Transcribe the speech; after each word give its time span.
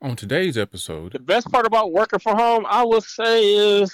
On 0.00 0.14
today's 0.14 0.56
episode, 0.56 1.12
The 1.12 1.18
best 1.18 1.50
part 1.50 1.66
about 1.66 1.92
working 1.92 2.20
from 2.20 2.36
home, 2.36 2.64
I 2.68 2.84
would 2.84 3.02
say, 3.02 3.42
is 3.80 3.92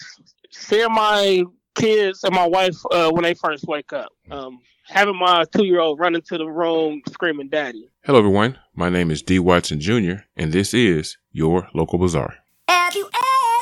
seeing 0.50 0.92
my 0.92 1.44
kids 1.74 2.22
and 2.24 2.34
my 2.34 2.46
wife 2.46 2.76
uh, 2.92 3.10
when 3.10 3.22
they 3.22 3.32
first 3.34 3.64
wake 3.66 3.92
up. 3.94 4.10
Um, 4.30 4.60
having 4.86 5.16
my 5.18 5.44
two-year-old 5.56 5.98
run 5.98 6.14
into 6.14 6.36
the 6.36 6.44
room 6.46 7.00
screaming 7.08 7.48
"Daddy." 7.48 7.88
hello 8.04 8.18
everyone. 8.18 8.58
My 8.74 8.90
name 8.90 9.10
is 9.10 9.22
D. 9.22 9.38
Watson 9.38 9.80
Jr., 9.80 10.24
and 10.36 10.52
this 10.52 10.74
is 10.74 11.16
your 11.32 11.68
local 11.74 11.98
bazaar. 11.98 12.34
Have 12.68 12.94
you 12.94 13.08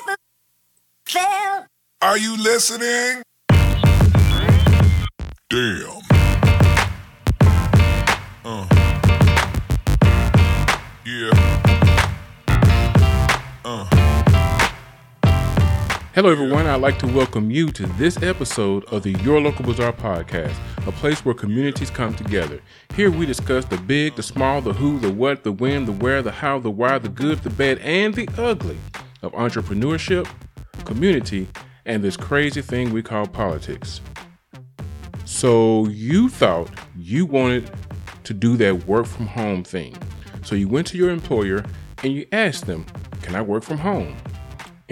ever 0.03 0.17
felt 1.07 1.67
Are 2.03 2.19
you 2.19 2.37
listening? 2.37 3.23
Damn. 5.49 6.03
Uh. 8.45 8.67
Yeah. 11.05 11.72
Hello 16.15 16.31
everyone. 16.31 16.67
I'd 16.67 16.83
like 16.83 16.99
to 16.99 17.07
welcome 17.07 17.51
you 17.51 17.71
to 17.71 17.87
this 17.95 18.23
episode 18.23 18.85
of 18.93 19.03
the 19.03 19.13
Your 19.23 19.41
Local 19.41 19.65
Bazaar 19.65 19.95
podcast, 19.95 20.55
a 20.87 20.93
place 20.93 21.25
where 21.25 21.35
communities 21.35 21.89
come 21.89 22.15
together. 22.15 22.61
Here 22.95 23.11
we 23.11 23.25
discuss 23.25 23.65
the 23.65 23.79
big, 23.79 24.17
the 24.17 24.23
small, 24.23 24.61
the 24.61 24.75
who, 24.75 24.99
the 24.99 25.11
what, 25.11 25.43
the 25.43 25.53
when, 25.53 25.87
the 25.87 25.93
where, 25.93 26.21
the 26.21 26.31
how, 26.31 26.59
the 26.59 26.71
why, 26.71 26.99
the 26.99 27.09
good, 27.09 27.39
the 27.39 27.49
bad, 27.49 27.79
and 27.79 28.13
the 28.13 28.29
ugly 28.37 28.77
of 29.23 29.33
entrepreneurship, 29.33 30.29
community, 30.85 31.49
and 31.87 32.05
this 32.05 32.19
crazy 32.19 32.61
thing 32.61 32.93
we 32.93 33.03
call 33.03 33.27
politics. 33.27 34.03
So 35.25 35.87
you 35.87 36.29
thought 36.29 36.69
you 36.95 37.25
wanted 37.25 37.71
to 38.25 38.35
do 38.35 38.59
that 38.59 38.87
work 38.87 39.07
from 39.07 39.29
home 39.29 39.65
thing. 39.65 39.97
So 40.45 40.57
you 40.57 40.69
went 40.69 40.89
to 40.89 40.99
your 40.99 41.09
employer 41.09 41.65
and 42.05 42.13
you 42.13 42.27
asked 42.33 42.67
them, 42.67 42.85
Can 43.23 43.35
I 43.35 43.41
work 43.41 43.63
from 43.63 43.79
home? 43.79 44.15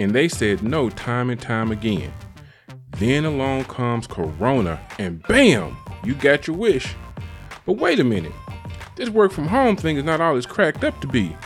And 0.01 0.15
they 0.15 0.27
said 0.27 0.63
no 0.63 0.89
time 0.89 1.29
and 1.29 1.39
time 1.39 1.71
again. 1.71 2.11
Then 2.97 3.23
along 3.23 3.65
comes 3.65 4.07
Corona 4.07 4.79
and 4.97 5.21
bam, 5.27 5.77
you 6.03 6.15
got 6.15 6.47
your 6.47 6.57
wish. 6.57 6.95
But 7.67 7.73
wait 7.73 7.99
a 7.99 8.03
minute. 8.03 8.31
This 8.95 9.09
work 9.09 9.31
from 9.31 9.47
home 9.47 9.75
thing 9.75 9.97
is 9.97 10.03
not 10.03 10.19
all 10.19 10.35
it's 10.35 10.47
cracked 10.47 10.83
up 10.83 10.99
to 11.01 11.07
be. 11.07 11.37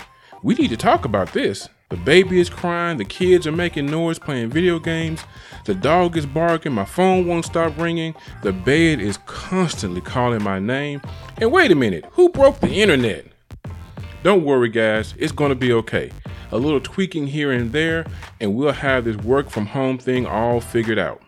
We 0.41 0.55
need 0.55 0.69
to 0.69 0.77
talk 0.77 1.03
about 1.03 1.33
this. 1.33 1.67
The 1.89 1.97
baby 1.97 2.39
is 2.39 2.49
crying, 2.49 2.97
the 2.97 3.03
kids 3.03 3.45
are 3.45 3.51
making 3.51 3.87
noise 3.87 4.19
playing 4.19 4.51
video 4.51 4.79
games, 4.79 5.21
the 5.65 5.75
dog 5.75 6.15
is 6.15 6.25
barking, 6.25 6.71
my 6.71 6.85
phone 6.85 7.27
won't 7.27 7.45
stop 7.45 7.77
ringing, 7.77 8.15
the 8.41 8.53
bed 8.53 9.01
is 9.01 9.17
constantly 9.25 9.99
calling 9.99 10.41
my 10.41 10.59
name. 10.59 11.01
And 11.37 11.51
wait 11.51 11.71
a 11.71 11.75
minute, 11.75 12.05
who 12.13 12.29
broke 12.29 12.61
the 12.61 12.81
internet? 12.81 13.25
Don't 14.25 14.43
worry, 14.43 14.69
guys, 14.69 15.13
it's 15.19 15.31
gonna 15.31 15.53
be 15.53 15.71
okay. 15.71 16.11
A 16.51 16.57
little 16.57 16.79
tweaking 16.79 17.27
here 17.27 17.51
and 17.51 17.71
there, 17.71 18.07
and 18.41 18.55
we'll 18.55 18.71
have 18.71 19.05
this 19.05 19.17
work 19.17 19.51
from 19.51 19.67
home 19.67 19.99
thing 19.99 20.25
all 20.25 20.59
figured 20.59 20.97
out. 20.97 21.21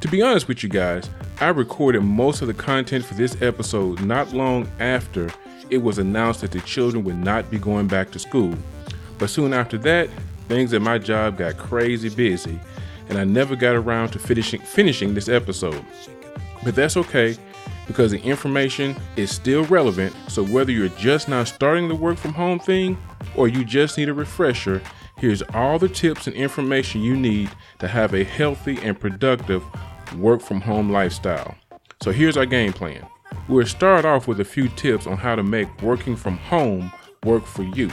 To 0.00 0.08
be 0.08 0.20
honest 0.20 0.48
with 0.48 0.64
you 0.64 0.68
guys, 0.68 1.08
I 1.40 1.50
recorded 1.50 2.00
most 2.00 2.42
of 2.42 2.48
the 2.48 2.54
content 2.54 3.04
for 3.04 3.14
this 3.14 3.40
episode 3.40 4.00
not 4.00 4.32
long 4.32 4.68
after 4.80 5.30
it 5.70 5.78
was 5.78 5.98
announced 5.98 6.40
that 6.40 6.50
the 6.50 6.60
children 6.62 7.04
would 7.04 7.18
not 7.18 7.52
be 7.52 7.58
going 7.60 7.86
back 7.86 8.10
to 8.10 8.18
school. 8.18 8.52
But 9.18 9.30
soon 9.30 9.52
after 9.52 9.78
that, 9.78 10.10
things 10.48 10.72
at 10.72 10.82
my 10.82 10.98
job 10.98 11.38
got 11.38 11.56
crazy 11.56 12.08
busy, 12.08 12.58
and 13.08 13.16
I 13.16 13.22
never 13.22 13.54
got 13.54 13.76
around 13.76 14.08
to 14.08 14.18
finishing 14.18 14.60
finishing 14.62 15.14
this 15.14 15.28
episode. 15.28 15.84
But 16.64 16.74
that's 16.74 16.96
okay 16.96 17.36
because 17.88 18.12
the 18.12 18.20
information 18.20 18.94
is 19.16 19.34
still 19.34 19.64
relevant. 19.64 20.14
So 20.28 20.44
whether 20.44 20.70
you're 20.70 20.90
just 20.90 21.28
now 21.28 21.42
starting 21.42 21.88
the 21.88 21.96
work 21.96 22.18
from 22.18 22.34
home 22.34 22.60
thing 22.60 22.96
or 23.34 23.48
you 23.48 23.64
just 23.64 23.98
need 23.98 24.08
a 24.08 24.14
refresher, 24.14 24.80
here's 25.16 25.42
all 25.54 25.80
the 25.80 25.88
tips 25.88 26.28
and 26.28 26.36
information 26.36 27.00
you 27.00 27.16
need 27.16 27.50
to 27.80 27.88
have 27.88 28.14
a 28.14 28.22
healthy 28.22 28.78
and 28.82 29.00
productive 29.00 29.64
work 30.16 30.40
from 30.40 30.60
home 30.60 30.90
lifestyle. 30.90 31.56
So 32.00 32.12
here's 32.12 32.36
our 32.36 32.46
game 32.46 32.72
plan. 32.72 33.04
We'll 33.48 33.66
start 33.66 34.04
off 34.04 34.28
with 34.28 34.40
a 34.40 34.44
few 34.44 34.68
tips 34.68 35.06
on 35.06 35.16
how 35.16 35.34
to 35.34 35.42
make 35.42 35.82
working 35.82 36.14
from 36.14 36.36
home 36.36 36.92
work 37.24 37.44
for 37.44 37.62
you. 37.62 37.90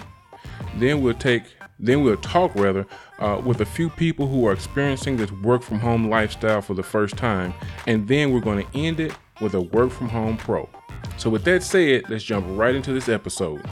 Then 0.78 1.02
we'll 1.02 1.16
take 1.16 1.44
then 1.78 2.04
we'll 2.04 2.16
talk 2.18 2.56
rather 2.56 2.88
uh, 3.20 3.42
with 3.44 3.60
a 3.60 3.66
few 3.66 3.90
people 3.90 4.28
who 4.28 4.48
are 4.48 4.54
experiencing 4.54 5.18
this 5.18 5.30
work 5.32 5.62
from 5.62 5.80
home 5.80 6.10
lifestyle 6.10 6.62
for 6.62 6.74
the 6.74 6.84
first 6.84 7.18
time, 7.18 7.54
and 7.86 8.08
then 8.08 8.32
we're 8.32 8.40
going 8.40 8.66
to 8.66 8.78
end 8.78 9.02
it 9.02 9.14
with 9.42 9.54
a 9.54 9.62
work 9.62 9.92
from 9.92 10.10
home 10.10 10.38
pro. 10.38 10.70
So, 11.18 11.30
with 11.30 11.44
that 11.46 11.64
said, 11.64 12.10
let's 12.10 12.24
jump 12.24 12.46
right 12.50 12.76
into 12.76 12.94
this 12.94 13.10
episode. 13.10 13.64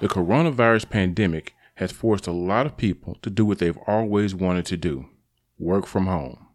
The 0.00 0.08
coronavirus 0.08 0.90
pandemic 0.90 1.54
has 1.76 1.92
forced 1.92 2.26
a 2.26 2.32
lot 2.32 2.66
of 2.66 2.76
people 2.76 3.16
to 3.22 3.30
do 3.30 3.44
what 3.44 3.58
they've 3.58 3.78
always 3.86 4.34
wanted 4.34 4.66
to 4.66 4.76
do 4.76 5.06
work 5.58 5.86
from 5.86 6.06
home. 6.06 6.46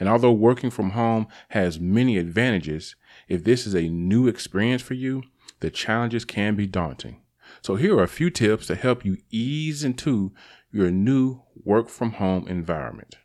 And 0.00 0.08
although 0.08 0.32
working 0.32 0.70
from 0.70 0.90
home 0.90 1.26
has 1.50 1.80
many 1.80 2.18
advantages, 2.18 2.96
if 3.28 3.44
this 3.44 3.66
is 3.66 3.74
a 3.74 3.88
new 3.88 4.26
experience 4.28 4.82
for 4.82 4.94
you, 4.94 5.22
the 5.60 5.70
challenges 5.70 6.24
can 6.24 6.54
be 6.54 6.66
daunting. 6.66 7.22
So, 7.62 7.76
here 7.76 7.98
are 7.98 8.02
a 8.02 8.08
few 8.08 8.30
tips 8.30 8.66
to 8.66 8.74
help 8.74 9.04
you 9.04 9.18
ease 9.30 9.82
into 9.82 10.32
your 10.70 10.90
new 10.90 11.42
work 11.64 11.88
from 11.88 12.12
home 12.12 12.46
environment. 12.46 13.16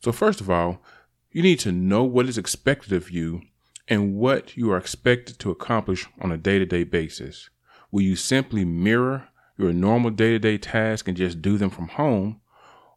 So, 0.00 0.12
first 0.12 0.40
of 0.40 0.50
all, 0.50 0.82
you 1.32 1.42
need 1.42 1.58
to 1.60 1.72
know 1.72 2.04
what 2.04 2.28
is 2.28 2.38
expected 2.38 2.92
of 2.92 3.10
you 3.10 3.42
and 3.88 4.14
what 4.14 4.56
you 4.56 4.70
are 4.70 4.76
expected 4.76 5.38
to 5.38 5.50
accomplish 5.50 6.06
on 6.20 6.30
a 6.30 6.36
day 6.36 6.58
to 6.58 6.66
day 6.66 6.84
basis. 6.84 7.48
Will 7.90 8.02
you 8.02 8.16
simply 8.16 8.64
mirror 8.64 9.28
your 9.56 9.72
normal 9.72 10.10
day 10.10 10.30
to 10.30 10.38
day 10.38 10.58
tasks 10.58 11.08
and 11.08 11.16
just 11.16 11.42
do 11.42 11.56
them 11.56 11.70
from 11.70 11.88
home, 11.88 12.40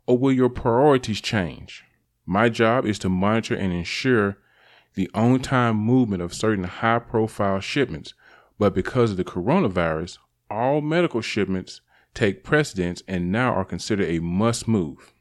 or 0.05 0.17
will 0.17 0.31
your 0.31 0.49
priorities 0.49 1.21
change? 1.21 1.83
My 2.25 2.49
job 2.49 2.85
is 2.85 2.99
to 2.99 3.09
monitor 3.09 3.55
and 3.55 3.71
ensure 3.71 4.37
the 4.95 5.09
on 5.13 5.39
time 5.39 5.77
movement 5.77 6.21
of 6.21 6.33
certain 6.33 6.63
high 6.63 6.99
profile 6.99 7.59
shipments, 7.59 8.13
but 8.57 8.73
because 8.73 9.11
of 9.11 9.17
the 9.17 9.23
coronavirus, 9.23 10.17
all 10.49 10.81
medical 10.81 11.21
shipments 11.21 11.81
take 12.13 12.43
precedence 12.43 13.03
and 13.07 13.31
now 13.31 13.53
are 13.53 13.65
considered 13.65 14.07
a 14.07 14.19
must 14.19 14.67
move. 14.67 15.13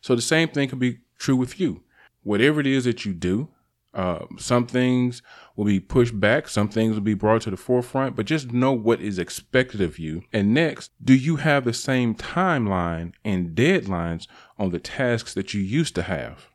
So 0.00 0.14
the 0.14 0.22
same 0.22 0.48
thing 0.48 0.68
can 0.68 0.78
be 0.78 0.98
true 1.18 1.36
with 1.36 1.60
you. 1.60 1.82
Whatever 2.24 2.60
it 2.60 2.66
is 2.66 2.84
that 2.84 3.04
you 3.04 3.14
do, 3.14 3.48
uh, 3.94 4.26
some 4.38 4.66
things 4.66 5.22
will 5.54 5.66
be 5.66 5.78
pushed 5.78 6.18
back, 6.18 6.48
some 6.48 6.68
things 6.68 6.94
will 6.94 7.02
be 7.02 7.14
brought 7.14 7.42
to 7.42 7.50
the 7.50 7.56
forefront, 7.56 8.16
but 8.16 8.26
just 8.26 8.52
know 8.52 8.72
what 8.72 9.00
is 9.00 9.20
expected 9.20 9.80
of 9.80 10.00
you. 10.00 10.24
And 10.32 10.52
next, 10.52 10.90
do 11.02 11.14
you 11.14 11.36
have 11.36 11.64
the 11.64 11.72
same 11.72 12.16
timeline 12.16 13.12
and 13.24 13.54
deadlines 13.54 14.26
on 14.58 14.70
the 14.70 14.80
tasks 14.80 15.32
that 15.34 15.54
you 15.54 15.60
used 15.60 15.94
to 15.94 16.02
have? 16.02 16.48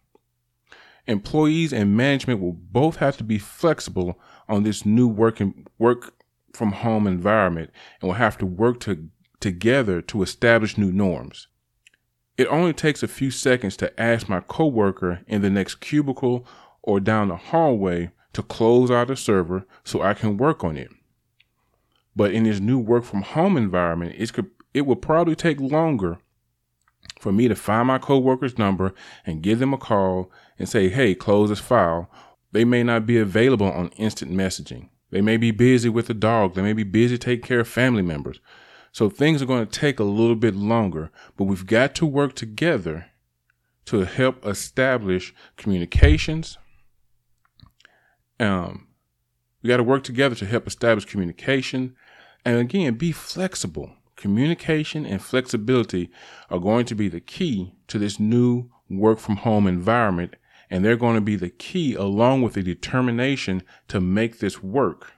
Employees 1.08 1.72
and 1.72 1.96
management 1.96 2.42
will 2.42 2.54
both 2.54 2.98
have 2.98 3.16
to 3.18 3.24
be 3.24 3.40
flexible 3.40 4.20
on 4.50 4.64
this 4.64 4.86
new 4.86 5.08
working 5.08 5.66
work 5.78 6.14
from 6.54 6.74
home 6.74 7.08
environment 7.08 7.72
and 8.02 8.10
will 8.10 8.16
have 8.16 8.38
to 8.40 8.46
work 8.46 8.82
to, 8.82 9.08
together 9.40 10.02
to 10.02 10.22
establish 10.22 10.78
new 10.78 10.92
norms. 10.92 11.48
It 12.40 12.48
only 12.48 12.72
takes 12.72 13.04
a 13.04 13.08
few 13.10 13.32
seconds 13.32 13.76
to 13.76 14.00
ask 14.00 14.30
my 14.30 14.40
coworker 14.40 15.20
in 15.28 15.42
the 15.42 15.50
next 15.50 15.82
cubicle 15.82 16.48
or 16.82 17.02
down 17.02 17.28
the 17.28 17.36
hallway 17.36 18.12
to 18.32 18.42
close 18.42 18.90
out 18.90 19.12
a 19.12 19.18
server 19.18 19.66
so 19.84 20.02
I 20.02 20.14
can 20.14 20.38
work 20.38 20.64
on 20.64 20.78
it. 20.78 20.90
But 22.16 22.32
in 22.32 22.44
this 22.44 22.62
new 22.62 22.80
work 22.80 23.04
from 23.04 23.24
home 23.24 23.58
environment, 23.58 24.16
it 24.18 24.32
could 24.32 24.50
it 24.74 24.86
will 24.86 24.96
probably 24.96 25.36
take 25.36 25.60
longer 25.60 26.20
for 27.20 27.34
me 27.34 27.50
to 27.50 27.56
find 27.56 27.88
my 27.88 27.98
coworker's 27.98 28.58
number 28.58 28.94
and 29.26 29.44
give 29.44 29.60
them 29.60 29.74
a 29.74 29.78
call 29.78 30.32
and 30.58 30.70
say, 30.70 30.88
"Hey, 30.88 31.16
close 31.16 31.50
this 31.50 31.60
file." 31.60 32.10
They 32.54 32.64
may 32.64 32.84
not 32.84 33.06
be 33.06 33.18
available 33.18 33.70
on 33.70 33.90
instant 33.98 34.32
messaging. 34.32 34.88
They 35.12 35.20
may 35.20 35.36
be 35.36 35.52
busy 35.52 35.90
with 35.90 36.08
the 36.08 36.14
dog. 36.14 36.54
They 36.54 36.62
may 36.62 36.72
be 36.72 36.84
busy 36.84 37.18
taking 37.18 37.46
care 37.46 37.60
of 37.60 37.68
family 37.68 38.02
members. 38.02 38.40
So 39.00 39.10
things 39.10 39.42
are 39.42 39.46
going 39.46 39.66
to 39.66 39.80
take 39.80 39.98
a 39.98 40.04
little 40.04 40.36
bit 40.36 40.56
longer, 40.58 41.10
but 41.38 41.46
we've 41.46 41.66
got 41.66 41.96
to 41.96 42.06
work 42.06 42.36
together 42.36 43.06
to 43.86 44.00
help 44.00 44.46
establish 44.46 45.34
communications. 45.56 46.58
Um, 48.42 48.90
we 49.64 49.70
got 49.70 49.78
to 49.78 49.84
work 49.84 50.04
together 50.04 50.36
to 50.36 50.46
help 50.46 50.68
establish 50.68 51.06
communication. 51.06 51.96
And 52.44 52.58
again, 52.58 52.96
be 52.96 53.14
flexible. 53.14 53.94
Communication 54.18 55.06
and 55.06 55.22
flexibility 55.22 56.12
are 56.50 56.60
going 56.60 56.84
to 56.88 56.94
be 56.94 57.08
the 57.08 57.22
key 57.22 57.76
to 57.88 58.00
this 58.00 58.20
new 58.20 58.70
work 58.90 59.20
from 59.20 59.38
home 59.38 59.66
environment. 59.66 60.36
And 60.70 60.84
they're 60.84 60.98
going 60.98 61.16
to 61.16 61.22
be 61.22 61.38
the 61.38 61.50
key 61.50 61.94
along 61.94 62.42
with 62.42 62.52
the 62.52 62.64
determination 62.64 63.64
to 63.88 64.02
make 64.02 64.40
this 64.40 64.62
work. 64.62 65.14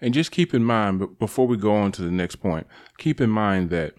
And 0.00 0.14
just 0.14 0.30
keep 0.30 0.54
in 0.54 0.64
mind, 0.64 1.18
before 1.18 1.46
we 1.46 1.56
go 1.56 1.74
on 1.74 1.92
to 1.92 2.02
the 2.02 2.10
next 2.10 2.36
point, 2.36 2.66
keep 2.98 3.20
in 3.20 3.30
mind 3.30 3.70
that 3.70 3.94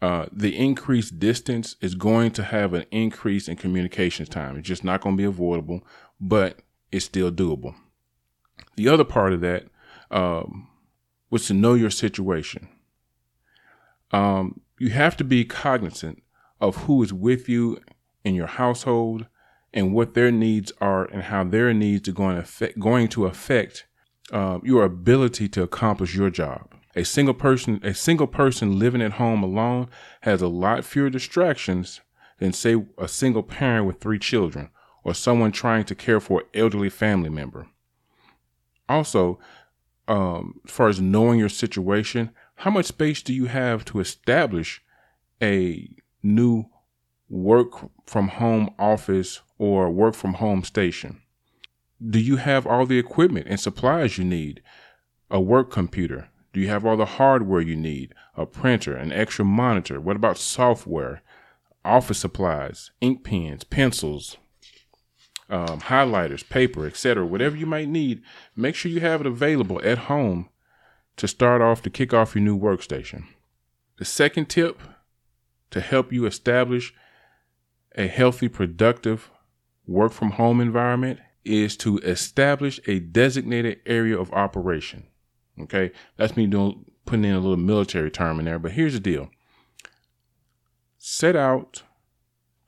uh, 0.00 0.26
the 0.32 0.56
increased 0.56 1.18
distance 1.18 1.76
is 1.80 1.94
going 1.94 2.30
to 2.32 2.42
have 2.42 2.72
an 2.72 2.84
increase 2.90 3.48
in 3.48 3.56
communications 3.56 4.28
time. 4.28 4.56
It's 4.56 4.68
just 4.68 4.84
not 4.84 5.00
going 5.00 5.16
to 5.16 5.20
be 5.20 5.26
avoidable, 5.26 5.84
but 6.20 6.60
it's 6.92 7.04
still 7.04 7.30
doable. 7.30 7.74
The 8.76 8.88
other 8.88 9.04
part 9.04 9.32
of 9.32 9.40
that, 9.40 9.66
um, 10.10 10.68
was 11.30 11.46
to 11.46 11.54
know 11.54 11.74
your 11.74 11.90
situation. 11.90 12.68
Um, 14.10 14.60
you 14.78 14.90
have 14.90 15.16
to 15.18 15.24
be 15.24 15.44
cognizant 15.44 16.22
of 16.60 16.76
who 16.76 17.02
is 17.02 17.12
with 17.12 17.48
you 17.48 17.78
in 18.24 18.34
your 18.34 18.48
household 18.48 19.26
and 19.72 19.94
what 19.94 20.14
their 20.14 20.32
needs 20.32 20.72
are 20.80 21.04
and 21.04 21.22
how 21.22 21.44
their 21.44 21.72
needs 21.72 22.08
are 22.08 22.12
going 22.12 22.34
to 22.34 22.42
affect, 22.42 22.78
going 22.78 23.08
to 23.08 23.26
affect 23.26 23.86
uh, 24.30 24.58
your 24.62 24.84
ability 24.84 25.48
to 25.50 25.62
accomplish 25.62 26.14
your 26.14 26.30
job. 26.30 26.72
A 26.96 27.04
single 27.04 27.34
person, 27.34 27.80
a 27.82 27.94
single 27.94 28.26
person 28.26 28.78
living 28.78 29.02
at 29.02 29.12
home 29.12 29.42
alone 29.42 29.88
has 30.22 30.42
a 30.42 30.48
lot 30.48 30.84
fewer 30.84 31.10
distractions 31.10 32.00
than 32.38 32.52
say 32.52 32.82
a 32.98 33.06
single 33.06 33.42
parent 33.42 33.86
with 33.86 34.00
three 34.00 34.18
children 34.18 34.70
or 35.04 35.14
someone 35.14 35.52
trying 35.52 35.84
to 35.84 35.94
care 35.94 36.20
for 36.20 36.40
an 36.40 36.46
elderly 36.54 36.90
family 36.90 37.28
member. 37.28 37.68
Also, 38.88 39.38
um, 40.08 40.60
as 40.66 40.72
far 40.72 40.88
as 40.88 41.00
knowing 41.00 41.38
your 41.38 41.48
situation, 41.48 42.30
how 42.56 42.70
much 42.70 42.86
space 42.86 43.22
do 43.22 43.32
you 43.32 43.46
have 43.46 43.84
to 43.86 44.00
establish 44.00 44.82
a 45.40 45.88
new 46.22 46.64
work 47.28 47.88
from 48.06 48.28
home 48.28 48.74
office 48.78 49.40
or 49.58 49.90
work 49.90 50.14
from 50.14 50.34
home 50.34 50.64
station? 50.64 51.22
Do 52.08 52.18
you 52.18 52.36
have 52.36 52.66
all 52.66 52.86
the 52.86 52.98
equipment 52.98 53.46
and 53.48 53.60
supplies 53.60 54.16
you 54.16 54.24
need? 54.24 54.62
A 55.30 55.40
work 55.40 55.70
computer? 55.70 56.28
Do 56.52 56.60
you 56.60 56.68
have 56.68 56.86
all 56.86 56.96
the 56.96 57.04
hardware 57.04 57.60
you 57.60 57.76
need? 57.76 58.14
A 58.36 58.46
printer, 58.46 58.96
an 58.96 59.12
extra 59.12 59.44
monitor? 59.44 60.00
What 60.00 60.16
about 60.16 60.38
software? 60.38 61.22
Office 61.84 62.18
supplies, 62.18 62.90
ink 63.00 63.22
pens, 63.22 63.64
pencils, 63.64 64.36
um, 65.48 65.80
highlighters, 65.80 66.48
paper, 66.48 66.86
etc. 66.86 67.26
Whatever 67.26 67.56
you 67.56 67.66
might 67.66 67.88
need, 67.88 68.22
make 68.56 68.74
sure 68.74 68.90
you 68.90 69.00
have 69.00 69.20
it 69.20 69.26
available 69.26 69.80
at 69.84 69.98
home 69.98 70.48
to 71.16 71.28
start 71.28 71.60
off 71.60 71.82
to 71.82 71.90
kick 71.90 72.14
off 72.14 72.34
your 72.34 72.44
new 72.44 72.58
workstation. 72.58 73.24
The 73.98 74.04
second 74.04 74.46
tip 74.48 74.80
to 75.70 75.80
help 75.80 76.12
you 76.12 76.26
establish 76.26 76.94
a 77.96 78.06
healthy, 78.06 78.48
productive 78.48 79.30
work 79.86 80.12
from 80.12 80.32
home 80.32 80.60
environment 80.60 81.20
is 81.44 81.76
to 81.78 81.98
establish 81.98 82.80
a 82.86 83.00
designated 83.00 83.80
area 83.86 84.18
of 84.18 84.32
operation. 84.32 85.06
Okay, 85.60 85.92
that's 86.16 86.36
me 86.36 86.46
doing 86.46 86.84
putting 87.06 87.24
in 87.24 87.34
a 87.34 87.40
little 87.40 87.56
military 87.56 88.10
term 88.10 88.38
in 88.38 88.44
there, 88.44 88.58
but 88.58 88.72
here's 88.72 88.94
the 88.94 89.00
deal. 89.00 89.30
Set 90.98 91.34
out, 91.34 91.82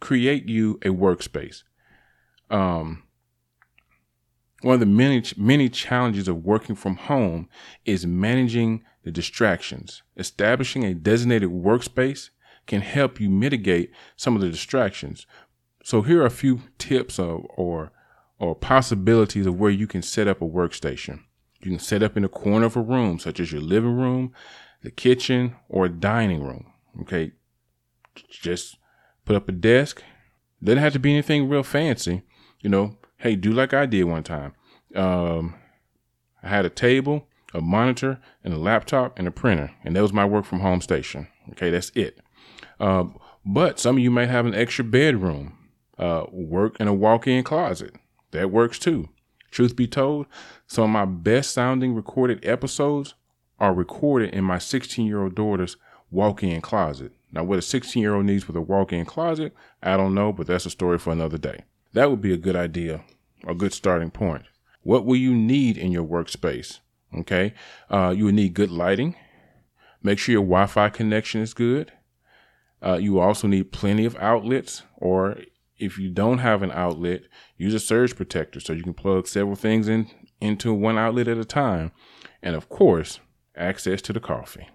create 0.01 0.49
you 0.49 0.79
a 0.83 0.89
workspace 0.89 1.63
um, 2.53 3.03
one 4.61 4.75
of 4.75 4.81
the 4.81 4.87
many 4.87 5.25
many 5.37 5.69
challenges 5.69 6.29
of 6.29 6.45
working 6.45 6.77
from 6.77 6.97
home 6.97 7.49
is 7.85 8.07
managing 8.07 8.85
the 9.03 9.11
distractions. 9.11 10.03
Establishing 10.17 10.85
a 10.85 10.95
designated 10.95 11.51
workspace 11.51 12.31
can 12.67 12.83
help 12.83 13.19
you 13.19 13.29
mitigate 13.29 13.91
some 14.17 14.37
of 14.37 14.43
the 14.43 14.51
distractions. 14.51 15.27
So 15.83 16.03
here 16.03 16.23
are 16.23 16.27
a 16.27 16.31
few 16.31 16.61
tips 16.79 17.19
of, 17.19 17.45
or 17.57 17.91
or 18.43 18.55
possibilities 18.55 19.47
of 19.47 19.59
where 19.59 19.71
you 19.71 19.87
can 19.87 20.03
set 20.03 20.29
up 20.29 20.43
a 20.43 20.47
workstation. 20.47 21.21
You 21.61 21.71
can 21.71 21.79
set 21.79 22.03
up 22.03 22.17
in 22.17 22.25
a 22.25 22.29
corner 22.29 22.67
of 22.67 22.77
a 22.77 22.83
room, 22.83 23.19
such 23.19 23.39
as 23.41 23.53
your 23.53 23.61
living 23.61 23.97
room, 23.97 24.33
the 24.83 24.91
kitchen, 24.91 25.57
or 25.69 25.89
dining 25.89 26.43
room. 26.43 26.67
Okay, 27.03 27.33
just 28.29 28.77
put 29.25 29.37
up 29.37 29.49
a 29.49 29.53
desk. 29.53 30.03
Doesn't 30.63 30.83
have 30.83 30.93
to 30.93 30.99
be 30.99 31.13
anything 31.13 31.49
real 31.49 31.63
fancy 31.63 32.23
you 32.63 32.71
know, 32.71 32.97
hey, 33.19 33.37
do 33.37 33.53
like 33.53 33.75
I 33.75 33.87
did 33.87 34.05
one 34.05 34.23
time. 34.23 34.55
Um, 34.95 35.57
I 36.43 36.49
had 36.49 36.65
a 36.65 36.71
table, 36.71 37.27
a 37.53 37.61
monitor, 37.61 38.21
and 38.43 38.55
a 38.55 38.59
laptop 38.59 39.19
and 39.19 39.29
a 39.29 39.33
printer, 39.33 39.73
and 39.85 39.95
that 39.95 40.03
was 40.03 40.13
my 40.13 40.25
work 40.25 40.45
from 40.45 40.61
home 40.61 40.81
station. 40.81 41.29
Okay, 41.51 41.71
that's 41.71 41.91
it. 41.95 42.21
Uh, 42.81 43.05
but 43.45 43.79
some 43.79 43.97
of 43.97 44.03
you 44.03 44.11
might 44.11 44.29
have 44.29 44.47
an 44.47 44.55
extra 44.55 44.85
bedroom, 44.85 45.59
uh, 45.99 46.25
work 46.31 46.77
in 46.81 46.89
a 46.89 46.95
walk-in 46.95 47.43
closet. 47.45 47.95
That 48.33 48.51
works 48.51 48.79
too. 48.79 49.09
Truth 49.51 49.77
be 49.77 49.87
told, 49.87 50.27
some 50.67 50.85
of 50.85 50.91
my 50.91 51.05
best 51.05 51.53
sounding 51.53 51.95
recorded 51.95 52.45
episodes 52.45 53.15
are 53.59 53.75
recorded 53.75 54.35
in 54.35 54.45
my 54.45 54.59
16 54.59 55.07
year 55.07 55.23
old 55.23 55.35
daughter's 55.35 55.77
walk-in 56.11 56.61
closet. 56.61 57.13
Now, 57.31 57.45
what 57.45 57.59
a 57.59 57.63
16 57.63 58.03
year 58.03 58.15
old 58.15 58.27
needs 58.27 58.47
with 58.47 58.57
a 58.57 58.61
walk-in 58.61 59.05
closet, 59.05 59.55
I 59.83 59.97
don't 59.97 60.15
know, 60.15 60.33
but 60.33 60.47
that's 60.47 60.67
a 60.67 60.71
story 60.71 60.99
for 60.99 61.13
another 61.13 61.39
day. 61.39 61.65
That 61.93 62.11
would 62.11 62.21
be 62.21 62.33
a 62.33 62.39
good 62.39 62.57
idea, 62.57 63.03
a 63.47 63.55
good 63.55 63.73
starting 63.73 64.11
point. 64.11 64.45
What 64.83 65.05
will 65.05 65.17
you 65.17 65.35
need 65.35 65.79
in 65.79 65.93
your 65.93 66.05
workspace? 66.05 66.81
Okay. 67.15 67.55
Uh, 67.91 68.15
you 68.17 68.25
will 68.25 68.33
need 68.33 68.55
good 68.55 68.71
lighting. 68.71 69.17
Make 70.03 70.19
sure 70.19 70.33
your 70.33 70.43
Wi 70.43 70.67
Fi 70.67 70.89
connection 70.89 71.41
is 71.41 71.55
good. 71.55 71.93
Uh, 72.85 72.95
you 72.95 73.21
also 73.21 73.47
need 73.47 73.71
plenty 73.71 74.05
of 74.05 74.17
outlets, 74.17 74.83
or 74.97 75.37
if 75.83 75.99
you 75.99 76.09
don't 76.09 76.39
have 76.39 76.63
an 76.63 76.71
outlet, 76.71 77.23
use 77.57 77.75
a 77.75 77.81
surge 77.81 78.15
protector 78.15 78.61
so 78.61 78.73
you 78.73 78.85
can 78.85 78.95
plug 78.95 79.27
several 79.27 79.57
things 79.57 79.89
in 79.89 80.09
into 80.41 80.73
one 80.73 80.97
outlet 80.97 81.29
at 81.29 81.39
a 81.39 81.45
time. 81.45 81.91
And 82.41 82.55
of 82.55 82.69
course, 82.69 83.19
access 83.57 84.01
to 84.03 84.13
the 84.13 84.21
coffee. 84.21 84.69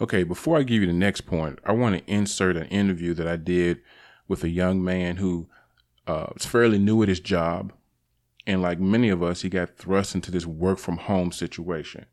Okay, 0.00 0.24
before 0.24 0.58
I 0.58 0.64
give 0.64 0.80
you 0.80 0.86
the 0.86 0.92
next 0.92 1.22
point, 1.22 1.60
I 1.64 1.72
want 1.72 1.96
to 1.96 2.12
insert 2.12 2.56
an 2.56 2.66
interview 2.66 3.14
that 3.14 3.26
I 3.26 3.36
did 3.36 3.80
with 4.26 4.44
a 4.44 4.48
young 4.48 4.82
man 4.82 5.16
who 5.16 5.48
uh, 6.06 6.26
was 6.34 6.44
fairly 6.44 6.78
new 6.78 7.02
at 7.02 7.08
his 7.08 7.20
job. 7.20 7.72
And 8.46 8.60
like 8.60 8.80
many 8.80 9.08
of 9.10 9.22
us, 9.22 9.42
he 9.42 9.48
got 9.48 9.76
thrust 9.76 10.14
into 10.14 10.30
this 10.30 10.46
work 10.46 10.78
from 10.78 10.98
home 10.98 11.30
situation. 11.30 12.06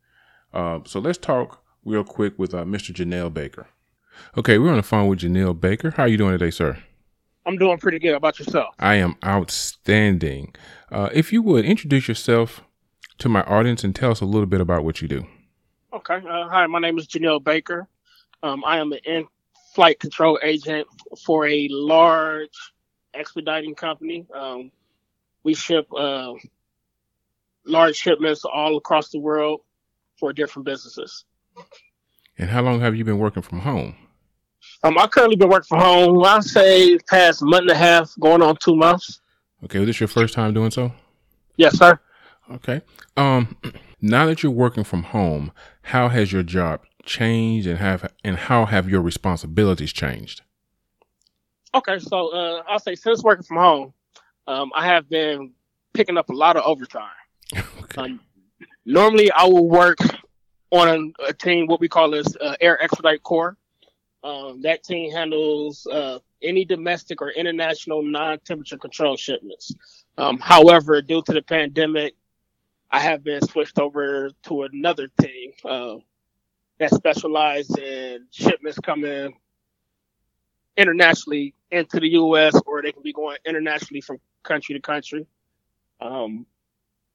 Uh, 0.54 0.80
so 0.86 1.00
let's 1.00 1.18
talk 1.18 1.64
real 1.84 2.04
quick 2.04 2.38
with 2.38 2.54
uh, 2.54 2.64
Mr. 2.64 2.94
Janelle 2.94 3.34
Baker. 3.34 3.68
Okay, 4.38 4.58
we're 4.60 4.70
on 4.70 4.78
the 4.78 4.84
phone 4.84 5.08
with 5.08 5.20
Janelle 5.20 5.60
Baker. 5.60 5.92
How 5.92 6.04
are 6.04 6.08
you 6.08 6.18
doing 6.18 6.38
today, 6.38 6.52
sir? 6.52 6.78
I'm 7.46 7.58
doing 7.58 7.78
pretty 7.78 8.00
good. 8.00 8.12
How 8.12 8.18
about 8.18 8.40
yourself? 8.40 8.76
I 8.80 8.96
am 8.96 9.16
outstanding. 9.24 10.56
Uh, 10.92 11.10
if 11.14 11.32
you 11.32 11.42
would 11.42 11.66
introduce 11.66 12.08
yourself 12.08 12.62
to 13.20 13.30
my 13.30 13.44
audience 13.44 13.84
and 13.84 13.96
tell 13.96 14.12
us 14.12 14.22
a 14.22 14.26
little 14.26 14.48
bit 14.48 14.62
about 14.62 14.84
what 14.84 15.02
you 15.02 15.08
do. 15.08 15.26
Okay. 15.94 16.16
Uh, 16.16 16.48
hi, 16.50 16.68
my 16.68 16.80
name 16.80 16.98
is 16.98 17.08
Janelle 17.08 17.44
Baker. 17.44 17.88
Um, 18.44 18.64
I 18.66 18.80
am 18.80 18.92
an 18.92 19.00
in-flight 19.06 20.00
control 20.00 20.40
agent 20.44 20.88
for 21.24 21.48
a 21.48 21.68
large 21.72 22.50
expediting 23.14 23.76
company. 23.76 24.26
Um, 24.34 24.72
we 25.44 25.54
ship 25.54 25.88
uh, 25.96 26.34
large 27.66 27.96
shipments 27.96 28.44
all 28.44 28.78
across 28.78 29.10
the 29.10 29.20
world 29.20 29.62
for 30.20 30.34
different 30.34 30.66
businesses. 30.66 31.26
And 32.38 32.50
how 32.50 32.62
long 32.62 32.82
have 32.82 32.96
you 32.96 33.06
been 33.06 33.20
working 33.20 33.42
from 33.42 33.60
home? 33.60 33.96
Um, 34.84 34.98
I 34.98 35.08
currently 35.08 35.36
been 35.36 35.50
working 35.50 35.68
from 35.68 35.80
home. 35.80 36.24
I 36.24 36.40
say 36.42 36.98
past 37.10 37.42
month 37.42 37.62
and 37.62 37.72
a 37.72 37.76
half, 37.76 38.12
going 38.20 38.42
on 38.42 38.56
two 38.58 38.76
months. 38.76 39.22
Okay, 39.64 39.80
was 39.80 39.88
this 39.88 40.00
your 40.00 40.08
first 40.08 40.34
time 40.34 40.54
doing 40.54 40.72
so? 40.72 40.92
Yes, 41.58 41.78
sir. 41.78 42.00
Okay. 42.52 42.82
Um, 43.18 43.58
now 44.02 44.26
that 44.28 44.44
you're 44.44 44.52
working 44.52 44.84
from 44.84 45.04
home, 45.04 45.52
how 45.82 46.10
has 46.10 46.32
your 46.32 46.44
job 46.44 46.82
changed, 47.04 47.68
and 47.68 47.80
have 47.80 48.12
and 48.24 48.36
how 48.38 48.66
have 48.66 48.90
your 48.90 49.02
responsibilities 49.02 49.94
changed? 49.94 50.42
Okay, 51.74 52.00
so 52.00 52.30
uh, 52.30 52.64
I'll 52.68 52.80
say 52.80 52.96
since 52.96 53.24
working 53.24 53.44
from 53.44 53.58
home, 53.58 53.94
um, 54.48 54.72
I 54.76 54.86
have 54.86 55.10
been 55.10 55.52
picking 55.94 56.18
up 56.18 56.30
a 56.30 56.34
lot 56.34 56.56
of 56.56 56.64
overtime. 56.64 57.10
okay. 57.56 58.02
Um, 58.02 58.20
normally, 58.86 59.32
I 59.32 59.46
will 59.46 59.68
work 59.68 59.98
on 60.72 61.14
a, 61.20 61.30
a 61.30 61.34
team, 61.34 61.68
what 61.68 61.80
we 61.80 61.88
call 61.88 62.16
as 62.16 62.36
uh, 62.40 62.56
Air 62.62 62.82
Expedite 62.82 63.24
Corps. 63.24 63.58
Um, 64.26 64.62
that 64.64 64.84
team 64.84 65.12
handles 65.12 65.86
uh, 65.86 66.18
any 66.42 66.66
domestic 66.66 67.22
or 67.22 67.30
international 67.30 68.02
non-temperature 68.02 68.80
control 68.80 69.16
shipments. 69.18 69.76
Um, 70.18 70.40
however, 70.40 71.00
due 71.04 71.22
to 71.22 71.32
the 71.32 71.44
pandemic, 71.44 72.16
I 72.90 73.02
have 73.02 73.24
been 73.24 73.44
switched 73.44 73.78
over 73.78 74.32
to 74.48 74.64
another 74.64 75.10
team 75.22 75.52
uh, 75.64 75.98
that 76.80 76.90
specializes 76.90 77.78
in 77.78 78.26
shipments 78.32 78.80
coming 78.80 79.36
internationally 80.76 81.54
into 81.70 82.00
the 82.00 82.10
U.S. 82.10 82.60
or 82.66 82.82
they 82.82 82.94
can 82.94 83.04
be 83.04 83.14
going 83.14 83.38
internationally 83.46 84.02
from 84.02 84.18
country 84.42 84.74
to 84.74 84.82
country. 84.82 85.28
Um, 86.02 86.48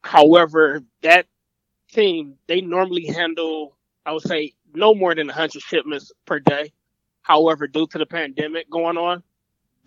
however, 0.03 0.85
that 1.03 1.27
team 1.91 2.37
they 2.47 2.61
normally 2.61 3.07
handle, 3.07 3.77
I 4.07 4.13
would 4.13 4.23
say, 4.23 4.53
no 4.73 4.95
more 4.95 5.13
than 5.17 5.27
100 5.27 5.61
shipments 5.61 6.13
per 6.25 6.39
day. 6.39 6.73
However, 7.23 7.67
due 7.67 7.87
to 7.89 7.99
the 7.99 8.07
pandemic 8.07 8.71
going 8.71 8.97
on, 8.97 9.23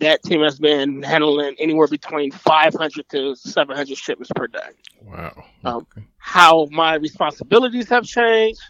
that 0.00 0.22
team 0.22 0.42
has 0.42 0.58
been 0.58 1.02
handling 1.02 1.54
anywhere 1.58 1.86
between 1.86 2.32
500 2.32 3.08
to 3.10 3.36
700 3.36 3.96
shipments 3.96 4.30
per 4.34 4.46
day. 4.46 4.58
Wow. 5.02 5.44
Um, 5.64 5.86
how 6.18 6.68
my 6.70 6.94
responsibilities 6.94 7.88
have 7.88 8.04
changed 8.04 8.60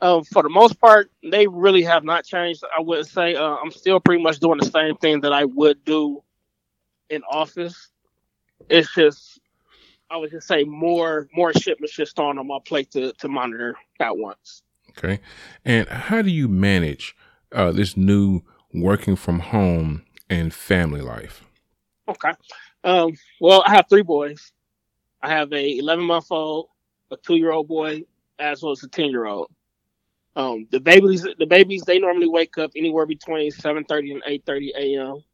um, 0.00 0.24
for 0.24 0.42
the 0.42 0.48
most 0.48 0.80
part, 0.80 1.10
they 1.22 1.46
really 1.46 1.82
have 1.82 2.04
not 2.04 2.24
changed. 2.24 2.62
I 2.76 2.80
would 2.80 3.06
say 3.06 3.34
uh, 3.34 3.56
I'm 3.56 3.70
still 3.70 3.98
pretty 3.98 4.22
much 4.22 4.38
doing 4.38 4.58
the 4.58 4.66
same 4.66 4.96
thing 4.96 5.20
that 5.22 5.32
I 5.32 5.44
would 5.44 5.84
do 5.84 6.22
in 7.10 7.22
office. 7.24 7.90
It's 8.68 8.92
just 8.94 9.40
I 10.10 10.16
would 10.16 10.30
just 10.30 10.46
say 10.46 10.64
more 10.64 11.28
more 11.34 11.52
shipments 11.52 11.94
just 11.94 12.18
on 12.18 12.38
on 12.38 12.46
my 12.46 12.58
plate 12.64 12.92
to, 12.92 13.12
to 13.14 13.28
monitor 13.28 13.74
at 13.98 14.16
once. 14.16 14.62
Okay. 14.90 15.20
And 15.64 15.88
how 15.88 16.22
do 16.22 16.30
you 16.30 16.48
manage 16.48 17.16
uh, 17.52 17.72
this 17.72 17.96
new 17.96 18.42
working 18.72 19.16
from 19.16 19.40
home 19.40 20.04
and 20.28 20.52
family 20.52 21.00
life? 21.00 21.44
Okay. 22.08 22.32
Um, 22.84 23.12
well, 23.40 23.62
I 23.66 23.74
have 23.74 23.86
three 23.88 24.02
boys. 24.02 24.52
I 25.22 25.30
have 25.30 25.52
a 25.52 25.78
11 25.78 26.04
month 26.04 26.26
old, 26.30 26.68
a 27.10 27.16
two 27.16 27.36
year 27.36 27.52
old 27.52 27.68
boy, 27.68 28.04
as 28.38 28.62
well 28.62 28.72
as 28.72 28.82
a 28.82 28.88
10 28.88 29.06
year 29.06 29.26
old. 29.26 29.50
Um, 30.36 30.68
the 30.70 30.78
babies, 30.78 31.26
the 31.38 31.46
babies, 31.46 31.82
they 31.82 31.98
normally 31.98 32.28
wake 32.28 32.58
up 32.58 32.70
anywhere 32.76 33.06
between 33.06 33.50
7:30 33.50 34.12
and 34.12 34.22
8:30 34.22 34.70
a.m. 34.76 35.24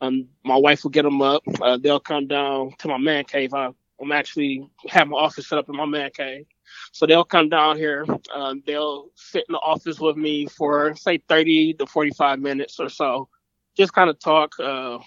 Um, 0.00 0.28
my 0.44 0.56
wife 0.56 0.84
will 0.84 0.92
get 0.92 1.02
them 1.02 1.20
up. 1.22 1.42
Uh, 1.60 1.76
they'll 1.76 1.98
come 1.98 2.28
down 2.28 2.72
to 2.78 2.88
my 2.88 2.98
man 2.98 3.24
cave. 3.24 3.52
I, 3.52 3.70
I'm 4.00 4.12
actually 4.12 4.70
have 4.88 5.08
my 5.08 5.18
office 5.18 5.48
set 5.48 5.58
up 5.58 5.68
in 5.68 5.74
my 5.76 5.86
man 5.86 6.10
cave, 6.14 6.46
so 6.92 7.06
they'll 7.06 7.24
come 7.24 7.48
down 7.48 7.76
here. 7.76 8.04
Um, 8.34 8.62
they'll 8.66 9.10
sit 9.14 9.44
in 9.48 9.52
the 9.52 9.58
office 9.58 9.98
with 9.98 10.16
me 10.16 10.46
for 10.46 10.94
say 10.96 11.18
30 11.28 11.74
to 11.74 11.86
45 11.86 12.40
minutes 12.40 12.80
or 12.80 12.88
so, 12.88 13.28
just 13.76 13.92
kind 13.92 14.10
of 14.10 14.18
talk, 14.18 14.54
uh, 14.60 14.98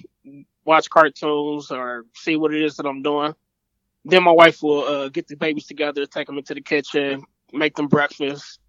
watch 0.66 0.90
cartoons, 0.90 1.72
or 1.72 2.06
see 2.16 2.36
what 2.36 2.54
it 2.54 2.62
is 2.62 2.76
that 2.78 2.86
I'm 2.86 3.02
doing. 3.02 3.34
Then 4.06 4.24
my 4.24 4.32
wife 4.32 4.64
will 4.64 4.84
uh, 4.84 5.10
get 5.10 5.28
the 5.28 5.36
babies 5.36 5.68
together, 5.68 6.06
take 6.06 6.28
them 6.28 6.38
into 6.38 6.54
the 6.54 6.62
kitchen, 6.62 7.24
make 7.54 7.76
them 7.76 7.88
breakfast, 7.88 8.60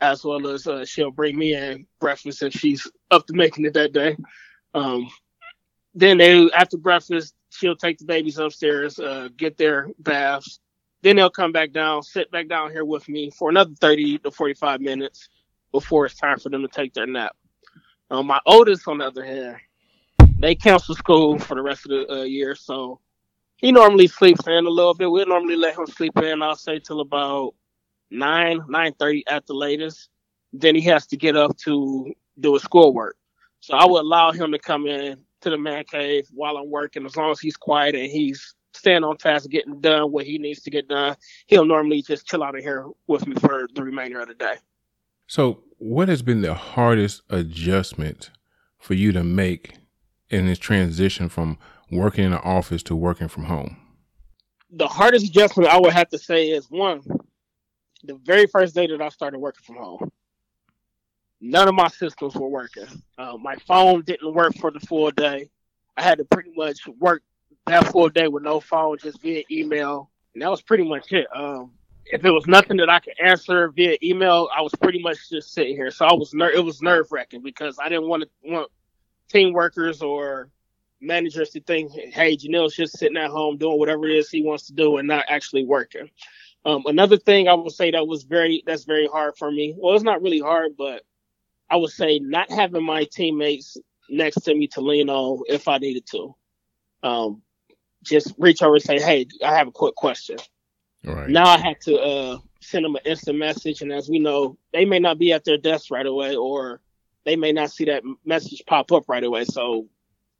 as 0.00 0.24
well 0.24 0.46
as 0.48 0.66
uh, 0.66 0.84
she'll 0.84 1.10
bring 1.10 1.36
me 1.36 1.54
in 1.54 1.86
breakfast 2.00 2.42
if 2.42 2.52
she's 2.52 2.86
up 3.10 3.26
to 3.26 3.34
making 3.34 3.64
it 3.64 3.74
that 3.74 3.92
day. 3.92 4.16
Um, 4.74 5.08
then 5.94 6.18
they 6.18 6.50
after 6.52 6.76
breakfast, 6.76 7.34
she'll 7.50 7.76
take 7.76 7.98
the 7.98 8.04
babies 8.04 8.38
upstairs, 8.38 8.98
uh, 8.98 9.28
get 9.36 9.56
their 9.56 9.88
baths. 9.98 10.60
Then 11.02 11.16
they'll 11.16 11.30
come 11.30 11.52
back 11.52 11.72
down, 11.72 12.02
sit 12.02 12.30
back 12.30 12.48
down 12.48 12.70
here 12.70 12.84
with 12.84 13.08
me 13.08 13.30
for 13.30 13.48
another 13.48 13.72
30 13.80 14.18
to 14.18 14.30
45 14.30 14.80
minutes 14.80 15.28
before 15.72 16.06
it's 16.06 16.14
time 16.14 16.38
for 16.38 16.48
them 16.50 16.62
to 16.62 16.68
take 16.68 16.92
their 16.92 17.06
nap. 17.06 17.34
Um, 18.10 18.26
my 18.26 18.40
oldest, 18.44 18.86
on 18.88 18.98
the 18.98 19.06
other 19.06 19.24
hand, 19.24 19.56
they 20.38 20.54
cancel 20.54 20.94
school 20.94 21.38
for 21.38 21.54
the 21.54 21.62
rest 21.62 21.86
of 21.86 21.90
the 21.90 22.12
uh, 22.12 22.22
year, 22.24 22.54
so 22.54 23.00
he 23.56 23.72
normally 23.72 24.06
sleeps 24.06 24.46
in 24.46 24.66
a 24.66 24.70
little 24.70 24.94
bit. 24.94 25.10
We'll 25.10 25.26
normally 25.26 25.56
let 25.56 25.78
him 25.78 25.86
sleep 25.86 26.16
in, 26.18 26.42
I'll 26.42 26.56
say, 26.56 26.78
till 26.78 27.00
about 27.00 27.54
nine, 28.10 28.60
nine 28.68 28.94
thirty 28.98 29.24
at 29.28 29.46
the 29.46 29.54
latest. 29.54 30.08
Then 30.52 30.74
he 30.74 30.80
has 30.82 31.06
to 31.08 31.16
get 31.16 31.36
up 31.36 31.56
to 31.58 32.12
do 32.40 32.54
his 32.54 32.62
schoolwork. 32.62 33.16
So 33.60 33.74
I 33.74 33.86
would 33.86 34.00
allow 34.00 34.32
him 34.32 34.50
to 34.52 34.58
come 34.58 34.86
in 34.86 35.18
to 35.42 35.50
the 35.50 35.58
man 35.58 35.84
cave 35.84 36.26
while 36.32 36.56
I'm 36.56 36.70
working, 36.70 37.04
as 37.06 37.16
long 37.16 37.30
as 37.30 37.38
he's 37.38 37.56
quiet 37.56 37.94
and 37.94 38.10
he's 38.10 38.54
staying 38.72 39.04
on 39.04 39.16
task, 39.16 39.48
getting 39.50 39.80
done 39.80 40.12
what 40.12 40.26
he 40.26 40.38
needs 40.38 40.60
to 40.62 40.70
get 40.70 40.88
done. 40.88 41.16
He'll 41.46 41.64
normally 41.64 42.02
just 42.02 42.26
chill 42.26 42.42
out 42.42 42.56
of 42.56 42.62
here 42.62 42.86
with 43.06 43.26
me 43.26 43.34
for 43.36 43.68
the 43.74 43.82
remainder 43.82 44.20
of 44.20 44.28
the 44.28 44.34
day. 44.34 44.56
So, 45.26 45.62
what 45.78 46.08
has 46.08 46.22
been 46.22 46.42
the 46.42 46.54
hardest 46.54 47.22
adjustment 47.30 48.30
for 48.78 48.94
you 48.94 49.12
to 49.12 49.22
make 49.22 49.74
in 50.28 50.46
this 50.46 50.58
transition 50.58 51.28
from 51.28 51.58
working 51.90 52.24
in 52.24 52.30
the 52.32 52.42
office 52.42 52.82
to 52.84 52.96
working 52.96 53.28
from 53.28 53.44
home? 53.44 53.76
The 54.72 54.88
hardest 54.88 55.26
adjustment 55.26 55.68
I 55.68 55.78
would 55.78 55.92
have 55.92 56.08
to 56.10 56.18
say 56.18 56.50
is 56.50 56.70
one, 56.70 57.02
the 58.04 58.14
very 58.24 58.46
first 58.46 58.74
day 58.74 58.86
that 58.86 59.00
I 59.00 59.08
started 59.08 59.38
working 59.38 59.62
from 59.64 59.76
home, 59.76 60.10
none 61.40 61.68
of 61.68 61.74
my 61.74 61.88
systems 61.88 62.34
were 62.34 62.48
working. 62.48 62.86
Uh, 63.18 63.36
my 63.36 63.56
phone 63.66 64.02
didn't 64.02 64.32
work 64.32 64.54
for 64.56 64.70
the 64.70 64.80
full 64.80 65.10
day. 65.10 65.50
I 65.96 66.02
had 66.02 66.18
to 66.18 66.24
pretty 66.24 66.52
much 66.56 66.86
work 66.98 67.22
that 67.66 67.86
full 67.88 68.08
day 68.08 68.28
with 68.28 68.42
no 68.42 68.60
phone, 68.60 68.98
just 68.98 69.20
via 69.22 69.42
email, 69.50 70.10
and 70.34 70.42
that 70.42 70.50
was 70.50 70.62
pretty 70.62 70.88
much 70.88 71.12
it. 71.12 71.26
Um, 71.34 71.72
if 72.06 72.24
it 72.24 72.30
was 72.30 72.46
nothing 72.46 72.76
that 72.78 72.88
I 72.88 72.98
could 72.98 73.14
answer 73.22 73.68
via 73.68 73.96
email, 74.02 74.48
I 74.56 74.62
was 74.62 74.74
pretty 74.74 75.00
much 75.00 75.30
just 75.30 75.52
sitting 75.52 75.76
here. 75.76 75.90
So 75.90 76.06
I 76.06 76.12
was 76.12 76.34
ner- 76.34 76.50
it 76.50 76.64
was 76.64 76.82
nerve 76.82 77.10
wracking 77.12 77.42
because 77.42 77.78
I 77.78 77.88
didn't 77.88 78.08
want 78.08 78.24
to 78.24 78.28
want 78.42 78.70
team 79.28 79.52
workers 79.52 80.02
or 80.02 80.50
managers 81.00 81.50
to 81.50 81.60
think, 81.60 81.92
hey, 81.92 82.36
Janelle's 82.36 82.74
just 82.74 82.98
sitting 82.98 83.16
at 83.16 83.30
home 83.30 83.56
doing 83.56 83.78
whatever 83.78 84.06
it 84.06 84.16
is 84.16 84.28
he 84.28 84.42
wants 84.42 84.66
to 84.66 84.72
do 84.74 84.96
and 84.98 85.08
not 85.08 85.24
actually 85.28 85.64
working. 85.64 86.10
Um, 86.64 86.82
another 86.86 87.16
thing 87.16 87.48
I 87.48 87.54
would 87.54 87.72
say 87.72 87.90
that 87.90 88.06
was 88.06 88.24
very 88.24 88.62
that's 88.66 88.84
very 88.84 89.06
hard 89.06 89.36
for 89.38 89.50
me. 89.50 89.74
Well, 89.76 89.94
it's 89.94 90.04
not 90.04 90.22
really 90.22 90.40
hard, 90.40 90.72
but 90.76 91.02
I 91.70 91.76
would 91.76 91.90
say 91.90 92.18
not 92.18 92.50
having 92.50 92.84
my 92.84 93.04
teammates 93.04 93.76
next 94.10 94.40
to 94.42 94.54
me 94.54 94.66
to 94.68 94.80
lean 94.80 95.08
on 95.08 95.42
if 95.48 95.68
I 95.68 95.78
needed 95.78 96.06
to. 96.10 96.34
Um, 97.02 97.42
just 98.04 98.32
reach 98.38 98.62
over 98.62 98.74
and 98.74 98.82
say, 98.82 99.00
"Hey, 99.00 99.26
I 99.44 99.54
have 99.54 99.68
a 99.68 99.72
quick 99.72 99.94
question." 99.94 100.38
Right. 101.04 101.28
Now 101.28 101.48
I 101.48 101.58
had 101.58 101.80
to 101.82 101.98
uh, 101.98 102.38
send 102.60 102.84
them 102.84 102.96
an 102.96 103.02
instant 103.04 103.38
message, 103.38 103.82
and 103.82 103.92
as 103.92 104.08
we 104.08 104.18
know, 104.18 104.58
they 104.72 104.84
may 104.84 104.98
not 104.98 105.18
be 105.18 105.32
at 105.32 105.44
their 105.44 105.56
desk 105.56 105.90
right 105.90 106.06
away, 106.06 106.36
or 106.36 106.80
they 107.24 107.36
may 107.36 107.52
not 107.52 107.70
see 107.70 107.86
that 107.86 108.02
message 108.24 108.62
pop 108.66 108.92
up 108.92 109.08
right 109.08 109.24
away. 109.24 109.44
So 109.44 109.88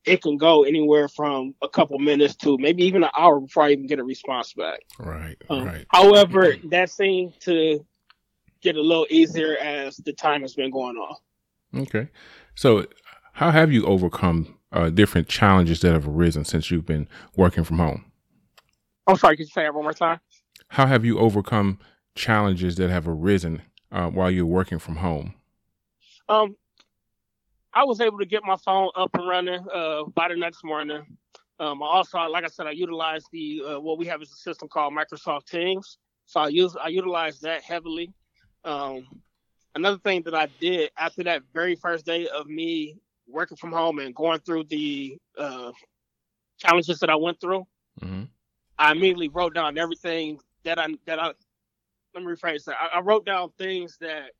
it 0.04 0.22
can 0.22 0.36
go 0.36 0.64
anywhere 0.64 1.08
from 1.08 1.54
a 1.62 1.68
couple 1.68 1.98
minutes 1.98 2.34
to 2.36 2.56
maybe 2.58 2.84
even 2.84 3.04
an 3.04 3.10
hour 3.18 3.40
before 3.40 3.64
I 3.64 3.70
even 3.70 3.86
get 3.86 3.98
a 3.98 4.04
response 4.04 4.52
back. 4.54 4.80
Right. 4.98 5.36
Um, 5.48 5.64
right. 5.64 5.86
However, 5.88 6.54
that 6.70 6.90
seemed 6.90 7.38
to 7.40 7.84
get 8.62 8.76
a 8.76 8.82
little 8.82 9.06
easier 9.10 9.56
as 9.56 9.96
the 9.96 10.12
time 10.12 10.42
has 10.42 10.54
been 10.54 10.70
going 10.70 10.96
on. 10.96 11.16
Okay. 11.82 12.08
So, 12.54 12.86
how 13.32 13.50
have 13.50 13.72
you 13.72 13.86
overcome 13.86 14.58
uh, 14.72 14.90
different 14.90 15.28
challenges 15.28 15.80
that 15.80 15.92
have 15.92 16.06
arisen 16.06 16.44
since 16.44 16.70
you've 16.70 16.86
been 16.86 17.08
working 17.36 17.64
from 17.64 17.78
home? 17.78 18.10
I'm 19.06 19.16
sorry, 19.16 19.36
could 19.36 19.46
you 19.46 19.50
say 19.50 19.62
that 19.62 19.74
one 19.74 19.84
more 19.84 19.92
time? 19.92 20.20
How 20.68 20.86
have 20.86 21.04
you 21.04 21.18
overcome 21.18 21.78
challenges 22.14 22.76
that 22.76 22.90
have 22.90 23.08
arisen 23.08 23.62
uh, 23.90 24.08
while 24.08 24.30
you're 24.30 24.46
working 24.46 24.78
from 24.78 24.96
home? 24.96 25.34
Um, 26.28 26.56
I 27.72 27.84
was 27.84 28.00
able 28.00 28.18
to 28.18 28.26
get 28.26 28.42
my 28.44 28.56
phone 28.56 28.90
up 28.96 29.10
and 29.14 29.28
running 29.28 29.64
uh, 29.72 30.04
by 30.14 30.28
the 30.28 30.36
next 30.36 30.64
morning. 30.64 31.02
Um, 31.58 31.82
I 31.82 31.86
also, 31.86 32.18
like 32.20 32.44
I 32.44 32.48
said, 32.48 32.66
I 32.66 32.70
utilized 32.70 33.26
the 33.32 33.62
uh, 33.66 33.80
what 33.80 33.98
we 33.98 34.06
have 34.06 34.22
is 34.22 34.30
a 34.30 34.36
system 34.36 34.68
called 34.68 34.94
Microsoft 34.94 35.46
Teams. 35.46 35.98
So 36.26 36.40
I 36.40 36.48
use 36.48 36.76
I 36.82 36.88
utilized 36.88 37.42
that 37.42 37.62
heavily. 37.62 38.12
Um, 38.64 39.06
another 39.74 39.98
thing 39.98 40.22
that 40.22 40.34
I 40.34 40.48
did 40.60 40.90
after 40.96 41.22
that 41.24 41.42
very 41.52 41.74
first 41.74 42.06
day 42.06 42.28
of 42.28 42.46
me 42.46 42.96
working 43.30 43.56
from 43.56 43.72
home 43.72 43.98
and 43.98 44.14
going 44.14 44.40
through 44.40 44.64
the 44.64 45.18
uh, 45.38 45.72
challenges 46.58 46.98
that 47.00 47.10
I 47.10 47.16
went 47.16 47.40
through, 47.40 47.66
hmm 48.00 48.24
I 48.78 48.92
immediately 48.92 49.28
wrote 49.28 49.54
down 49.54 49.76
everything 49.76 50.38
that 50.64 50.78
I 50.78 50.88
that 51.06 51.18
I 51.18 51.32
let 52.14 52.24
me 52.24 52.32
rephrase 52.32 52.64
that. 52.64 52.76
I, 52.80 52.98
I 52.98 53.00
wrote 53.00 53.26
down 53.26 53.50
things 53.58 53.98
that 54.00 54.30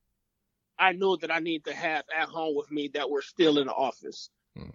I 0.78 0.92
knew 0.92 1.16
that 1.18 1.30
I 1.30 1.40
need 1.40 1.64
to 1.66 1.74
have 1.74 2.04
at 2.16 2.28
home 2.28 2.56
with 2.56 2.70
me 2.70 2.88
that 2.94 3.08
were 3.08 3.22
still 3.22 3.58
in 3.58 3.66
the 3.66 3.72
office. 3.74 4.30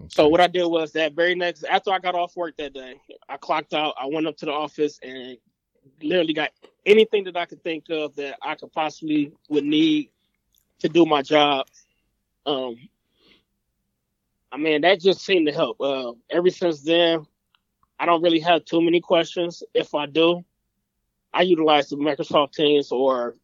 So 0.07 0.27
what 0.27 0.39
I 0.39 0.47
did 0.47 0.65
was 0.65 0.93
that 0.93 1.13
very 1.13 1.35
next 1.35 1.63
after 1.63 1.91
I 1.91 1.99
got 1.99 2.15
off 2.15 2.35
work 2.37 2.55
that 2.57 2.73
day, 2.73 3.01
I 3.27 3.37
clocked 3.37 3.73
out, 3.73 3.95
I 3.99 4.05
went 4.05 4.27
up 4.27 4.37
to 4.37 4.45
the 4.45 4.51
office 4.51 4.99
and 5.03 5.37
literally 6.01 6.33
got 6.33 6.51
anything 6.85 7.23
that 7.25 7.35
I 7.35 7.45
could 7.45 7.63
think 7.63 7.85
of 7.89 8.15
that 8.15 8.37
I 8.41 8.55
could 8.55 8.71
possibly 8.71 9.31
would 9.49 9.65
need 9.65 10.09
to 10.79 10.89
do 10.89 11.05
my 11.05 11.21
job. 11.21 11.67
Um 12.45 12.77
I 14.55 14.57
mean 14.57 14.81
that 14.81 15.01
just 15.01 15.19
seemed 15.19 15.47
to 15.47 15.53
help. 15.53 15.81
Uh 15.81 16.13
ever 16.29 16.49
since 16.49 16.81
then, 16.81 17.25
I 17.99 18.05
don't 18.05 18.21
really 18.21 18.39
have 18.39 18.63
too 18.63 18.81
many 18.81 19.01
questions. 19.01 19.61
If 19.73 19.93
I 19.93 20.05
do, 20.05 20.45
I 21.33 21.41
utilize 21.41 21.89
the 21.89 21.97
Microsoft 21.97 22.53
Teams 22.53 22.89
or 22.89 23.35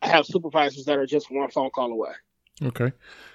I 0.00 0.08
have 0.08 0.24
supervisors 0.24 0.86
that 0.86 0.96
are 0.96 1.04
just 1.04 1.30
one 1.30 1.50
phone 1.50 1.68
call 1.68 1.92
away. 1.92 2.12
Okay. 2.62 2.92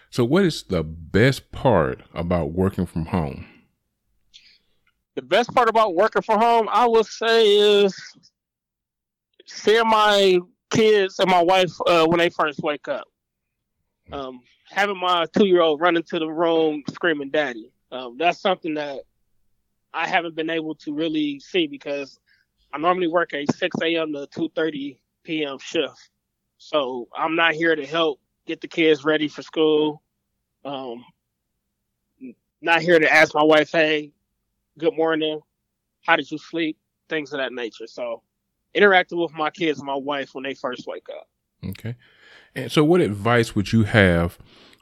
So, 0.10 0.26
what 0.26 0.44
is 0.44 0.64
the 0.64 0.82
best 0.84 1.52
part 1.52 2.02
about 2.16 2.52
working 2.52 2.88
from 2.88 3.06
home? 3.06 3.46
The 5.14 5.22
best 5.22 5.54
part 5.54 5.70
about 5.70 5.94
working 5.94 6.24
from 6.24 6.40
home, 6.40 6.68
I 6.72 6.88
would 6.88 7.06
say, 7.06 7.84
is 7.84 7.96
seeing 9.46 9.88
my 9.88 10.40
kids 10.72 11.20
and 11.20 11.30
my 11.30 11.44
wife 11.44 11.72
uh, 11.86 12.08
when 12.08 12.18
they 12.18 12.30
first 12.30 12.60
wake 12.64 12.88
up. 12.88 13.06
Um, 14.12 14.42
having 14.74 14.98
my 14.98 15.26
two-year-old 15.38 15.80
run 15.80 15.96
into 15.96 16.20
the 16.20 16.28
room 16.28 16.84
screaming 16.90 17.30
"Daddy." 17.30 17.72
Um, 17.92 18.18
that's 18.18 18.40
something 18.40 18.74
that 18.74 19.02
I 19.94 20.08
haven't 20.08 20.36
been 20.36 20.50
able 20.50 20.76
to 20.76 20.94
really 20.94 21.40
see 21.40 21.68
because 21.68 22.20
I 22.74 22.80
normally 22.80 23.08
work 23.08 23.34
a 23.34 23.46
6 23.46 23.78
a.m. 23.84 24.14
to 24.14 24.28
2:30 24.28 24.98
p.m. 25.24 25.60
shift. 25.60 26.10
So 26.58 27.08
I'm 27.16 27.36
not 27.36 27.54
here 27.54 27.76
to 27.76 27.86
help 27.86 28.20
get 28.48 28.62
the 28.62 28.68
kids 28.68 29.06
ready 29.06 29.28
for 29.28 29.44
school. 29.44 30.02
Um, 30.66 31.06
not 32.62 32.82
here 32.82 32.98
to 32.98 33.14
ask 33.14 33.36
my 33.36 33.44
wife, 33.44 33.72
"Hey, 33.72 34.12
good 34.78 34.96
morning. 34.96 35.40
How 36.06 36.16
did 36.16 36.32
you 36.32 36.38
sleep?" 36.38 36.78
Things 37.10 37.32
of 37.32 37.38
that 37.40 37.54
nature. 37.54 37.86
So 37.86 38.24
interacting 38.74 39.20
with 39.20 39.34
my 39.34 39.52
kids 39.52 39.80
and 39.80 39.86
my 39.86 39.96
wife 39.96 40.34
when 40.34 40.44
they 40.44 40.56
first 40.56 40.88
wake 40.88 41.08
up. 41.10 41.28
Okay. 41.64 41.96
And 42.56 42.72
so, 42.72 42.84
what 42.84 43.02
advice 43.02 43.56
would 43.56 43.72
you 43.72 43.84
have 43.84 44.38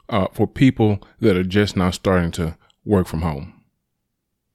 uh, 0.08 0.28
for 0.32 0.46
people 0.46 1.02
that 1.20 1.36
are 1.36 1.44
just 1.44 1.76
now 1.76 1.90
starting 1.90 2.30
to 2.32 2.56
work 2.84 3.06
from 3.06 3.22
home? 3.22 3.62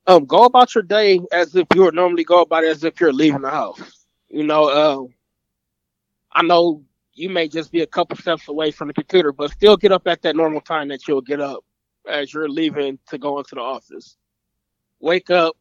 Um, 0.05 0.25
go 0.25 0.45
about 0.45 0.73
your 0.73 0.83
day 0.83 1.19
as 1.31 1.55
if 1.55 1.67
you 1.75 1.81
would 1.83 1.95
normally 1.95 2.23
go 2.23 2.41
about 2.41 2.63
it 2.63 2.69
as 2.69 2.83
if 2.83 2.99
you're 3.01 3.11
leaving 3.11 3.41
the 3.41 3.49
house. 3.49 4.05
You 4.29 4.43
know, 4.43 4.69
um, 4.69 5.13
I 6.31 6.43
know 6.43 6.83
you 7.13 7.29
may 7.29 7.47
just 7.47 7.71
be 7.71 7.81
a 7.81 7.87
couple 7.87 8.15
steps 8.17 8.47
away 8.47 8.71
from 8.71 8.87
the 8.87 8.93
computer, 8.93 9.31
but 9.31 9.51
still 9.51 9.75
get 9.75 9.91
up 9.91 10.07
at 10.07 10.21
that 10.21 10.35
normal 10.35 10.61
time 10.61 10.87
that 10.89 11.07
you'll 11.07 11.21
get 11.21 11.41
up 11.41 11.65
as 12.07 12.33
you're 12.33 12.47
leaving 12.47 12.99
to 13.07 13.17
go 13.17 13.39
into 13.39 13.55
the 13.55 13.61
office. 13.61 14.17
Wake 14.99 15.29
up, 15.29 15.57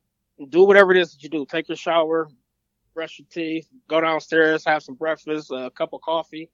do 0.50 0.64
whatever 0.64 0.92
it 0.92 0.98
is 0.98 1.12
that 1.12 1.22
you 1.22 1.28
do. 1.28 1.46
Take 1.46 1.68
your 1.68 1.76
shower, 1.76 2.28
brush 2.94 3.18
your 3.18 3.26
teeth, 3.30 3.68
go 3.88 4.00
downstairs, 4.00 4.64
have 4.64 4.82
some 4.82 4.94
breakfast, 4.94 5.50
a 5.50 5.70
cup 5.70 5.92
of 5.92 6.02
coffee. 6.02 6.50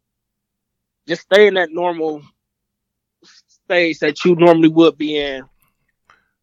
Just 1.07 1.23
stay 1.23 1.47
in 1.47 1.55
that 1.55 1.71
normal 1.73 2.23
stage 3.25 3.99
that 4.01 4.25
you 4.25 4.35
normally 4.37 4.69
would 4.69 4.97
be 4.97 5.19
in 5.19 5.45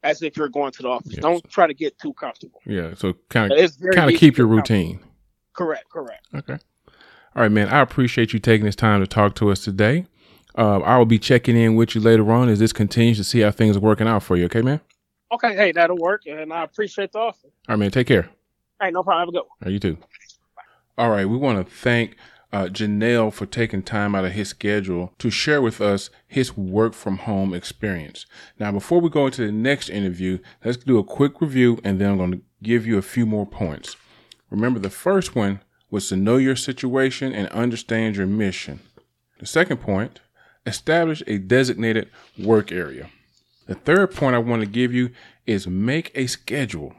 as 0.04 0.22
if 0.22 0.38
you're 0.38 0.50
going 0.50 0.72
to 0.72 0.82
the 0.82 0.88
office. 0.88 1.14
Yes. 1.14 1.22
Don't 1.22 1.50
try 1.50 1.68
to 1.68 1.74
get 1.74 1.98
too 2.00 2.14
comfortable. 2.14 2.62
Yeah. 2.66 2.94
So 2.96 3.14
kind 3.30 3.52
of 3.52 3.72
kind 3.94 4.12
of 4.12 4.20
keep 4.20 4.38
your 4.38 4.48
routine. 4.48 5.00
Correct, 5.54 5.90
correct. 5.90 6.28
Okay. 6.34 6.58
All 7.36 7.44
right, 7.44 7.52
man. 7.52 7.70
I 7.70 7.82
appreciate 7.82 8.34
you 8.34 8.40
taking 8.40 8.66
this 8.66 8.76
time 8.76 9.02
to 9.02 9.08
talk 9.08 9.36
to 9.36 9.52
us 9.52 9.64
today. 9.64 10.06
Uh, 10.58 10.80
I 10.80 10.98
will 10.98 11.06
be 11.06 11.20
checking 11.20 11.56
in 11.56 11.76
with 11.76 11.96
you 11.96 12.02
later 12.02 12.32
on 12.32 12.50
as 12.50 12.60
this 12.60 12.74
continues 12.74 13.18
to 13.18 13.24
see 13.24 13.42
how 13.42 13.52
things 13.52 13.78
are 13.78 13.82
working 13.82 14.08
out 14.08 14.24
for 14.24 14.36
you. 14.36 14.46
Okay, 14.46 14.62
man. 14.62 14.82
Okay, 15.32 15.56
hey, 15.56 15.72
that'll 15.72 15.98
work, 15.98 16.24
and 16.26 16.52
I 16.52 16.64
appreciate 16.64 17.12
the 17.12 17.20
offer. 17.20 17.48
All 17.48 17.52
right, 17.70 17.76
man. 17.78 17.92
Take 17.92 18.08
care. 18.08 18.30
Hey, 18.82 18.90
no 18.90 19.04
problem. 19.04 19.20
Have 19.20 19.30
a 19.30 19.32
good 19.32 19.38
one. 19.38 19.48
All 19.48 19.66
right, 19.66 19.72
you 19.72 19.80
too. 19.80 19.98
All 20.98 21.10
right, 21.10 21.26
we 21.26 21.38
want 21.38 21.66
to 21.66 21.74
thank 21.74 22.18
uh, 22.52 22.66
Janelle 22.66 23.32
for 23.32 23.46
taking 23.46 23.84
time 23.84 24.16
out 24.16 24.26
of 24.26 24.32
his 24.32 24.50
schedule 24.50 25.14
to 25.20 25.30
share 25.30 25.62
with 25.62 25.82
us 25.82 26.10
his 26.28 26.58
work 26.58 26.94
from 26.94 27.18
home 27.18 27.54
experience. 27.54 28.26
Now, 28.60 28.72
before 28.72 29.00
we 29.00 29.10
go 29.10 29.28
into 29.28 29.46
the 29.46 29.52
next 29.52 29.90
interview, 29.90 30.40
let's 30.64 30.78
do 30.78 30.98
a 30.98 31.04
quick 31.04 31.42
review 31.42 31.80
and 31.84 32.00
then 32.00 32.12
I'm 32.12 32.18
going 32.18 32.32
to 32.32 32.42
give 32.64 32.88
you 32.88 32.98
a 32.98 33.04
few 33.04 33.26
more 33.26 33.46
points. 33.46 33.96
Remember, 34.50 34.80
the 34.80 34.90
first 34.90 35.36
one 35.36 35.62
was 35.92 36.08
to 36.10 36.16
know 36.16 36.38
your 36.38 36.56
situation 36.56 37.34
and 37.34 37.48
understand 37.50 38.16
your 38.16 38.28
mission. 38.28 38.80
The 39.40 39.46
second 39.46 39.78
point, 39.78 40.20
establish 40.66 41.24
a 41.28 41.38
designated 41.38 42.10
work 42.38 42.72
area. 42.72 43.10
The 43.68 43.76
third 43.76 44.14
point 44.16 44.36
I 44.36 44.40
want 44.40 44.62
to 44.62 44.68
give 44.68 44.94
you 44.94 45.12
is 45.46 45.68
make 45.68 46.12
a 46.16 46.28
schedule. 46.28 46.94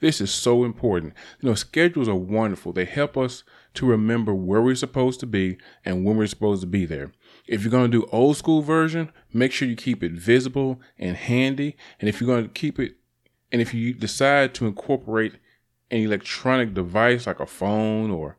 This 0.00 0.20
is 0.20 0.32
so 0.32 0.64
important. 0.64 1.14
You 1.40 1.48
know, 1.48 1.54
schedules 1.54 2.08
are 2.08 2.14
wonderful. 2.14 2.72
They 2.72 2.84
help 2.84 3.16
us 3.16 3.42
to 3.74 3.86
remember 3.86 4.34
where 4.34 4.62
we're 4.62 4.74
supposed 4.74 5.20
to 5.20 5.26
be 5.26 5.58
and 5.84 6.04
when 6.04 6.16
we're 6.16 6.26
supposed 6.26 6.60
to 6.62 6.66
be 6.66 6.86
there. 6.86 7.12
If 7.46 7.62
you're 7.62 7.70
going 7.70 7.90
to 7.90 8.00
do 8.00 8.08
old 8.12 8.36
school 8.36 8.62
version, 8.62 9.12
make 9.32 9.52
sure 9.52 9.68
you 9.68 9.76
keep 9.76 10.02
it 10.02 10.12
visible 10.12 10.80
and 10.98 11.16
handy. 11.16 11.76
And 12.00 12.08
if 12.08 12.20
you're 12.20 12.28
going 12.28 12.44
to 12.44 12.50
keep 12.50 12.78
it, 12.78 12.96
and 13.52 13.60
if 13.60 13.74
you 13.74 13.92
decide 13.92 14.54
to 14.54 14.66
incorporate 14.66 15.34
an 15.90 15.98
electronic 15.98 16.74
device 16.74 17.26
like 17.26 17.40
a 17.40 17.46
phone 17.46 18.10
or 18.10 18.36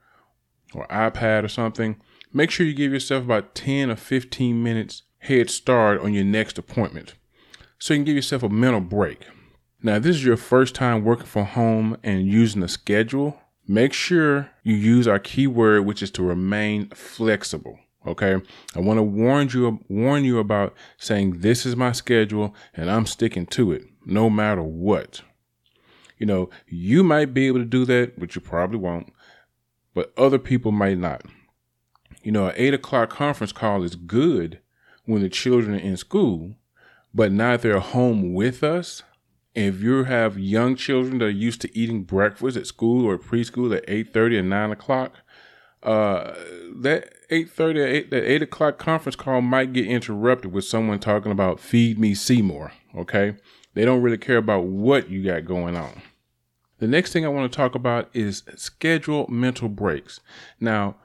or 0.73 0.87
iPad 0.87 1.43
or 1.43 1.47
something, 1.47 1.95
make 2.33 2.51
sure 2.51 2.65
you 2.65 2.73
give 2.73 2.91
yourself 2.91 3.23
about 3.23 3.55
10 3.55 3.89
or 3.89 3.95
15 3.95 4.61
minutes 4.61 5.03
head 5.19 5.49
start 5.49 6.01
on 6.01 6.13
your 6.13 6.23
next 6.23 6.57
appointment 6.57 7.15
so 7.79 7.93
you 7.93 7.99
can 7.99 8.05
give 8.05 8.15
yourself 8.15 8.43
a 8.43 8.49
mental 8.49 8.81
break. 8.81 9.25
Now, 9.81 9.99
this 9.99 10.15
is 10.15 10.25
your 10.25 10.37
first 10.37 10.75
time 10.75 11.03
working 11.03 11.25
from 11.25 11.45
home 11.45 11.97
and 12.03 12.27
using 12.27 12.63
a 12.63 12.67
schedule, 12.67 13.39
make 13.67 13.93
sure 13.93 14.49
you 14.63 14.75
use 14.75 15.07
our 15.07 15.19
keyword, 15.19 15.85
which 15.85 16.01
is 16.03 16.11
to 16.11 16.23
remain 16.23 16.89
flexible. 16.89 17.79
Okay. 18.07 18.41
I 18.75 18.79
want 18.79 18.97
to 18.97 19.03
warn 19.03 19.49
you, 19.49 19.79
warn 19.89 20.23
you 20.23 20.39
about 20.39 20.75
saying 20.97 21.39
this 21.39 21.65
is 21.65 21.75
my 21.75 21.91
schedule 21.91 22.55
and 22.75 22.89
I'm 22.89 23.05
sticking 23.05 23.47
to 23.47 23.71
it 23.71 23.83
no 24.05 24.29
matter 24.29 24.61
what. 24.61 25.21
You 26.17 26.25
know, 26.25 26.49
you 26.67 27.03
might 27.03 27.33
be 27.33 27.47
able 27.47 27.59
to 27.59 27.65
do 27.65 27.83
that, 27.85 28.19
but 28.19 28.35
you 28.35 28.41
probably 28.41 28.77
won't, 28.77 29.11
but 29.93 30.13
other 30.17 30.39
people 30.39 30.71
might 30.71 30.97
not. 30.97 31.23
You 32.23 32.31
know, 32.31 32.47
an 32.47 32.53
eight 32.55 32.73
o'clock 32.73 33.09
conference 33.09 33.51
call 33.51 33.83
is 33.83 33.95
good 33.95 34.59
when 35.05 35.21
the 35.21 35.29
children 35.29 35.75
are 35.75 35.79
in 35.79 35.97
school, 35.97 36.55
but 37.13 37.31
now 37.31 37.51
that 37.51 37.61
they're 37.61 37.79
home 37.79 38.33
with 38.33 38.63
us, 38.63 39.03
if 39.55 39.81
you 39.81 40.03
have 40.03 40.37
young 40.37 40.75
children 40.75 41.19
that 41.19 41.25
are 41.25 41.29
used 41.29 41.61
to 41.61 41.77
eating 41.77 42.03
breakfast 42.03 42.57
at 42.57 42.67
school 42.67 43.05
or 43.05 43.17
preschool 43.17 43.75
at 43.75 43.87
8.30 43.87 44.39
and 44.39 44.49
9 44.49 44.71
o'clock, 44.71 45.13
uh, 45.81 46.33
that 46.75 47.13
8.30 47.29 47.75
or 47.75 47.85
8, 47.85 48.11
that 48.11 48.31
8 48.31 48.41
o'clock 48.41 48.77
conference 48.77 49.15
call 49.15 49.41
might 49.41 49.71
get 49.71 49.87
interrupted 49.87 50.51
with 50.51 50.65
someone 50.65 50.99
talking 50.99 51.31
about 51.31 51.59
feed 51.59 51.97
me 51.97 52.13
Seymour, 52.13 52.73
okay? 52.97 53.35
They 53.75 53.85
don't 53.85 54.01
really 54.01 54.17
care 54.17 54.37
about 54.37 54.65
what 54.65 55.09
you 55.09 55.23
got 55.23 55.45
going 55.45 55.77
on. 55.77 56.01
The 56.79 56.87
next 56.87 57.13
thing 57.13 57.25
I 57.25 57.29
want 57.29 57.49
to 57.49 57.55
talk 57.55 57.75
about 57.75 58.09
is 58.13 58.43
schedule 58.55 59.25
mental 59.29 59.69
breaks. 59.69 60.19
Now, 60.59 60.95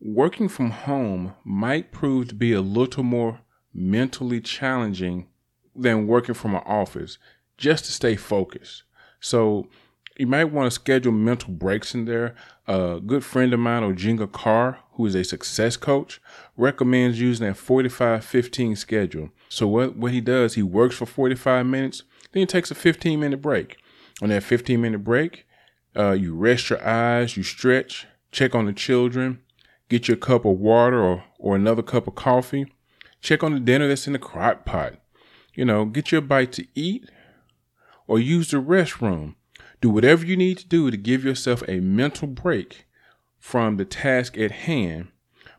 working 0.00 0.48
from 0.48 0.70
home 0.70 1.34
might 1.44 1.92
prove 1.92 2.28
to 2.28 2.34
be 2.34 2.52
a 2.52 2.60
little 2.60 3.04
more 3.04 3.40
mentally 3.72 4.40
challenging 4.40 5.28
than 5.76 6.08
working 6.08 6.34
from 6.34 6.56
an 6.56 6.62
office 6.66 7.18
just 7.60 7.84
to 7.84 7.92
stay 7.92 8.16
focused. 8.16 8.82
So 9.20 9.68
you 10.16 10.26
might 10.26 10.46
want 10.46 10.66
to 10.66 10.70
schedule 10.74 11.12
mental 11.12 11.52
breaks 11.52 11.94
in 11.94 12.06
there. 12.06 12.34
A 12.66 13.00
good 13.04 13.24
friend 13.24 13.52
of 13.52 13.60
mine, 13.60 13.82
Ojinga 13.82 14.32
Carr, 14.32 14.80
who 14.92 15.06
is 15.06 15.14
a 15.14 15.22
success 15.22 15.76
coach, 15.76 16.20
recommends 16.56 17.20
using 17.20 17.46
a 17.46 17.54
45 17.54 18.24
15 18.24 18.76
schedule. 18.76 19.30
So 19.48 19.68
what, 19.68 19.96
what 19.96 20.12
he 20.12 20.20
does, 20.20 20.54
he 20.54 20.62
works 20.62 20.96
for 20.96 21.06
45 21.06 21.66
minutes, 21.66 22.02
then 22.32 22.40
he 22.40 22.46
takes 22.46 22.70
a 22.70 22.74
15 22.74 23.20
minute 23.20 23.42
break. 23.42 23.76
On 24.22 24.30
that 24.30 24.42
15 24.42 24.80
minute 24.80 25.04
break, 25.04 25.46
uh, 25.96 26.12
you 26.12 26.34
rest 26.34 26.70
your 26.70 26.86
eyes, 26.86 27.36
you 27.36 27.42
stretch, 27.42 28.06
check 28.32 28.54
on 28.54 28.66
the 28.66 28.72
children, 28.72 29.40
get 29.88 30.08
your 30.08 30.16
cup 30.16 30.44
of 30.44 30.58
water 30.58 31.02
or, 31.02 31.24
or 31.38 31.56
another 31.56 31.82
cup 31.82 32.06
of 32.06 32.14
coffee, 32.14 32.72
check 33.20 33.42
on 33.42 33.52
the 33.52 33.60
dinner 33.60 33.88
that's 33.88 34.06
in 34.06 34.12
the 34.12 34.18
crock 34.18 34.64
pot. 34.64 34.94
You 35.54 35.64
know, 35.64 35.84
get 35.84 36.12
your 36.12 36.20
bite 36.20 36.52
to 36.52 36.66
eat 36.74 37.10
or 38.10 38.18
use 38.18 38.50
the 38.50 38.56
restroom. 38.56 39.36
Do 39.80 39.88
whatever 39.88 40.26
you 40.26 40.36
need 40.36 40.58
to 40.58 40.66
do 40.66 40.90
to 40.90 40.96
give 40.96 41.24
yourself 41.24 41.62
a 41.68 41.78
mental 41.78 42.26
break 42.26 42.84
from 43.38 43.76
the 43.76 43.84
task 43.84 44.36
at 44.36 44.50
hand, 44.50 45.12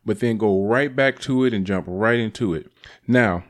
but 0.06 0.20
then 0.20 0.38
go 0.38 0.66
right 0.66 0.94
back 0.94 1.18
to 1.20 1.46
it 1.46 1.54
and 1.54 1.66
jump 1.66 1.86
right 1.88 2.20
into 2.20 2.54
it. 2.54 2.70
Now, 3.08 3.46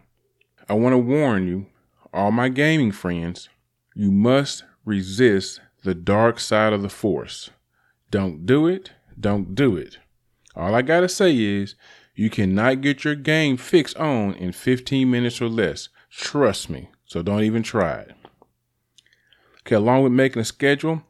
I 0.70 0.76
want 0.76 0.94
to 0.94 1.00
warn 1.00 1.48
you, 1.48 1.66
all 2.14 2.32
my 2.32 2.48
gaming 2.48 2.92
friends, 2.92 3.50
you 3.96 4.12
must 4.12 4.66
resist 4.86 5.62
the 5.84 5.96
dark 5.96 6.40
side 6.40 6.72
of 6.72 6.84
the 6.84 6.90
force. 6.90 7.50
Don't 8.12 8.46
do 8.46 8.68
it. 8.68 8.92
Don't 9.20 9.56
do 9.56 9.78
it. 9.78 9.98
All 10.56 10.76
I 10.76 10.84
got 10.84 11.00
to 11.00 11.10
say 11.10 11.36
is 11.36 11.74
you 12.14 12.30
cannot 12.30 12.82
get 12.82 13.04
your 13.04 13.16
game 13.16 13.58
fixed 13.58 13.98
on 13.98 14.36
in 14.36 14.52
15 14.52 15.10
minutes 15.10 15.42
or 15.42 15.50
less. 15.50 15.90
Trust 16.12 16.70
me. 16.70 16.90
So 17.08 17.24
don't 17.24 17.44
even 17.44 17.64
try 17.64 18.02
it. 18.02 18.12
Okay, 19.72 19.78
along 19.78 20.04
with 20.04 20.12
making 20.12 20.42
a 20.42 20.44
schedule, 20.44 21.02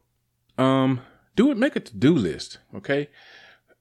um, 0.55 1.01
do 1.35 1.49
it, 1.49 1.57
make 1.57 1.75
a 1.75 1.79
to-do 1.79 2.13
list, 2.13 2.59
okay? 2.75 3.09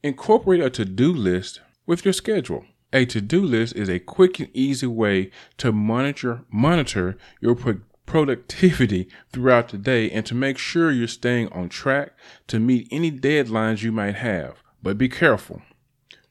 Incorporate 0.03 0.63
a 0.63 0.71
to-do 0.71 1.13
list 1.13 1.61
with 1.85 2.03
your 2.03 2.15
schedule. 2.15 2.65
A 2.91 3.05
to-do 3.05 3.45
list 3.45 3.77
is 3.77 3.91
a 3.91 3.99
quick 3.99 4.41
and 4.41 4.49
easy 4.55 4.87
way 4.87 5.33
to 5.59 5.71
monitor 5.71 6.47
monitor 6.51 7.19
your 7.43 7.55
pro- 7.57 7.83
productivity 8.07 9.11
throughout 9.31 9.69
the 9.69 9.77
day 9.77 10.11
and 10.11 10.25
to 10.25 10.35
make 10.35 10.57
sure 10.57 10.91
you're 10.91 11.09
staying 11.09 11.53
on 11.53 11.69
track 11.69 12.13
to 12.47 12.59
meet 12.59 12.89
any 12.91 13.13
deadlines 13.13 13.83
you 13.83 13.93
might 13.93 14.15
have. 14.15 14.63
But 14.83 14.97
be 14.97 15.11
careful. 15.11 15.61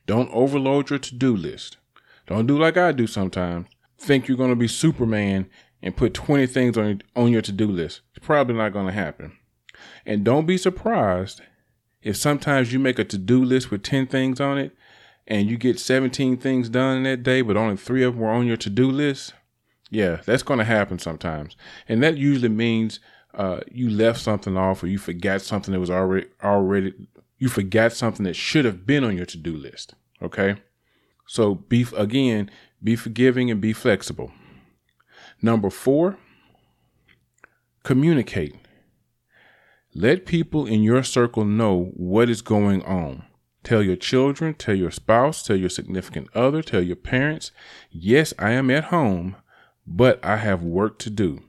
Don't 0.07 0.31
overload 0.33 0.89
your 0.89 0.97
to-do 0.97 1.37
list. 1.37 1.77
Don't 2.25 2.47
do 2.47 2.57
like 2.57 2.77
I 2.77 2.93
do 2.93 3.05
sometimes. 3.05 3.67
Think 3.99 4.27
you're 4.27 4.37
going 4.37 4.49
to 4.49 4.55
be 4.55 4.67
Superman 4.67 5.47
and 5.81 5.95
put 5.95 6.13
20 6.13 6.45
things 6.47 6.77
on, 6.77 7.01
on 7.15 7.31
your 7.31 7.41
to-do 7.41 7.67
list. 7.67 8.01
It's 8.15 8.25
probably 8.25 8.55
not 8.55 8.73
going 8.73 8.87
to 8.87 8.91
happen. 8.91 9.37
And 10.05 10.23
don't 10.23 10.45
be 10.45 10.57
surprised 10.57 11.41
if 12.01 12.15
sometimes 12.17 12.73
you 12.73 12.79
make 12.79 12.99
a 12.99 13.03
to-do 13.03 13.43
list 13.43 13.71
with 13.71 13.83
10 13.83 14.07
things 14.07 14.39
on 14.39 14.57
it 14.57 14.75
and 15.27 15.49
you 15.49 15.57
get 15.57 15.79
17 15.79 16.37
things 16.37 16.69
done 16.69 16.97
in 16.97 17.03
that 17.03 17.23
day, 17.23 17.41
but 17.41 17.57
only 17.57 17.77
three 17.77 18.03
of 18.03 18.13
them 18.13 18.23
were 18.23 18.29
on 18.29 18.47
your 18.47 18.57
to-do 18.57 18.89
list. 18.91 19.33
Yeah, 19.89 20.21
that's 20.25 20.43
going 20.43 20.59
to 20.59 20.65
happen 20.65 20.99
sometimes. 20.99 21.55
And 21.87 22.01
that 22.03 22.17
usually 22.17 22.49
means 22.49 22.99
uh, 23.33 23.61
you 23.71 23.89
left 23.89 24.19
something 24.19 24.57
off 24.57 24.83
or 24.83 24.87
you 24.87 24.97
forgot 24.97 25.41
something 25.41 25.71
that 25.71 25.79
was 25.79 25.89
already, 25.89 26.27
already, 26.43 26.93
you 27.37 27.47
forgot 27.47 27.93
something 27.93 28.23
that 28.25 28.35
should 28.35 28.65
have 28.65 28.85
been 28.85 29.03
on 29.03 29.15
your 29.15 29.25
to-do 29.25 29.55
list. 29.55 29.93
Okay. 30.21 30.55
So 31.27 31.55
be, 31.55 31.85
again, 31.95 32.49
be 32.83 32.95
forgiving 32.95 33.51
and 33.51 33.61
be 33.61 33.73
flexible. 33.73 34.31
Number 35.41 35.69
four, 35.69 36.17
communicate. 37.83 38.55
Let 39.93 40.25
people 40.25 40.65
in 40.65 40.83
your 40.83 41.03
circle 41.03 41.45
know 41.45 41.91
what 41.95 42.29
is 42.29 42.41
going 42.41 42.83
on. 42.83 43.23
Tell 43.63 43.81
your 43.81 43.95
children, 43.95 44.53
tell 44.53 44.75
your 44.75 44.91
spouse, 44.91 45.43
tell 45.43 45.55
your 45.55 45.69
significant 45.69 46.29
other, 46.33 46.61
tell 46.61 46.81
your 46.81 46.95
parents, 46.95 47.51
yes, 47.91 48.33
I 48.39 48.51
am 48.51 48.69
at 48.71 48.85
home, 48.85 49.35
but 49.85 50.23
I 50.23 50.37
have 50.37 50.63
work 50.63 50.99
to 50.99 51.09
do. 51.09 51.43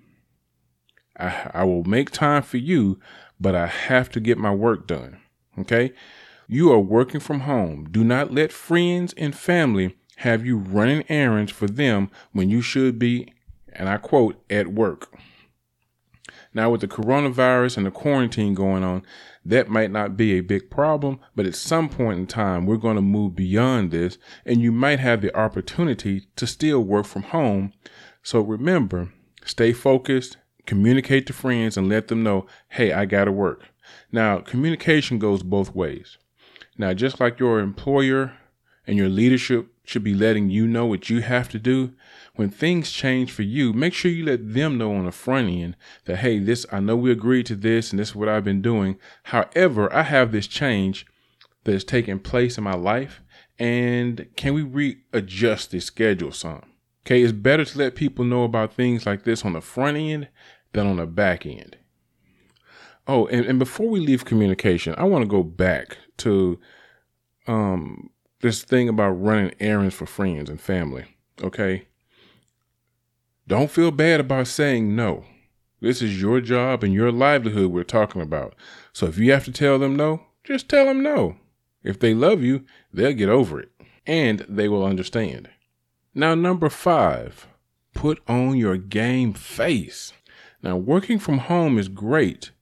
I, 1.18 1.50
I 1.52 1.64
will 1.64 1.84
make 1.84 2.10
time 2.10 2.42
for 2.42 2.56
you, 2.56 2.98
but 3.38 3.54
I 3.54 3.66
have 3.66 4.10
to 4.10 4.20
get 4.20 4.38
my 4.38 4.52
work 4.52 4.86
done. 4.86 5.20
Okay. 5.58 5.92
You 6.48 6.72
are 6.72 6.80
working 6.80 7.20
from 7.20 7.40
home. 7.40 7.88
Do 7.90 8.02
not 8.02 8.32
let 8.32 8.50
friends 8.50 9.14
and 9.16 9.36
family 9.36 9.96
have 10.16 10.44
you 10.44 10.56
running 10.56 11.04
errands 11.08 11.52
for 11.52 11.66
them 11.66 12.10
when 12.32 12.50
you 12.50 12.60
should 12.60 12.98
be, 12.98 13.32
and 13.74 13.88
I 13.88 13.96
quote, 13.96 14.42
at 14.50 14.68
work. 14.68 15.12
Now, 16.52 16.70
with 16.70 16.80
the 16.80 16.88
coronavirus 16.88 17.76
and 17.76 17.86
the 17.86 17.90
quarantine 17.90 18.54
going 18.54 18.82
on, 18.82 19.02
that 19.44 19.68
might 19.68 19.90
not 19.90 20.16
be 20.16 20.32
a 20.32 20.40
big 20.40 20.68
problem, 20.68 21.20
but 21.36 21.46
at 21.46 21.54
some 21.54 21.88
point 21.88 22.18
in 22.18 22.26
time, 22.26 22.66
we're 22.66 22.76
going 22.76 22.96
to 22.96 23.02
move 23.02 23.36
beyond 23.36 23.90
this, 23.90 24.18
and 24.44 24.60
you 24.60 24.72
might 24.72 24.98
have 24.98 25.22
the 25.22 25.34
opportunity 25.36 26.26
to 26.36 26.46
still 26.46 26.80
work 26.80 27.06
from 27.06 27.22
home. 27.22 27.72
So 28.22 28.40
remember, 28.40 29.12
stay 29.44 29.72
focused, 29.72 30.36
communicate 30.66 31.26
to 31.28 31.32
friends, 31.32 31.76
and 31.76 31.88
let 31.88 32.08
them 32.08 32.22
know, 32.22 32.46
hey, 32.70 32.92
I 32.92 33.04
got 33.04 33.24
to 33.26 33.32
work. 33.32 33.68
Now, 34.12 34.38
communication 34.38 35.18
goes 35.18 35.42
both 35.42 35.74
ways. 35.74 36.18
Now, 36.76 36.92
just 36.94 37.20
like 37.20 37.38
your 37.38 37.60
employer 37.60 38.32
and 38.86 38.96
your 38.96 39.08
leadership 39.08 39.68
should 39.84 40.04
be 40.04 40.14
letting 40.14 40.50
you 40.50 40.66
know 40.66 40.86
what 40.86 41.10
you 41.10 41.20
have 41.20 41.48
to 41.50 41.58
do, 41.58 41.92
when 42.34 42.50
things 42.50 42.90
change 42.90 43.30
for 43.30 43.42
you, 43.42 43.72
make 43.72 43.92
sure 43.92 44.10
you 44.10 44.24
let 44.24 44.54
them 44.54 44.78
know 44.78 44.94
on 44.94 45.04
the 45.04 45.12
front 45.12 45.50
end 45.50 45.76
that, 46.04 46.18
hey, 46.18 46.38
this, 46.38 46.64
I 46.72 46.80
know 46.80 46.96
we 46.96 47.10
agreed 47.10 47.46
to 47.46 47.56
this 47.56 47.90
and 47.90 47.98
this 47.98 48.10
is 48.10 48.14
what 48.14 48.28
I've 48.28 48.44
been 48.44 48.62
doing. 48.62 48.98
However, 49.24 49.92
I 49.92 50.02
have 50.02 50.32
this 50.32 50.46
change 50.46 51.06
that 51.64 51.74
is 51.74 51.84
taking 51.84 52.18
place 52.18 52.56
in 52.56 52.64
my 52.64 52.74
life. 52.74 53.20
And 53.58 54.26
can 54.36 54.54
we 54.54 54.62
readjust 54.62 55.70
the 55.70 55.80
schedule 55.80 56.32
some? 56.32 56.62
Okay, 57.06 57.22
it's 57.22 57.32
better 57.32 57.64
to 57.64 57.78
let 57.78 57.94
people 57.94 58.24
know 58.24 58.44
about 58.44 58.72
things 58.72 59.06
like 59.06 59.24
this 59.24 59.44
on 59.44 59.52
the 59.52 59.60
front 59.60 59.96
end 59.96 60.28
than 60.72 60.86
on 60.86 60.96
the 60.96 61.06
back 61.06 61.44
end. 61.44 61.76
Oh, 63.06 63.26
and, 63.26 63.44
and 63.44 63.58
before 63.58 63.88
we 63.88 64.00
leave 64.00 64.24
communication, 64.24 64.94
I 64.96 65.04
want 65.04 65.22
to 65.22 65.28
go 65.28 65.42
back 65.42 65.98
to 66.18 66.58
um, 67.46 68.10
this 68.40 68.62
thing 68.62 68.88
about 68.88 69.10
running 69.10 69.52
errands 69.60 69.94
for 69.94 70.06
friends 70.06 70.48
and 70.48 70.60
family. 70.60 71.04
Okay. 71.42 71.86
Don't 73.50 73.68
feel 73.68 73.90
bad 73.90 74.20
about 74.20 74.46
saying 74.46 74.94
no. 74.94 75.24
This 75.80 76.02
is 76.02 76.22
your 76.22 76.40
job 76.40 76.84
and 76.84 76.94
your 76.94 77.10
livelihood 77.10 77.72
we're 77.72 77.82
talking 77.82 78.22
about. 78.22 78.54
So 78.92 79.06
if 79.06 79.18
you 79.18 79.32
have 79.32 79.44
to 79.46 79.50
tell 79.50 79.76
them 79.76 79.96
no, 79.96 80.22
just 80.44 80.68
tell 80.68 80.84
them 80.84 81.02
no. 81.02 81.34
If 81.82 81.98
they 81.98 82.14
love 82.14 82.44
you, 82.44 82.64
they'll 82.92 83.12
get 83.12 83.28
over 83.28 83.58
it 83.58 83.72
and 84.06 84.46
they 84.48 84.68
will 84.68 84.84
understand. 84.84 85.50
Now, 86.14 86.36
number 86.36 86.68
five, 86.68 87.48
put 87.92 88.20
on 88.28 88.56
your 88.56 88.76
game 88.76 89.32
face. 89.32 90.12
Now, 90.62 90.76
working 90.76 91.18
from 91.18 91.38
home 91.38 91.76
is 91.76 91.88
great, 91.88 92.52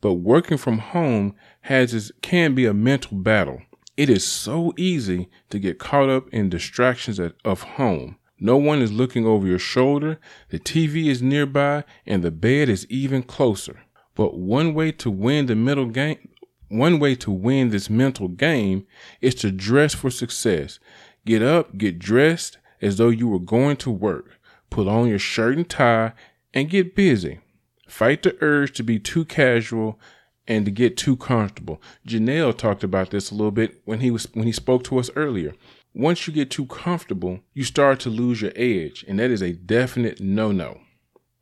but 0.00 0.14
working 0.14 0.58
from 0.58 0.78
home 0.78 1.36
has 1.60 1.94
its, 1.94 2.10
can 2.20 2.56
be 2.56 2.66
a 2.66 2.74
mental 2.74 3.16
battle. 3.16 3.62
It 3.96 4.10
is 4.10 4.26
so 4.26 4.74
easy 4.76 5.28
to 5.50 5.60
get 5.60 5.78
caught 5.78 6.08
up 6.08 6.28
in 6.30 6.48
distractions 6.48 7.20
at, 7.20 7.34
of 7.44 7.62
home. 7.62 8.16
No 8.42 8.56
one 8.56 8.82
is 8.82 8.90
looking 8.90 9.24
over 9.24 9.46
your 9.46 9.60
shoulder, 9.60 10.18
the 10.48 10.58
TV 10.58 11.06
is 11.06 11.22
nearby, 11.22 11.84
and 12.04 12.24
the 12.24 12.32
bed 12.32 12.68
is 12.68 12.84
even 12.90 13.22
closer. 13.22 13.82
But 14.16 14.36
one 14.36 14.74
way 14.74 14.90
to 14.90 15.12
win 15.12 15.46
the 15.46 15.54
mental 15.54 15.86
game, 15.86 16.28
one 16.66 16.98
way 16.98 17.14
to 17.14 17.30
win 17.30 17.70
this 17.70 17.88
mental 17.88 18.26
game 18.26 18.84
is 19.20 19.36
to 19.36 19.52
dress 19.52 19.94
for 19.94 20.10
success. 20.10 20.80
Get 21.24 21.40
up, 21.40 21.78
get 21.78 22.00
dressed 22.00 22.58
as 22.80 22.96
though 22.96 23.10
you 23.10 23.28
were 23.28 23.38
going 23.38 23.76
to 23.76 23.92
work. 23.92 24.40
Put 24.70 24.88
on 24.88 25.06
your 25.06 25.20
shirt 25.20 25.56
and 25.56 25.68
tie 25.70 26.12
and 26.52 26.68
get 26.68 26.96
busy. 26.96 27.38
Fight 27.86 28.24
the 28.24 28.36
urge 28.40 28.72
to 28.72 28.82
be 28.82 28.98
too 28.98 29.24
casual 29.24 30.00
and 30.48 30.64
to 30.64 30.72
get 30.72 30.96
too 30.96 31.16
comfortable. 31.16 31.80
Janelle 32.08 32.58
talked 32.58 32.82
about 32.82 33.10
this 33.10 33.30
a 33.30 33.36
little 33.36 33.52
bit 33.52 33.82
when 33.84 34.00
he 34.00 34.10
was 34.10 34.26
when 34.34 34.46
he 34.46 34.52
spoke 34.52 34.82
to 34.84 34.98
us 34.98 35.10
earlier. 35.14 35.54
Once 35.94 36.26
you 36.26 36.32
get 36.32 36.50
too 36.50 36.64
comfortable, 36.66 37.40
you 37.52 37.64
start 37.64 38.00
to 38.00 38.08
lose 38.08 38.40
your 38.40 38.52
edge, 38.56 39.04
and 39.06 39.18
that 39.18 39.30
is 39.30 39.42
a 39.42 39.52
definite 39.52 40.20
no-no. 40.20 40.80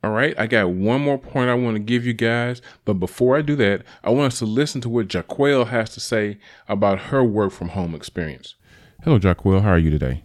All 0.03 0.11
right, 0.11 0.37
I 0.37 0.47
got 0.47 0.71
one 0.71 0.99
more 1.01 1.17
point 1.17 1.49
I 1.49 1.53
want 1.53 1.75
to 1.75 1.79
give 1.79 2.05
you 2.05 2.13
guys, 2.13 2.61
but 2.83 2.95
before 2.95 3.37
I 3.37 3.43
do 3.43 3.55
that, 3.57 3.83
I 4.03 4.09
want 4.09 4.33
us 4.33 4.39
to 4.39 4.45
listen 4.45 4.81
to 4.81 4.89
what 4.89 5.07
Jaquel 5.07 5.67
has 5.67 5.91
to 5.91 6.01
say 6.01 6.37
about 6.67 6.99
her 6.99 7.23
work 7.23 7.53
from 7.53 7.69
home 7.69 7.95
experience. 7.95 8.55
Hello, 9.03 9.19
Jaquel. 9.19 9.61
How 9.61 9.69
are 9.69 9.77
you 9.77 9.89
today? 9.89 10.23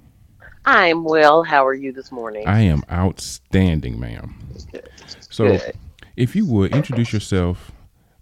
I'm 0.65 1.05
well. 1.05 1.45
How 1.45 1.65
are 1.65 1.75
you 1.75 1.93
this 1.93 2.11
morning? 2.11 2.49
I 2.49 2.63
am 2.63 2.83
outstanding, 2.91 4.01
ma'am. 4.01 4.35
Good. 4.73 4.89
So, 5.31 5.47
Good. 5.47 5.75
if 6.17 6.35
you 6.35 6.47
would 6.47 6.75
introduce 6.75 7.13
yourself 7.13 7.71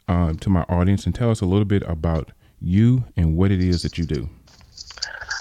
um, 0.06 0.36
to 0.40 0.50
my 0.50 0.64
audience 0.64 1.06
and 1.06 1.14
tell 1.14 1.30
us 1.30 1.40
a 1.40 1.46
little 1.46 1.64
bit 1.64 1.82
about 1.86 2.32
you 2.60 3.04
and 3.16 3.36
what 3.36 3.50
it 3.50 3.62
is 3.62 3.82
that 3.82 3.96
you 3.96 4.04
do. 4.04 4.28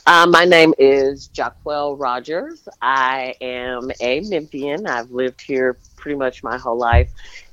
Uh, 0.05 0.27
my 0.27 0.43
name 0.43 0.73
is 0.77 1.29
Jaquel 1.29 1.97
Rogers. 1.97 2.67
I 2.81 3.35
am 3.39 3.89
a 4.01 4.19
Memphian. 4.19 4.85
I've 4.85 5.11
lived 5.11 5.41
here 5.41 5.77
pretty 5.95 6.17
much 6.17 6.43
my 6.43 6.57
whole 6.57 6.77
life, 6.77 7.09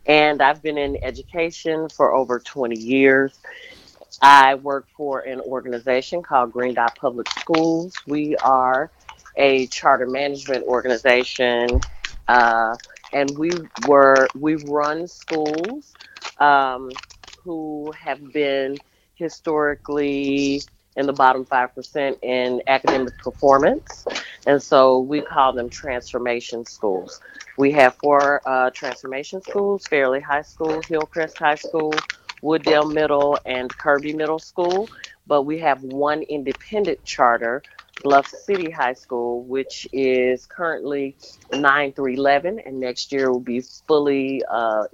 and 0.06 0.42
I've 0.42 0.60
been 0.60 0.76
in 0.76 0.98
education 1.04 1.88
for 1.88 2.12
over 2.12 2.40
20 2.40 2.76
years. 2.76 3.38
I 4.20 4.56
work 4.56 4.88
for 4.96 5.20
an 5.20 5.40
organization 5.42 6.24
called 6.24 6.52
Green 6.52 6.74
Dot 6.74 6.96
Public 6.96 7.28
Schools. 7.38 7.94
We 8.08 8.34
are 8.38 8.90
a 9.36 9.68
charter 9.68 10.08
management 10.08 10.64
organization, 10.66 11.80
uh, 12.26 12.74
and 13.12 13.30
we 13.38 13.50
were 13.86 14.26
we 14.36 14.56
run 14.56 15.06
schools 15.06 15.94
um, 16.38 16.90
who 17.44 17.92
have 17.92 18.32
been 18.32 18.76
historically 19.14 20.62
in 20.96 21.06
the 21.06 21.12
bottom 21.12 21.44
5% 21.44 22.18
in 22.22 22.62
academic 22.66 23.16
performance. 23.18 24.06
And 24.46 24.62
so 24.62 24.98
we 25.00 25.20
call 25.20 25.52
them 25.52 25.68
transformation 25.70 26.64
schools. 26.64 27.20
We 27.56 27.72
have 27.72 27.94
four 27.96 28.40
uh, 28.46 28.70
transformation 28.70 29.42
schools 29.42 29.86
Fairley 29.86 30.20
High 30.20 30.42
School, 30.42 30.80
Hillcrest 30.88 31.38
High 31.38 31.56
School, 31.56 31.92
Wooddale 32.42 32.92
Middle, 32.92 33.38
and 33.44 33.70
Kirby 33.76 34.14
Middle 34.14 34.38
School. 34.38 34.88
But 35.26 35.42
we 35.42 35.58
have 35.58 35.82
one 35.82 36.22
independent 36.22 37.04
charter, 37.04 37.62
Bluff 38.02 38.26
City 38.28 38.70
High 38.70 38.94
School, 38.94 39.44
which 39.44 39.86
is 39.92 40.46
currently 40.46 41.16
9 41.52 41.92
through 41.92 42.14
11, 42.14 42.60
and 42.60 42.80
next 42.80 43.12
year 43.12 43.30
will 43.30 43.40
be 43.40 43.60
fully 43.60 44.42
uh, 44.50 44.84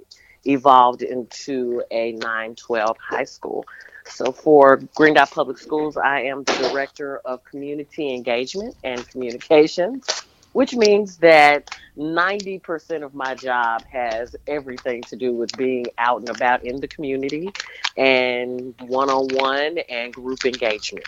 evolved 0.45 1.01
into 1.01 1.83
a 1.91 2.11
9 2.11 2.55
12 2.55 2.97
high 2.97 3.23
school. 3.23 3.65
So 4.09 4.31
for 4.31 4.77
Green 4.95 5.13
Dot 5.13 5.31
Public 5.31 5.57
Schools, 5.57 5.97
I 5.97 6.21
am 6.21 6.43
the 6.43 6.53
Director 6.53 7.19
of 7.19 7.43
Community 7.43 8.13
Engagement 8.13 8.75
and 8.83 9.07
Communications, 9.09 10.05
which 10.53 10.73
means 10.73 11.17
that 11.17 11.77
90% 11.97 13.03
of 13.03 13.13
my 13.13 13.35
job 13.35 13.83
has 13.85 14.35
everything 14.47 15.01
to 15.03 15.15
do 15.15 15.33
with 15.33 15.55
being 15.57 15.85
out 15.97 16.19
and 16.19 16.29
about 16.29 16.65
in 16.65 16.79
the 16.79 16.87
community 16.87 17.49
and 17.95 18.73
one 18.81 19.09
on 19.09 19.27
one 19.35 19.77
and 19.89 20.13
group 20.13 20.45
engagement. 20.45 21.05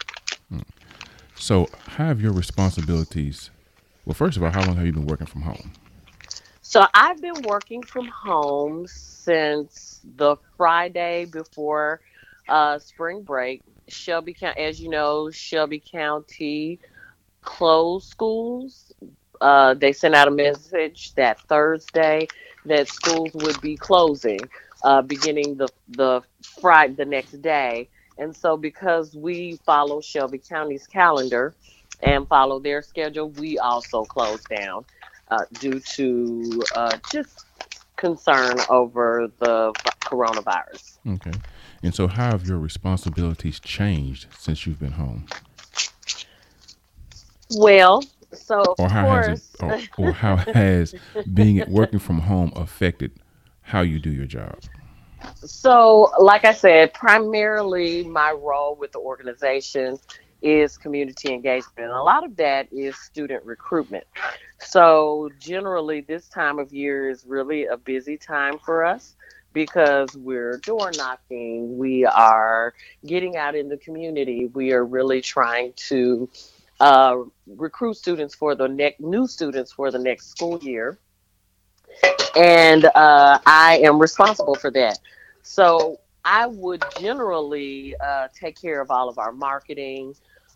So, 1.35 1.67
how 1.87 2.05
have 2.05 2.21
your 2.21 2.33
responsibilities? 2.33 3.49
Well, 4.05 4.13
first 4.13 4.37
of 4.37 4.43
all, 4.43 4.51
how 4.51 4.65
long 4.65 4.75
have 4.75 4.85
you 4.85 4.93
been 4.93 5.07
working 5.07 5.27
from 5.27 5.41
home? 5.41 5.71
So 6.69 6.85
I've 6.93 7.19
been 7.19 7.41
working 7.45 7.81
from 7.81 8.07
home 8.09 8.85
since 8.85 10.01
the 10.17 10.35
Friday 10.55 11.25
before 11.25 11.99
uh, 12.49 12.79
spring 12.79 13.23
break. 13.23 13.61
Shelby 13.87 14.33
County, 14.33 14.61
as 14.61 14.79
you 14.79 14.89
know, 14.89 15.31
Shelby 15.31 15.79
County 15.79 16.79
closed 17.41 18.09
schools. 18.09 18.91
Uh, 19.41 19.73
they 19.73 19.93
sent 19.93 20.15
out 20.15 20.27
a 20.27 20.31
message 20.31 21.13
that 21.15 21.39
Thursday 21.41 22.27
that 22.65 22.87
schools 22.87 23.29
would 23.33 23.59
be 23.61 23.75
closing, 23.75 24.39
uh, 24.83 25.01
beginning 25.01 25.55
the 25.55 25.67
the 25.89 26.21
Friday 26.61 26.93
the 26.93 27.05
next 27.05 27.41
day. 27.41 27.89
And 28.17 28.35
so, 28.35 28.57
because 28.57 29.15
we 29.15 29.57
follow 29.65 30.01
Shelby 30.01 30.39
County's 30.39 30.85
calendar 30.85 31.55
and 32.03 32.27
follow 32.27 32.59
their 32.59 32.81
schedule, 32.81 33.29
we 33.29 33.57
also 33.57 34.03
closed 34.03 34.47
down 34.49 34.83
uh, 35.29 35.45
due 35.59 35.79
to 35.79 36.61
uh, 36.75 36.97
just 37.11 37.45
concern 37.95 38.57
over 38.69 39.29
the 39.39 39.73
coronavirus. 40.01 40.97
Okay. 41.07 41.31
And 41.83 41.95
so, 41.95 42.07
how 42.07 42.31
have 42.31 42.47
your 42.47 42.59
responsibilities 42.59 43.59
changed 43.59 44.27
since 44.37 44.65
you've 44.67 44.79
been 44.79 44.93
home? 44.93 45.27
Well, 47.49 48.03
so 48.33 48.73
of 48.73 48.77
Or 48.77 48.89
how 48.89 49.05
course, 49.05 49.27
has 49.27 49.43
it, 49.61 49.61
or, 49.61 49.89
or 49.97 50.13
how 50.13 50.37
has 50.53 50.95
being 51.31 51.63
working 51.67 51.99
from 51.99 52.21
home 52.21 52.53
affected 52.55 53.13
how 53.63 53.81
you 53.81 53.99
do 53.99 54.11
your 54.11 54.27
job? 54.27 54.59
So, 55.45 56.11
like 56.19 56.45
I 56.45 56.53
said, 56.53 56.93
primarily 56.93 58.03
my 58.03 58.31
role 58.31 58.75
with 58.79 58.91
the 58.93 58.99
organization 58.99 59.99
is 60.41 60.77
community 60.77 61.33
engagement. 61.33 61.89
And 61.89 61.91
a 61.91 62.03
lot 62.03 62.25
of 62.25 62.35
that 62.37 62.67
is 62.71 62.97
student 62.97 63.43
recruitment. 63.45 64.05
So, 64.59 65.29
generally, 65.39 66.01
this 66.01 66.29
time 66.29 66.59
of 66.59 66.73
year 66.73 67.09
is 67.09 67.25
really 67.25 67.65
a 67.67 67.77
busy 67.77 68.17
time 68.17 68.59
for 68.59 68.85
us 68.85 69.15
because 69.53 70.15
we're 70.15 70.57
door 70.57 70.91
knocking, 70.95 71.77
we 71.77 72.05
are 72.05 72.73
getting 73.05 73.35
out 73.37 73.55
in 73.55 73.69
the 73.69 73.77
community, 73.77 74.47
we 74.53 74.71
are 74.73 74.85
really 74.85 75.21
trying 75.21 75.73
to 75.75 76.29
uh, 76.79 77.17
recruit 77.47 77.95
students 77.95 78.35
for 78.35 78.55
the 78.55 78.67
next 78.67 78.99
new 78.99 79.27
students 79.27 79.71
for 79.71 79.91
the 79.91 79.99
next 79.99 80.29
school 80.29 80.59
year, 80.63 80.97
and 82.35 82.85
uh, 82.85 83.39
I 83.45 83.81
am 83.83 83.99
responsible 83.99 84.55
for 84.55 84.71
that. 84.71 84.99
So 85.41 85.99
I 86.23 86.45
would 86.47 86.83
generally 86.99 87.95
uh, 88.03 88.27
take 88.33 88.59
care 88.59 88.81
of 88.81 88.91
all 88.91 89.09
of 89.09 89.17
our 89.17 89.31
marketing 89.31 90.15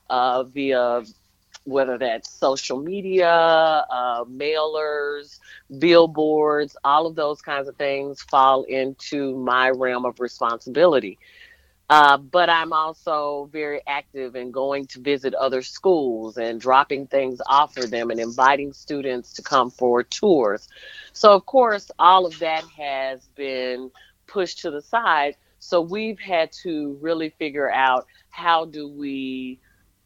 uh, 0.10 0.44
via 0.44 1.04
whether 1.65 1.97
that's 1.97 2.30
social 2.30 2.80
media, 2.80 3.30
uh, 3.30 4.23
mailers, 4.26 5.39
billboards, 5.80 6.76
all 6.84 7.06
of 7.06 7.15
those 7.15 7.41
kinds 7.41 7.67
of 7.67 7.76
things 7.78 8.21
fall 8.21 8.63
into 8.63 9.36
my 9.38 9.69
realm 9.69 10.06
of 10.06 10.19
responsibility. 10.19 11.17
Uh, 11.89 12.17
but 12.17 12.49
I'm 12.49 12.73
also 12.73 13.49
very 13.52 13.82
active 13.86 14.36
in 14.36 14.52
going 14.52 14.88
to 14.88 14.99
visit 14.99 15.34
other 15.34 15.62
schools 15.62 16.38
and 16.38 16.60
dropping 16.60 17.08
things 17.08 17.41
off 17.45 17.76
for 17.76 17.86
them 17.86 18.10
and 18.10 18.19
inviting 18.19 18.73
students 18.73 19.34
to 19.34 19.41
come 19.41 19.69
for 19.69 20.02
tours. 20.02 20.67
So, 21.12 21.34
of 21.34 21.45
course, 21.45 21.91
all 21.99 22.26
of 22.26 22.39
that 22.39 22.63
has 22.78 23.28
been 23.36 23.91
pushed 24.28 24.60
to 24.60 24.71
the 24.71 24.82
side. 24.82 25.36
So, 25.60 25.82
we've 25.82 26.19
had 26.19 26.52
to 26.63 26.97
really 27.02 27.30
figure 27.30 27.69
out 27.69 28.08
how 28.30 28.65
do 28.65 28.88
we 28.88 29.60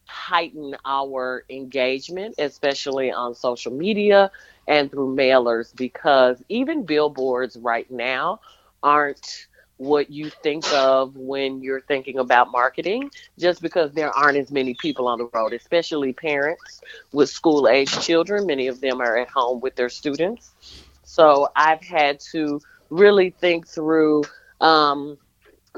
heighten 0.08 0.76
our 0.84 1.44
engagement, 1.50 2.34
especially 2.38 3.12
on 3.12 3.34
social 3.34 3.72
media 3.72 4.30
and 4.66 4.90
through 4.90 5.14
mailers, 5.16 5.74
because 5.76 6.42
even 6.48 6.84
billboards 6.84 7.56
right 7.56 7.90
now 7.90 8.40
aren't 8.82 9.46
what 9.78 10.10
you 10.10 10.30
think 10.42 10.64
of 10.72 11.16
when 11.16 11.62
you're 11.62 11.80
thinking 11.80 12.18
about 12.18 12.50
marketing, 12.50 13.10
just 13.38 13.62
because 13.62 13.92
there 13.92 14.10
aren't 14.10 14.36
as 14.38 14.50
many 14.50 14.74
people 14.74 15.08
on 15.08 15.18
the 15.18 15.26
road, 15.32 15.52
especially 15.52 16.12
parents 16.12 16.82
with 17.12 17.28
school 17.28 17.68
age 17.68 17.90
children. 18.00 18.46
Many 18.46 18.66
of 18.68 18.80
them 18.80 19.00
are 19.00 19.16
at 19.16 19.28
home 19.28 19.60
with 19.60 19.76
their 19.76 19.88
students. 19.88 20.54
So 21.04 21.48
I've 21.56 21.82
had 21.82 22.20
to 22.32 22.60
really 22.90 23.30
think 23.30 23.68
through 23.68 24.22
um, 24.60 25.18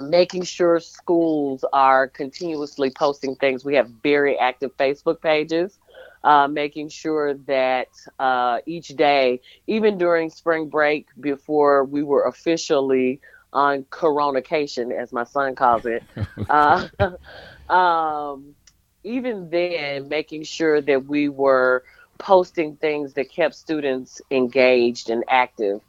making 0.00 0.42
sure 0.44 0.80
schools 0.80 1.64
are 1.72 2.08
continuously 2.08 2.90
posting 2.90 3.36
things. 3.36 3.64
We 3.64 3.74
have 3.76 3.88
very 4.02 4.38
active 4.38 4.76
Facebook 4.76 5.20
pages. 5.20 5.78
Uh, 6.22 6.46
making 6.46 6.90
sure 6.90 7.32
that 7.32 7.88
uh, 8.18 8.58
each 8.66 8.88
day, 8.88 9.40
even 9.66 9.96
during 9.96 10.28
spring 10.28 10.68
break, 10.68 11.06
before 11.18 11.82
we 11.84 12.02
were 12.02 12.24
officially 12.26 13.20
on 13.54 13.84
coronation, 13.84 14.92
as 14.92 15.12
my 15.12 15.24
son 15.24 15.54
calls 15.54 15.86
it, 15.86 16.04
uh, 16.50 16.86
um, 17.72 18.54
even 19.02 19.48
then, 19.48 20.08
making 20.08 20.42
sure 20.42 20.82
that 20.82 21.06
we 21.06 21.30
were 21.30 21.84
posting 22.18 22.76
things 22.76 23.14
that 23.14 23.32
kept 23.32 23.54
students 23.54 24.20
engaged 24.30 25.08
and 25.08 25.24
active. 25.28 25.80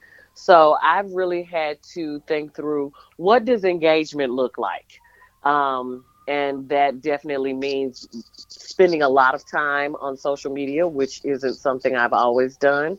So 0.41 0.75
I've 0.81 1.11
really 1.11 1.43
had 1.43 1.77
to 1.93 2.19
think 2.27 2.55
through 2.55 2.93
what 3.17 3.45
does 3.45 3.63
engagement 3.63 4.33
look 4.33 4.57
like, 4.57 4.99
um, 5.43 6.03
and 6.27 6.67
that 6.69 7.01
definitely 7.01 7.53
means 7.53 8.07
spending 8.49 9.03
a 9.03 9.09
lot 9.09 9.35
of 9.35 9.43
time 9.47 9.95
on 9.97 10.17
social 10.17 10.51
media, 10.51 10.87
which 10.87 11.21
isn't 11.23 11.55
something 11.55 11.95
I've 11.95 12.13
always 12.13 12.57
done. 12.57 12.97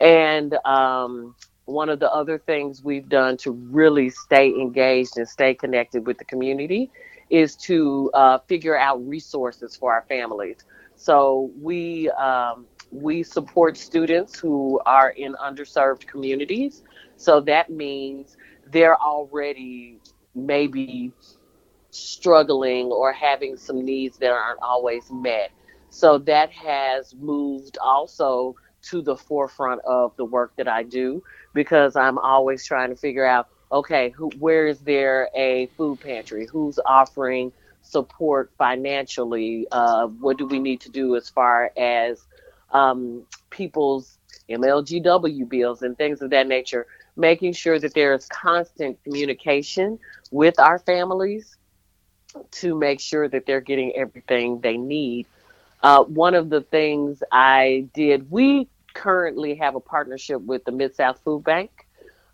And 0.00 0.54
um, 0.64 1.36
one 1.66 1.90
of 1.90 2.00
the 2.00 2.10
other 2.10 2.38
things 2.38 2.82
we've 2.82 3.08
done 3.10 3.36
to 3.38 3.52
really 3.52 4.08
stay 4.08 4.48
engaged 4.48 5.18
and 5.18 5.28
stay 5.28 5.54
connected 5.54 6.06
with 6.06 6.18
the 6.18 6.24
community 6.24 6.90
is 7.28 7.56
to 7.56 8.10
uh, 8.14 8.38
figure 8.48 8.78
out 8.78 9.06
resources 9.06 9.76
for 9.76 9.92
our 9.92 10.06
families. 10.08 10.56
So 10.96 11.50
we 11.60 12.10
um, 12.12 12.66
we 12.90 13.22
support 13.22 13.76
students 13.76 14.38
who 14.38 14.80
are 14.84 15.10
in 15.10 15.34
underserved 15.34 16.06
communities. 16.06 16.82
So 17.16 17.40
that 17.42 17.70
means 17.70 18.36
they're 18.70 18.96
already 18.96 19.98
maybe 20.34 21.12
struggling 21.90 22.86
or 22.86 23.12
having 23.12 23.56
some 23.56 23.84
needs 23.84 24.18
that 24.18 24.30
aren't 24.30 24.62
always 24.62 25.10
met. 25.10 25.50
So 25.90 26.18
that 26.18 26.50
has 26.52 27.14
moved 27.14 27.78
also 27.82 28.54
to 28.82 29.02
the 29.02 29.16
forefront 29.16 29.82
of 29.84 30.16
the 30.16 30.24
work 30.24 30.52
that 30.56 30.68
I 30.68 30.84
do 30.84 31.22
because 31.52 31.96
I'm 31.96 32.18
always 32.18 32.64
trying 32.64 32.90
to 32.90 32.96
figure 32.96 33.26
out 33.26 33.48
okay, 33.72 34.10
who, 34.10 34.30
where 34.38 34.66
is 34.66 34.80
there 34.80 35.28
a 35.34 35.66
food 35.76 36.00
pantry? 36.00 36.46
Who's 36.50 36.80
offering 36.84 37.52
support 37.82 38.50
financially? 38.58 39.66
Uh, 39.70 40.08
what 40.08 40.38
do 40.38 40.46
we 40.46 40.58
need 40.58 40.80
to 40.82 40.90
do 40.90 41.14
as 41.16 41.28
far 41.28 41.70
as 41.76 42.26
um, 42.72 43.24
people's 43.50 44.18
MLGW 44.48 45.48
bills 45.48 45.82
and 45.82 45.96
things 45.96 46.22
of 46.22 46.30
that 46.30 46.46
nature? 46.46 46.86
Making 47.16 47.52
sure 47.52 47.78
that 47.78 47.94
there 47.94 48.14
is 48.14 48.26
constant 48.26 49.02
communication 49.04 49.98
with 50.30 50.58
our 50.58 50.78
families 50.78 51.56
to 52.52 52.78
make 52.78 53.00
sure 53.00 53.28
that 53.28 53.46
they're 53.46 53.60
getting 53.60 53.92
everything 53.96 54.60
they 54.60 54.76
need. 54.76 55.26
Uh, 55.82 56.04
one 56.04 56.34
of 56.34 56.50
the 56.50 56.60
things 56.60 57.22
I 57.32 57.88
did, 57.94 58.30
we 58.30 58.68
currently 58.94 59.54
have 59.56 59.74
a 59.74 59.80
partnership 59.80 60.40
with 60.42 60.64
the 60.64 60.72
Mid 60.72 60.94
South 60.94 61.20
Food 61.24 61.44
Bank. 61.44 61.86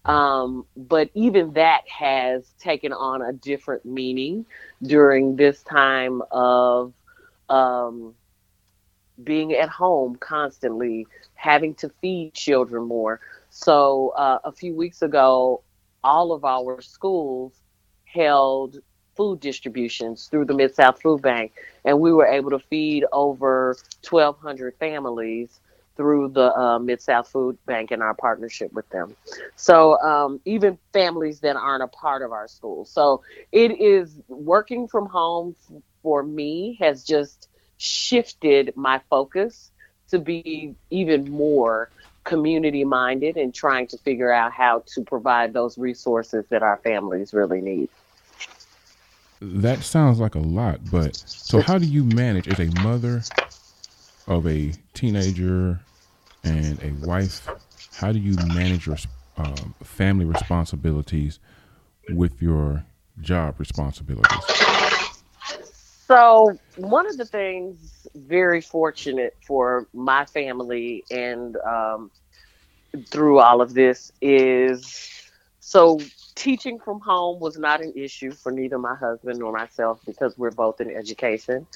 Um, 0.04 0.66
but 0.76 1.10
even 1.14 1.52
that 1.54 1.82
has 1.88 2.48
taken 2.60 2.92
on 2.92 3.22
a 3.22 3.32
different 3.32 3.84
meaning 3.84 4.46
during 4.82 5.34
this 5.34 5.62
time 5.64 6.22
of 6.30 6.92
um, 7.48 8.14
being 9.22 9.52
at 9.52 9.68
home 9.68 10.16
constantly, 10.16 11.06
having 11.34 11.74
to 11.76 11.88
feed 12.00 12.34
children 12.34 12.84
more. 12.84 13.20
So 13.50 14.12
uh, 14.16 14.38
a 14.44 14.52
few 14.52 14.74
weeks 14.74 15.02
ago, 15.02 15.62
all 16.04 16.32
of 16.32 16.44
our 16.44 16.80
schools 16.80 17.52
held 18.04 18.78
food 19.16 19.40
distributions 19.40 20.26
through 20.26 20.44
the 20.44 20.54
Mid 20.54 20.74
South 20.74 21.00
Food 21.00 21.22
Bank, 21.22 21.52
and 21.84 22.00
we 22.00 22.12
were 22.12 22.26
able 22.26 22.50
to 22.50 22.58
feed 22.58 23.04
over 23.12 23.76
1,200 24.08 24.74
families 24.78 25.60
through 25.96 26.28
the 26.28 26.54
uh, 26.54 26.78
Mid 26.78 27.00
South 27.00 27.28
Food 27.28 27.58
Bank 27.66 27.90
and 27.90 28.02
our 28.02 28.14
partnership 28.14 28.72
with 28.72 28.88
them. 28.90 29.16
So 29.56 29.98
um, 30.00 30.40
even 30.44 30.78
families 30.92 31.40
that 31.40 31.56
aren't 31.56 31.82
a 31.82 31.88
part 31.88 32.22
of 32.22 32.32
our 32.32 32.46
school. 32.48 32.84
So 32.84 33.22
it 33.52 33.80
is 33.80 34.20
working 34.28 34.86
from 34.86 35.06
home 35.06 35.56
for 36.02 36.22
me 36.22 36.76
has 36.80 37.02
just 37.02 37.48
shifted 37.78 38.72
my 38.76 39.00
focus 39.10 39.70
to 40.08 40.18
be 40.18 40.74
even 40.90 41.30
more 41.30 41.90
community 42.24 42.84
minded 42.84 43.36
and 43.36 43.54
trying 43.54 43.86
to 43.86 43.96
figure 43.98 44.32
out 44.32 44.52
how 44.52 44.82
to 44.86 45.02
provide 45.02 45.52
those 45.52 45.78
resources 45.78 46.44
that 46.50 46.62
our 46.62 46.78
families 46.78 47.32
really 47.32 47.60
need. 47.60 47.88
That 49.40 49.82
sounds 49.82 50.18
like 50.18 50.34
a 50.34 50.40
lot, 50.40 50.80
but 50.90 51.16
so 51.16 51.60
how 51.60 51.78
do 51.78 51.86
you 51.86 52.04
manage 52.04 52.48
as 52.48 52.58
a 52.58 52.66
mother 52.82 53.22
of 54.26 54.46
a 54.46 54.72
teenager 54.94 55.80
and 56.42 56.82
a 56.82 57.06
wife? 57.06 57.46
How 57.96 58.12
do 58.12 58.18
you 58.18 58.34
manage 58.54 58.86
your 58.86 58.96
um, 59.36 59.74
family 59.82 60.24
responsibilities 60.24 61.38
with 62.10 62.40
your 62.40 62.84
job 63.20 63.56
responsibilities? 63.58 64.65
So, 66.06 66.56
one 66.76 67.08
of 67.08 67.16
the 67.16 67.24
things 67.24 68.06
very 68.14 68.60
fortunate 68.60 69.36
for 69.44 69.88
my 69.92 70.24
family 70.24 71.02
and 71.10 71.56
um, 71.56 72.12
through 73.08 73.40
all 73.40 73.60
of 73.60 73.74
this 73.74 74.12
is 74.20 75.10
so 75.58 75.98
teaching 76.36 76.78
from 76.78 77.00
home 77.00 77.40
was 77.40 77.58
not 77.58 77.80
an 77.82 77.92
issue 77.96 78.30
for 78.30 78.52
neither 78.52 78.78
my 78.78 78.94
husband 78.94 79.40
nor 79.40 79.50
myself 79.50 80.00
because 80.06 80.38
we're 80.38 80.52
both 80.52 80.80
in 80.80 80.92
education. 80.92 81.66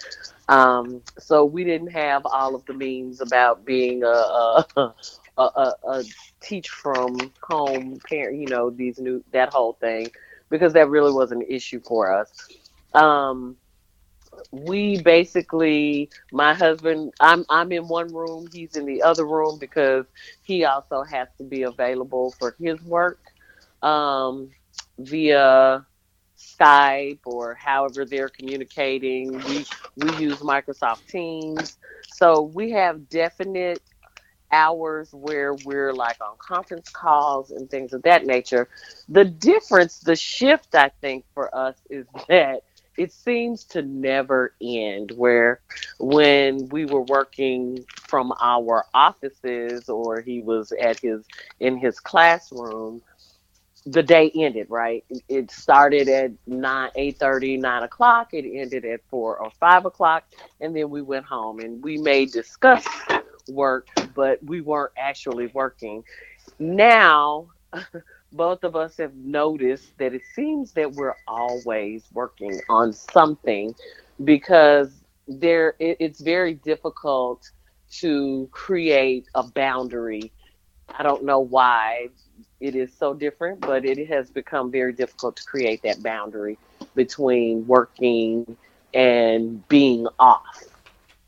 Um, 0.48 1.02
so 1.18 1.44
we 1.44 1.64
didn't 1.64 1.90
have 1.90 2.24
all 2.24 2.54
of 2.54 2.64
the 2.66 2.74
means 2.74 3.20
about 3.20 3.64
being 3.64 4.04
a, 4.04 4.64
a, 4.76 4.94
a, 5.38 5.74
a, 5.88 6.04
teach 6.40 6.68
from 6.68 7.32
home 7.42 7.98
parent, 8.08 8.38
you 8.38 8.46
know, 8.46 8.70
these 8.70 9.00
new 9.00 9.24
that 9.32 9.52
whole 9.52 9.72
thing, 9.72 10.06
because 10.50 10.72
that 10.74 10.88
really 10.88 11.12
was 11.12 11.32
an 11.32 11.42
issue 11.42 11.80
for 11.80 12.12
us. 12.14 12.30
Um, 12.94 13.56
we 14.52 15.00
basically 15.02 16.10
my 16.32 16.54
husband 16.54 17.12
i'm 17.20 17.44
i'm 17.50 17.72
in 17.72 17.88
one 17.88 18.12
room 18.14 18.46
he's 18.52 18.76
in 18.76 18.86
the 18.86 19.02
other 19.02 19.26
room 19.26 19.58
because 19.58 20.06
he 20.42 20.64
also 20.64 21.02
has 21.02 21.28
to 21.38 21.44
be 21.44 21.62
available 21.62 22.34
for 22.38 22.56
his 22.60 22.80
work 22.82 23.20
um, 23.82 24.50
via 24.98 25.86
skype 26.38 27.20
or 27.26 27.54
however 27.54 28.04
they're 28.06 28.30
communicating 28.30 29.32
we 29.44 29.66
we 29.96 30.16
use 30.18 30.38
microsoft 30.38 31.06
teams 31.08 31.78
so 32.12 32.42
we 32.42 32.70
have 32.72 33.08
definite 33.08 33.80
hours 34.52 35.10
where 35.12 35.54
we're 35.64 35.92
like 35.92 36.16
on 36.22 36.36
conference 36.38 36.90
calls 36.90 37.50
and 37.50 37.70
things 37.70 37.92
of 37.92 38.02
that 38.02 38.26
nature. 38.26 38.68
The 39.08 39.24
difference, 39.26 40.00
the 40.00 40.16
shift, 40.16 40.74
I 40.74 40.90
think, 41.02 41.26
for 41.34 41.54
us 41.56 41.76
is 41.90 42.06
that 42.28 42.62
it 42.96 43.12
seems 43.12 43.64
to 43.66 43.82
never 43.82 44.54
end. 44.60 45.12
Where 45.16 45.60
when 45.98 46.68
we 46.68 46.84
were 46.86 47.02
working 47.02 47.84
from 48.08 48.32
our 48.40 48.86
offices 48.94 49.88
or 49.88 50.20
he 50.20 50.40
was 50.42 50.72
at 50.72 51.00
his 51.00 51.24
in 51.60 51.76
his 51.78 52.00
classroom, 52.00 53.02
the 53.86 54.02
day 54.02 54.30
ended, 54.34 54.66
right? 54.70 55.04
It 55.28 55.50
started 55.50 56.08
at 56.08 56.32
9, 56.46 56.90
8 56.96 57.18
9 57.20 57.82
o'clock. 57.82 58.28
It 58.32 58.44
ended 58.46 58.84
at 58.84 59.00
4 59.08 59.38
or 59.38 59.50
5 59.58 59.84
o'clock. 59.86 60.24
And 60.60 60.76
then 60.76 60.90
we 60.90 61.02
went 61.02 61.26
home 61.26 61.60
and 61.60 61.82
we 61.82 61.98
may 61.98 62.26
discuss 62.26 62.86
work, 63.48 63.88
but 64.14 64.38
we 64.44 64.60
weren't 64.60 64.92
actually 64.98 65.46
working. 65.48 66.04
Now, 66.58 67.48
both 68.32 68.64
of 68.64 68.76
us 68.76 68.96
have 68.98 69.14
noticed 69.14 69.96
that 69.98 70.14
it 70.14 70.22
seems 70.34 70.72
that 70.72 70.92
we're 70.92 71.16
always 71.26 72.04
working 72.12 72.60
on 72.68 72.92
something 72.92 73.74
because 74.24 75.04
there 75.26 75.74
it, 75.78 75.96
it's 76.00 76.20
very 76.20 76.54
difficult 76.54 77.50
to 77.90 78.48
create 78.52 79.26
a 79.34 79.42
boundary. 79.42 80.32
I 80.98 81.02
don't 81.02 81.24
know 81.24 81.40
why 81.40 82.08
it 82.60 82.76
is 82.76 82.96
so 82.96 83.14
different, 83.14 83.60
but 83.60 83.84
it 83.84 84.08
has 84.08 84.30
become 84.30 84.70
very 84.70 84.92
difficult 84.92 85.36
to 85.36 85.44
create 85.44 85.82
that 85.82 86.02
boundary 86.02 86.58
between 86.94 87.66
working 87.66 88.56
and 88.94 89.66
being 89.68 90.06
off. 90.18 90.62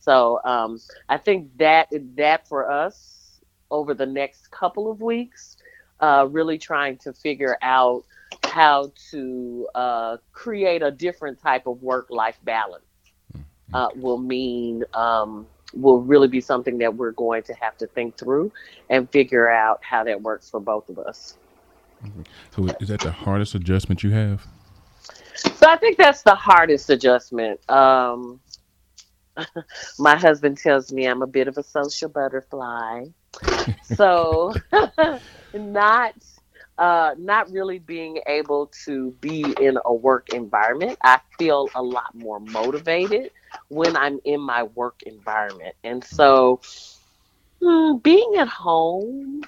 So 0.01 0.41
um, 0.45 0.81
I 1.09 1.19
think 1.19 1.57
that 1.59 1.88
that 2.17 2.49
for 2.49 2.71
us 2.71 3.41
over 3.71 3.95
the 3.95 4.07
next 4.07 4.51
couple 4.51 4.91
of 4.91 5.01
weeks, 5.01 5.57
uh, 6.03 6.27
really 6.31 6.59
trying 6.59 6.99
to 6.99 7.12
figure 7.12 7.57
out 7.62 8.05
how 8.45 8.93
to 9.11 9.69
uh, 9.75 10.17
create 10.33 10.83
a 10.83 10.91
different 10.91 11.41
type 11.41 11.67
of 11.67 11.83
work-life 11.83 12.38
balance 12.45 12.85
uh, 13.73 13.88
will 13.97 14.19
mean 14.19 14.85
um, 14.95 15.47
will 15.75 16.03
really 16.03 16.29
be 16.29 16.41
something 16.41 16.79
that 16.79 16.95
we're 16.95 17.12
going 17.12 17.43
to 17.43 17.55
have 17.55 17.79
to 17.79 17.87
think 17.87 18.19
through 18.19 18.53
and 18.91 19.11
figure 19.11 19.49
out 19.49 19.81
how 19.83 20.05
that 20.05 20.21
works 20.21 20.51
for 20.51 20.61
both 20.61 20.88
of 20.88 20.99
us. 20.99 21.38
So 22.55 22.67
is 22.81 22.88
that 22.88 23.01
the 23.01 23.12
hardest 23.12 23.55
adjustment 23.55 24.03
you 24.03 24.11
have? 24.11 24.47
So 25.35 25.69
I 25.69 25.77
think 25.77 25.97
that's 25.97 26.23
the 26.23 26.35
hardest 26.35 26.91
adjustment. 26.91 27.61
Um, 27.71 28.41
my 29.99 30.17
husband 30.17 30.59
tells 30.59 30.93
me 30.93 31.07
I'm 31.07 31.23
a 31.23 31.27
bit 31.27 31.49
of 31.49 31.57
a 31.57 31.62
social 31.62 32.09
butterfly. 32.09 33.05
So 33.83 34.53
not 35.55 36.14
uh, 36.79 37.14
not 37.18 37.51
really 37.51 37.79
being 37.79 38.20
able 38.27 38.70
to 38.85 39.12
be 39.20 39.55
in 39.61 39.79
a 39.85 39.94
work 39.94 40.29
environment. 40.33 40.98
I 41.03 41.20
feel 41.38 41.70
a 41.75 41.83
lot 41.83 42.14
more 42.14 42.40
motivated 42.40 43.31
when 43.68 43.96
I'm 43.96 44.18
in 44.25 44.40
my 44.40 44.62
work 44.64 45.03
environment. 45.05 45.75
And 45.85 46.03
so 46.05 46.61
hmm, 47.62 47.96
being 48.03 48.35
at 48.38 48.48
home, 48.48 49.42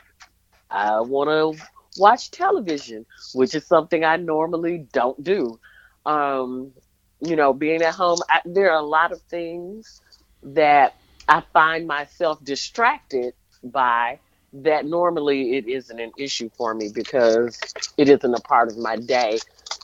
I 0.71 1.01
want 1.01 1.29
to 1.31 1.67
watch 1.97 2.31
television, 2.31 3.07
which 3.33 3.55
is 3.55 3.67
something 3.67 4.05
I 4.05 4.17
normally 4.17 4.87
don't 4.93 5.23
do. 5.23 5.59
Um, 6.05 6.73
you 7.21 7.37
know, 7.37 7.53
being 7.53 7.83
at 7.83 7.95
home, 7.95 8.19
I, 8.31 8.41
there 8.45 8.71
are 8.73 8.79
a 8.79 8.87
lot 8.87 9.13
of 9.13 9.21
things 9.31 10.01
that 10.43 10.95
I 11.29 11.43
find 11.53 11.87
myself 11.87 12.43
distracted 12.45 13.35
by 13.65 14.21
that 14.53 14.87
normally 14.87 15.57
it 15.57 15.67
isn't 15.69 16.01
an 16.01 16.13
issue 16.17 16.49
for 16.57 16.75
me 16.75 16.89
because 16.95 17.59
it 17.97 18.09
isn't 18.09 18.35
a 18.35 18.41
part 18.41 18.69
of 18.69 18.79
my 18.79 18.97
day. 18.97 19.39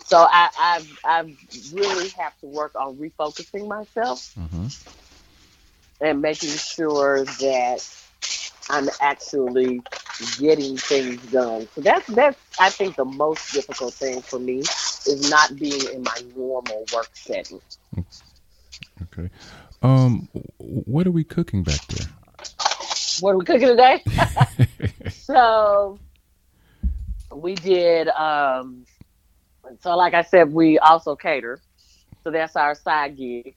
So 0.05 0.19
I 0.19 0.49
I, 0.59 0.83
I 1.05 1.21
really 1.73 2.09
have 2.19 2.39
to 2.41 2.47
work 2.47 2.75
on 2.77 2.97
refocusing 2.97 3.69
myself 3.69 4.37
Mm-hmm. 4.39 4.67
and 6.01 6.21
making 6.21 6.51
sure 6.51 7.25
that 7.25 7.87
I'm 8.71 8.89
actually 9.01 9.83
getting 10.39 10.77
things 10.77 11.21
done. 11.31 11.69
So 11.75 11.81
that's 11.81 12.07
that's 12.09 12.39
I 12.59 12.71
think 12.71 12.97
the 12.97 13.05
most 13.05 13.53
difficult 13.53 13.95
thing 13.95 14.21
for 14.23 14.39
me 14.39 14.61
is 14.61 15.31
not 15.31 15.59
being 15.59 15.83
in 15.95 16.03
my 16.03 16.21
normal 16.37 16.85
work 16.95 17.09
setting. 17.15 17.61
Okay. 19.03 19.31
Um, 19.83 20.29
what 20.59 21.07
are 21.07 21.11
we 21.13 21.25
cooking 21.25 21.63
back 21.65 21.87
there? 21.89 22.11
What 23.21 23.33
are 23.33 23.39
we 23.39 23.45
cooking 23.45 23.69
today? 23.69 24.03
so 25.11 25.99
we 27.35 27.55
did 27.55 28.09
um 28.09 28.85
so 29.81 29.97
like 29.97 30.15
I 30.15 30.23
said, 30.23 30.53
we 30.53 30.79
also 30.79 31.15
cater. 31.15 31.61
So 32.25 32.31
that's 32.31 32.57
our 32.57 32.75
side 32.75 33.17
gig. 33.17 33.55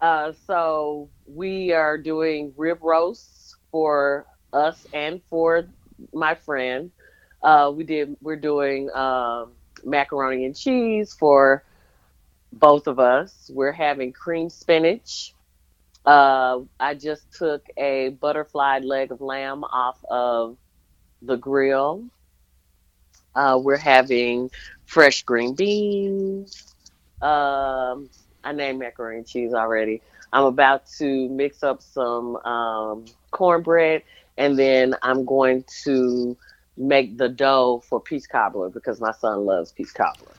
Uh 0.00 0.32
so 0.46 1.08
we 1.26 1.72
are 1.72 1.98
doing 1.98 2.52
rib 2.56 2.78
roasts 2.82 3.56
for 3.70 4.26
us 4.52 4.86
and 4.92 5.20
for 5.30 5.64
my 6.12 6.34
friend. 6.34 6.90
Uh 7.42 7.72
we 7.74 7.84
did 7.84 8.16
we're 8.20 8.36
doing 8.36 8.90
um 8.94 9.52
macaroni 9.84 10.44
and 10.44 10.56
cheese 10.56 11.12
for 11.14 11.64
both 12.52 12.86
of 12.86 12.98
us. 12.98 13.50
We're 13.52 13.72
having 13.72 14.12
cream 14.12 14.50
spinach. 14.50 15.34
Uh, 16.04 16.60
I 16.78 16.94
just 16.94 17.32
took 17.32 17.64
a 17.76 18.10
butterfly 18.10 18.80
leg 18.80 19.10
of 19.10 19.20
lamb 19.20 19.64
off 19.64 20.04
of 20.10 20.56
the 21.22 21.36
grill. 21.36 22.04
Uh, 23.34 23.58
we're 23.62 23.76
having 23.76 24.50
fresh 24.84 25.22
green 25.22 25.54
beans. 25.54 26.74
Um, 27.22 28.10
I 28.44 28.52
named 28.52 28.78
macaroni 28.78 29.18
and 29.18 29.26
cheese 29.26 29.54
already. 29.54 30.02
I'm 30.32 30.44
about 30.44 30.86
to 30.98 31.28
mix 31.30 31.62
up 31.62 31.80
some 31.80 32.36
um, 32.36 33.06
cornbread, 33.30 34.02
and 34.36 34.58
then 34.58 34.94
I'm 35.02 35.24
going 35.24 35.64
to 35.84 36.36
make 36.76 37.16
the 37.16 37.28
dough 37.28 37.82
for 37.88 38.00
peach 38.00 38.28
cobbler 38.28 38.68
because 38.68 39.00
my 39.00 39.12
son 39.12 39.46
loves 39.46 39.72
peach 39.72 39.94
cobbler. 39.94 40.32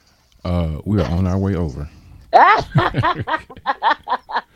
Uh, 0.44 0.82
we 0.86 1.02
are 1.02 1.10
on 1.10 1.26
our 1.26 1.40
way 1.40 1.56
over. 1.56 1.90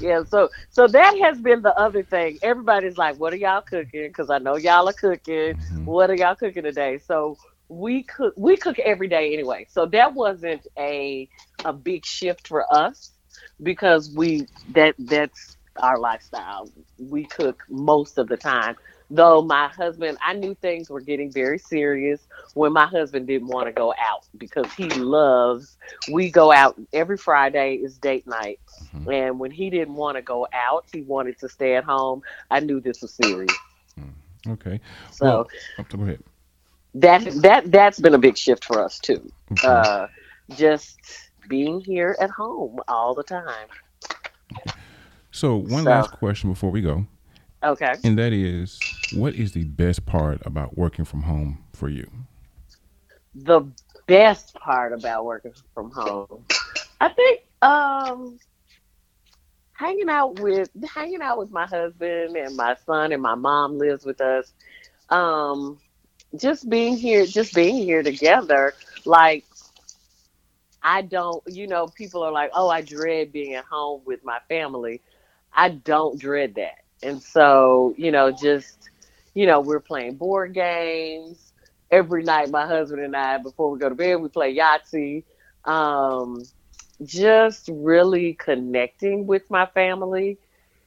yeah, 0.00 0.22
so 0.24 0.48
so 0.70 0.88
that 0.88 1.18
has 1.22 1.40
been 1.40 1.62
the 1.62 1.74
other 1.78 2.02
thing. 2.04 2.38
Everybody's 2.42 2.98
like, 2.98 3.16
"What 3.18 3.32
are 3.32 3.36
y'all 3.36 3.62
cooking?" 3.62 4.08
Because 4.08 4.30
I 4.30 4.38
know 4.38 4.56
y'all 4.56 4.88
are 4.88 4.92
cooking. 4.94 5.54
Mhm. 5.72 5.84
What 5.84 6.10
are 6.10 6.14
y'all 6.14 6.36
cooking 6.36 6.64
today? 6.64 6.98
So 6.98 7.38
we 7.68 8.04
cook 8.04 8.34
we 8.36 8.56
cook 8.56 8.78
every 8.80 9.08
day 9.08 9.32
anyway. 9.32 9.66
So 9.70 9.86
that 9.86 10.14
wasn't 10.14 10.66
a 10.78 11.28
a 11.64 11.72
big 11.72 12.04
shift 12.06 12.48
for 12.48 12.64
us 12.72 13.12
because 13.62 14.12
we 14.14 14.46
that 14.74 14.94
that's 14.98 15.56
our 15.82 15.98
lifestyle. 15.98 16.70
We 16.98 17.26
cook 17.26 17.60
most 17.68 18.18
of 18.18 18.28
the 18.28 18.36
time. 18.36 18.76
Though 19.08 19.40
my 19.42 19.68
husband, 19.68 20.18
I 20.24 20.32
knew 20.32 20.54
things 20.56 20.90
were 20.90 21.00
getting 21.00 21.30
very 21.30 21.58
serious 21.58 22.26
when 22.54 22.72
my 22.72 22.86
husband 22.86 23.28
didn't 23.28 23.48
want 23.48 23.66
to 23.66 23.72
go 23.72 23.94
out 24.00 24.26
because 24.36 24.66
he 24.74 24.88
loves. 24.90 25.76
We 26.12 26.30
go 26.30 26.50
out 26.50 26.74
every 26.92 27.16
Friday 27.16 27.74
is 27.76 27.98
date 27.98 28.26
night, 28.26 28.58
Mhm. 28.94 29.14
and 29.14 29.38
when 29.38 29.52
he 29.52 29.70
didn't 29.70 29.94
want 29.94 30.16
to 30.16 30.22
go 30.22 30.48
out, 30.52 30.86
he 30.92 31.02
wanted 31.02 31.38
to 31.38 31.48
stay 31.48 31.76
at 31.76 31.84
home. 31.84 32.22
I 32.50 32.58
knew 32.60 32.80
this 32.80 33.00
was 33.00 33.14
serious. 33.14 33.52
Okay. 34.48 34.80
So 35.12 35.24
Well, 35.24 35.48
oh, 35.78 35.84
go 35.96 36.02
ahead. 36.02 36.22
that 36.94 37.24
that 37.42 37.70
that's 37.70 37.98
been 38.00 38.14
a 38.14 38.18
big 38.18 38.36
shift 38.36 38.64
for 38.64 38.80
us 38.84 38.98
too. 38.98 39.30
Okay. 39.52 39.66
Uh, 39.66 40.06
just 40.56 40.98
being 41.48 41.80
here 41.80 42.16
at 42.20 42.30
home 42.30 42.78
all 42.88 43.14
the 43.14 43.22
time. 43.24 43.68
so 45.30 45.56
one 45.56 45.84
so- 45.84 45.90
last 45.90 46.12
question 46.12 46.50
before 46.50 46.70
we 46.70 46.80
go, 46.80 47.06
Okay. 47.66 47.96
and 48.04 48.18
that 48.18 48.32
is, 48.32 48.80
what 49.10 49.34
is 49.34 49.52
the 49.52 49.64
best 49.64 50.06
part 50.06 50.40
about 50.46 50.78
working 50.78 51.04
from 51.04 51.22
home 51.22 51.64
for 51.74 51.88
you? 51.88 52.08
the 53.36 53.62
best 54.06 54.54
part 54.54 54.92
about 54.92 55.24
working 55.24 55.52
from 55.74 55.90
home 55.90 56.44
i 57.00 57.08
think 57.08 57.40
um 57.62 58.38
hanging 59.74 60.08
out 60.08 60.40
with 60.40 60.70
hanging 60.94 61.20
out 61.20 61.38
with 61.38 61.50
my 61.50 61.66
husband 61.66 62.36
and 62.36 62.56
my 62.56 62.76
son 62.86 63.12
and 63.12 63.22
my 63.22 63.34
mom 63.34 63.78
lives 63.78 64.04
with 64.04 64.20
us 64.20 64.52
um 65.10 65.78
just 66.36 66.68
being 66.70 66.96
here 66.96 67.26
just 67.26 67.54
being 67.54 67.76
here 67.76 68.02
together 68.02 68.74
like 69.04 69.44
i 70.82 71.02
don't 71.02 71.42
you 71.46 71.66
know 71.66 71.88
people 71.88 72.22
are 72.22 72.32
like 72.32 72.50
oh 72.54 72.68
i 72.68 72.80
dread 72.80 73.32
being 73.32 73.54
at 73.54 73.64
home 73.64 74.00
with 74.06 74.24
my 74.24 74.38
family 74.48 75.02
i 75.52 75.68
don't 75.68 76.18
dread 76.18 76.54
that 76.54 76.85
and 77.02 77.22
so 77.22 77.94
you 77.96 78.10
know 78.10 78.30
just 78.30 78.90
you 79.34 79.46
know 79.46 79.60
we're 79.60 79.80
playing 79.80 80.16
board 80.16 80.54
games. 80.54 81.52
Every 81.90 82.22
night 82.22 82.50
my 82.50 82.66
husband 82.66 83.02
and 83.02 83.16
i 83.16 83.38
before 83.38 83.70
we 83.70 83.78
go 83.78 83.88
to 83.88 83.94
bed 83.94 84.16
we 84.16 84.28
play 84.28 84.56
yahtzee. 84.56 85.24
Um 85.64 86.48
just 87.04 87.68
really 87.72 88.34
connecting 88.34 89.26
with 89.26 89.42
my 89.50 89.66
family 89.66 90.38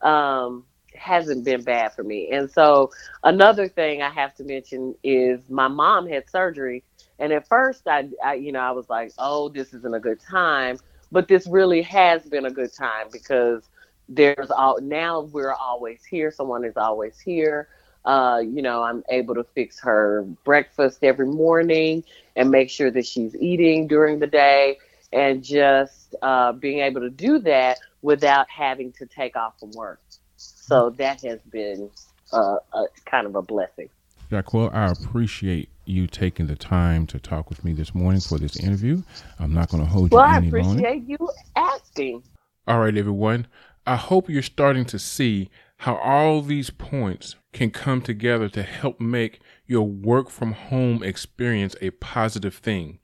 um 0.01 0.65
hasn't 0.95 1.43
been 1.45 1.63
bad 1.63 1.93
for 1.93 2.03
me. 2.03 2.29
And 2.31 2.49
so 2.49 2.91
another 3.23 3.67
thing 3.67 4.01
I 4.01 4.09
have 4.09 4.33
to 4.35 4.43
mention 4.43 4.95
is 5.03 5.39
my 5.49 5.67
mom 5.67 6.07
had 6.07 6.29
surgery, 6.29 6.83
and 7.19 7.31
at 7.31 7.47
first 7.47 7.87
I, 7.87 8.09
I 8.23 8.35
you 8.35 8.51
know 8.51 8.59
I 8.59 8.71
was 8.71 8.89
like, 8.89 9.13
oh, 9.17 9.49
this 9.49 9.73
isn't 9.73 9.93
a 9.95 9.99
good 9.99 10.19
time, 10.19 10.77
but 11.11 11.27
this 11.27 11.47
really 11.47 11.81
has 11.83 12.23
been 12.25 12.45
a 12.45 12.51
good 12.51 12.73
time 12.73 13.07
because 13.11 13.69
there's 14.09 14.49
all 14.51 14.81
now 14.81 15.21
we're 15.21 15.53
always 15.53 16.03
here. 16.03 16.31
Someone 16.31 16.65
is 16.65 16.75
always 16.75 17.19
here. 17.19 17.69
Uh, 18.05 18.41
you 18.43 18.61
know, 18.61 18.81
I'm 18.81 19.03
able 19.09 19.35
to 19.35 19.43
fix 19.43 19.79
her 19.81 20.23
breakfast 20.43 21.03
every 21.03 21.27
morning 21.27 22.03
and 22.35 22.49
make 22.49 22.69
sure 22.69 22.89
that 22.91 23.05
she's 23.05 23.35
eating 23.35 23.87
during 23.87 24.19
the 24.19 24.27
day, 24.27 24.77
and 25.13 25.43
just 25.43 26.15
uh, 26.21 26.51
being 26.53 26.79
able 26.79 27.01
to 27.01 27.09
do 27.09 27.39
that 27.39 27.79
without 28.01 28.47
having 28.49 28.91
to 28.93 29.05
take 29.05 29.35
off 29.35 29.59
from 29.59 29.71
work. 29.71 30.01
So 30.37 30.89
that 30.91 31.21
has 31.21 31.41
been 31.41 31.89
uh, 32.33 32.57
a 32.73 32.85
kind 33.05 33.27
of 33.27 33.35
a 33.35 33.41
blessing. 33.41 33.89
Jaquel, 34.31 34.73
I 34.73 34.91
appreciate 34.91 35.69
you 35.85 36.07
taking 36.07 36.47
the 36.47 36.55
time 36.55 37.07
to 37.07 37.19
talk 37.19 37.49
with 37.49 37.65
me 37.65 37.73
this 37.73 37.95
morning 37.95 38.21
for 38.21 38.37
this 38.37 38.55
interview. 38.57 39.01
I'm 39.39 39.53
not 39.53 39.69
going 39.69 39.83
to 39.83 39.89
hold 39.89 40.11
Well, 40.11 40.25
you 40.27 40.37
any 40.37 40.51
longer. 40.51 40.87
i 40.87 40.91
appreciate 40.91 41.09
you 41.09 41.29
asking. 41.55 42.23
All 42.67 42.79
right, 42.79 42.95
everyone. 42.95 43.47
I 43.89 43.95
hope 43.95 44.29
you're 44.29 44.43
starting 44.43 44.85
to 44.85 44.99
see 44.99 45.49
how 45.77 45.95
all 45.95 46.43
these 46.43 46.69
points 46.69 47.37
can 47.53 47.71
come 47.71 48.03
together 48.03 48.47
to 48.49 48.61
help 48.61 49.01
make 49.01 49.39
your 49.65 49.81
work 49.81 50.29
from 50.29 50.51
home 50.51 51.01
experience 51.01 51.75
a 51.81 51.89
positive 51.89 52.53
thing. 52.53 52.99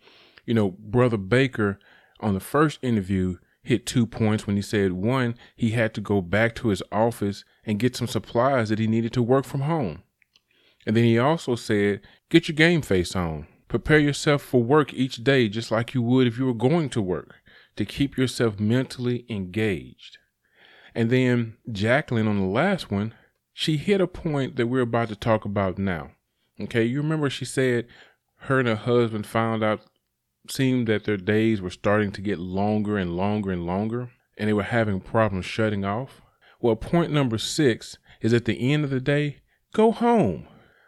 You 0.45 0.53
know, 0.53 0.69
Brother 0.77 1.17
Baker 1.17 1.79
on 2.19 2.35
the 2.35 2.39
first 2.39 2.77
interview 2.83 3.37
hit 3.63 3.87
two 3.87 4.05
points 4.05 4.45
when 4.45 4.57
he 4.57 4.61
said 4.61 4.91
one, 4.91 5.33
he 5.55 5.71
had 5.71 5.95
to 5.95 6.01
go 6.01 6.21
back 6.21 6.53
to 6.57 6.67
his 6.67 6.83
office 6.91 7.43
and 7.65 7.79
get 7.79 7.95
some 7.95 8.05
supplies 8.05 8.69
that 8.69 8.77
he 8.77 8.85
needed 8.85 9.13
to 9.13 9.23
work 9.23 9.45
from 9.45 9.61
home. 9.61 10.03
And 10.85 10.95
then 10.95 11.03
he 11.03 11.17
also 11.17 11.55
said, 11.55 12.01
get 12.29 12.47
your 12.47 12.55
game 12.55 12.83
face 12.83 13.15
on. 13.15 13.47
Prepare 13.67 13.97
yourself 13.97 14.43
for 14.43 14.61
work 14.61 14.93
each 14.93 15.23
day 15.23 15.49
just 15.49 15.71
like 15.71 15.95
you 15.95 16.03
would 16.03 16.27
if 16.27 16.37
you 16.37 16.45
were 16.45 16.53
going 16.53 16.89
to 16.89 17.01
work 17.01 17.37
to 17.75 17.85
keep 17.85 18.19
yourself 18.19 18.59
mentally 18.59 19.25
engaged. 19.27 20.19
And 20.95 21.09
then 21.09 21.57
Jacqueline 21.69 22.27
on 22.27 22.39
the 22.39 22.47
last 22.47 22.89
one, 22.89 23.13
she 23.53 23.77
hit 23.77 24.01
a 24.01 24.07
point 24.07 24.55
that 24.55 24.67
we're 24.67 24.81
about 24.81 25.09
to 25.09 25.15
talk 25.15 25.43
about 25.45 25.77
now. 25.77 26.11
Okay, 26.59 26.85
you 26.85 27.01
remember 27.01 27.29
she 27.29 27.45
said 27.45 27.85
her 28.37 28.59
and 28.59 28.67
her 28.67 28.75
husband 28.75 29.27
found 29.27 29.63
out, 29.63 29.81
seemed 30.49 30.87
that 30.87 31.03
their 31.03 31.17
days 31.17 31.61
were 31.61 31.69
starting 31.69 32.11
to 32.11 32.21
get 32.21 32.39
longer 32.39 32.97
and 32.97 33.17
longer 33.17 33.51
and 33.51 33.65
longer, 33.65 34.11
and 34.37 34.47
they 34.47 34.53
were 34.53 34.63
having 34.63 35.01
problems 35.01 35.45
shutting 35.45 35.83
off. 35.83 36.21
Well, 36.61 36.75
point 36.75 37.11
number 37.11 37.37
six 37.37 37.97
is 38.21 38.33
at 38.33 38.45
the 38.45 38.71
end 38.71 38.83
of 38.83 38.89
the 38.89 39.01
day, 39.01 39.37
go 39.73 39.91
home. 39.91 40.47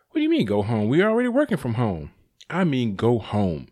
What 0.10 0.20
do 0.20 0.22
you 0.22 0.30
mean 0.30 0.46
go 0.46 0.62
home? 0.62 0.90
We're 0.90 1.10
already 1.10 1.30
working 1.30 1.58
from 1.58 1.74
home. 1.74 2.12
I 2.50 2.64
mean 2.64 2.96
go 2.96 3.20
home. 3.20 3.68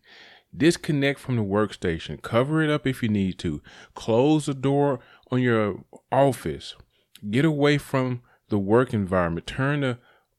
Disconnect 0.56 1.20
from 1.20 1.36
the 1.36 1.44
workstation. 1.44 2.22
Cover 2.22 2.62
it 2.62 2.70
up 2.70 2.88
if 2.88 3.04
you 3.04 3.10
need 3.10 3.38
to. 3.40 3.62
Close 3.94 4.46
the 4.46 4.54
door 4.54 5.00
on 5.32 5.42
your 5.42 5.84
office. 6.12 6.76
Get 7.30 7.46
away 7.46 7.78
from 7.78 8.22
the 8.50 8.60
work 8.60 8.94
environment. 8.94 9.48
Turn 9.48 9.82
the 9.82 9.98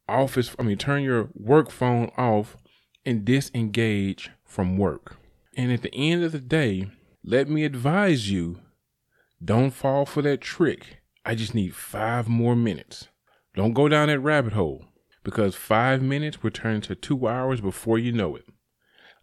office, 0.08 0.54
I 0.58 0.62
mean, 0.62 0.78
turn 0.78 1.02
your 1.02 1.30
work 1.34 1.70
phone 1.70 2.10
off 2.16 2.56
and 3.04 3.24
disengage 3.24 4.30
from 4.44 4.76
work. 4.76 5.16
And 5.56 5.72
at 5.72 5.82
the 5.82 5.94
end 5.94 6.22
of 6.22 6.32
the 6.32 6.40
day, 6.40 6.90
let 7.24 7.48
me 7.48 7.64
advise 7.64 8.30
you 8.30 8.60
don't 9.44 9.70
fall 9.70 10.06
for 10.06 10.22
that 10.22 10.40
trick. 10.40 10.98
I 11.24 11.34
just 11.34 11.54
need 11.54 11.74
five 11.74 12.28
more 12.28 12.56
minutes. 12.56 13.08
Don't 13.54 13.72
go 13.72 13.88
down 13.88 14.08
that 14.08 14.20
rabbit 14.20 14.52
hole 14.52 14.84
because 15.24 15.54
five 15.54 16.02
minutes 16.02 16.42
will 16.42 16.50
turn 16.50 16.76
into 16.76 16.94
two 16.94 17.26
hours 17.26 17.60
before 17.60 17.98
you 17.98 18.12
know 18.12 18.36
it. 18.36 18.44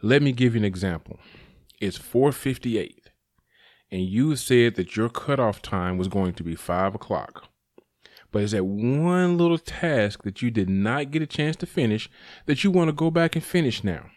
Let 0.02 0.22
me 0.22 0.34
give 0.34 0.54
you 0.54 0.60
an 0.60 0.66
example. 0.66 1.20
It's 1.80 1.98
458 1.98 3.03
and 3.94 4.02
you 4.02 4.36
said 4.36 4.74
that 4.74 4.96
your 4.96 5.08
cutoff 5.08 5.62
time 5.62 6.00
was 6.00 6.08
going 6.08 6.34
to 6.34 6.44
be 6.44 6.56
five 6.56 6.96
o'clock. 6.96 7.48
But 8.32 8.41
it's 8.41 8.52
that 8.54 8.66
one 8.66 9.38
little 9.38 9.60
task 9.60 10.24
that 10.24 10.41
you 10.41 10.50
did 10.50 10.68
not 10.68 11.12
get 11.12 11.22
a 11.22 11.28
chance 11.28 11.56
to 11.58 11.68
finish 11.68 12.10
that 12.48 12.64
you 12.64 12.72
want 12.72 12.88
to 12.88 12.94
go 12.94 13.12
back 13.12 13.36
and 13.36 13.46
finish 13.46 13.84
now. 13.84 14.08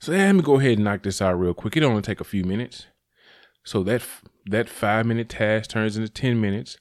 So 0.00 0.10
let 0.10 0.32
me 0.32 0.42
go 0.42 0.58
ahead 0.58 0.72
and 0.72 0.84
knock 0.84 1.04
this 1.04 1.22
out 1.22 1.38
real 1.38 1.54
quick. 1.54 1.76
It 1.76 1.84
only 1.84 2.02
take 2.02 2.20
a 2.20 2.24
few 2.24 2.42
minutes. 2.42 2.86
So 3.62 3.84
that 3.84 4.02
that 4.46 4.68
five 4.68 5.06
minute 5.06 5.28
task 5.28 5.70
turns 5.70 5.96
into 5.96 6.08
ten 6.08 6.40
minutes, 6.40 6.76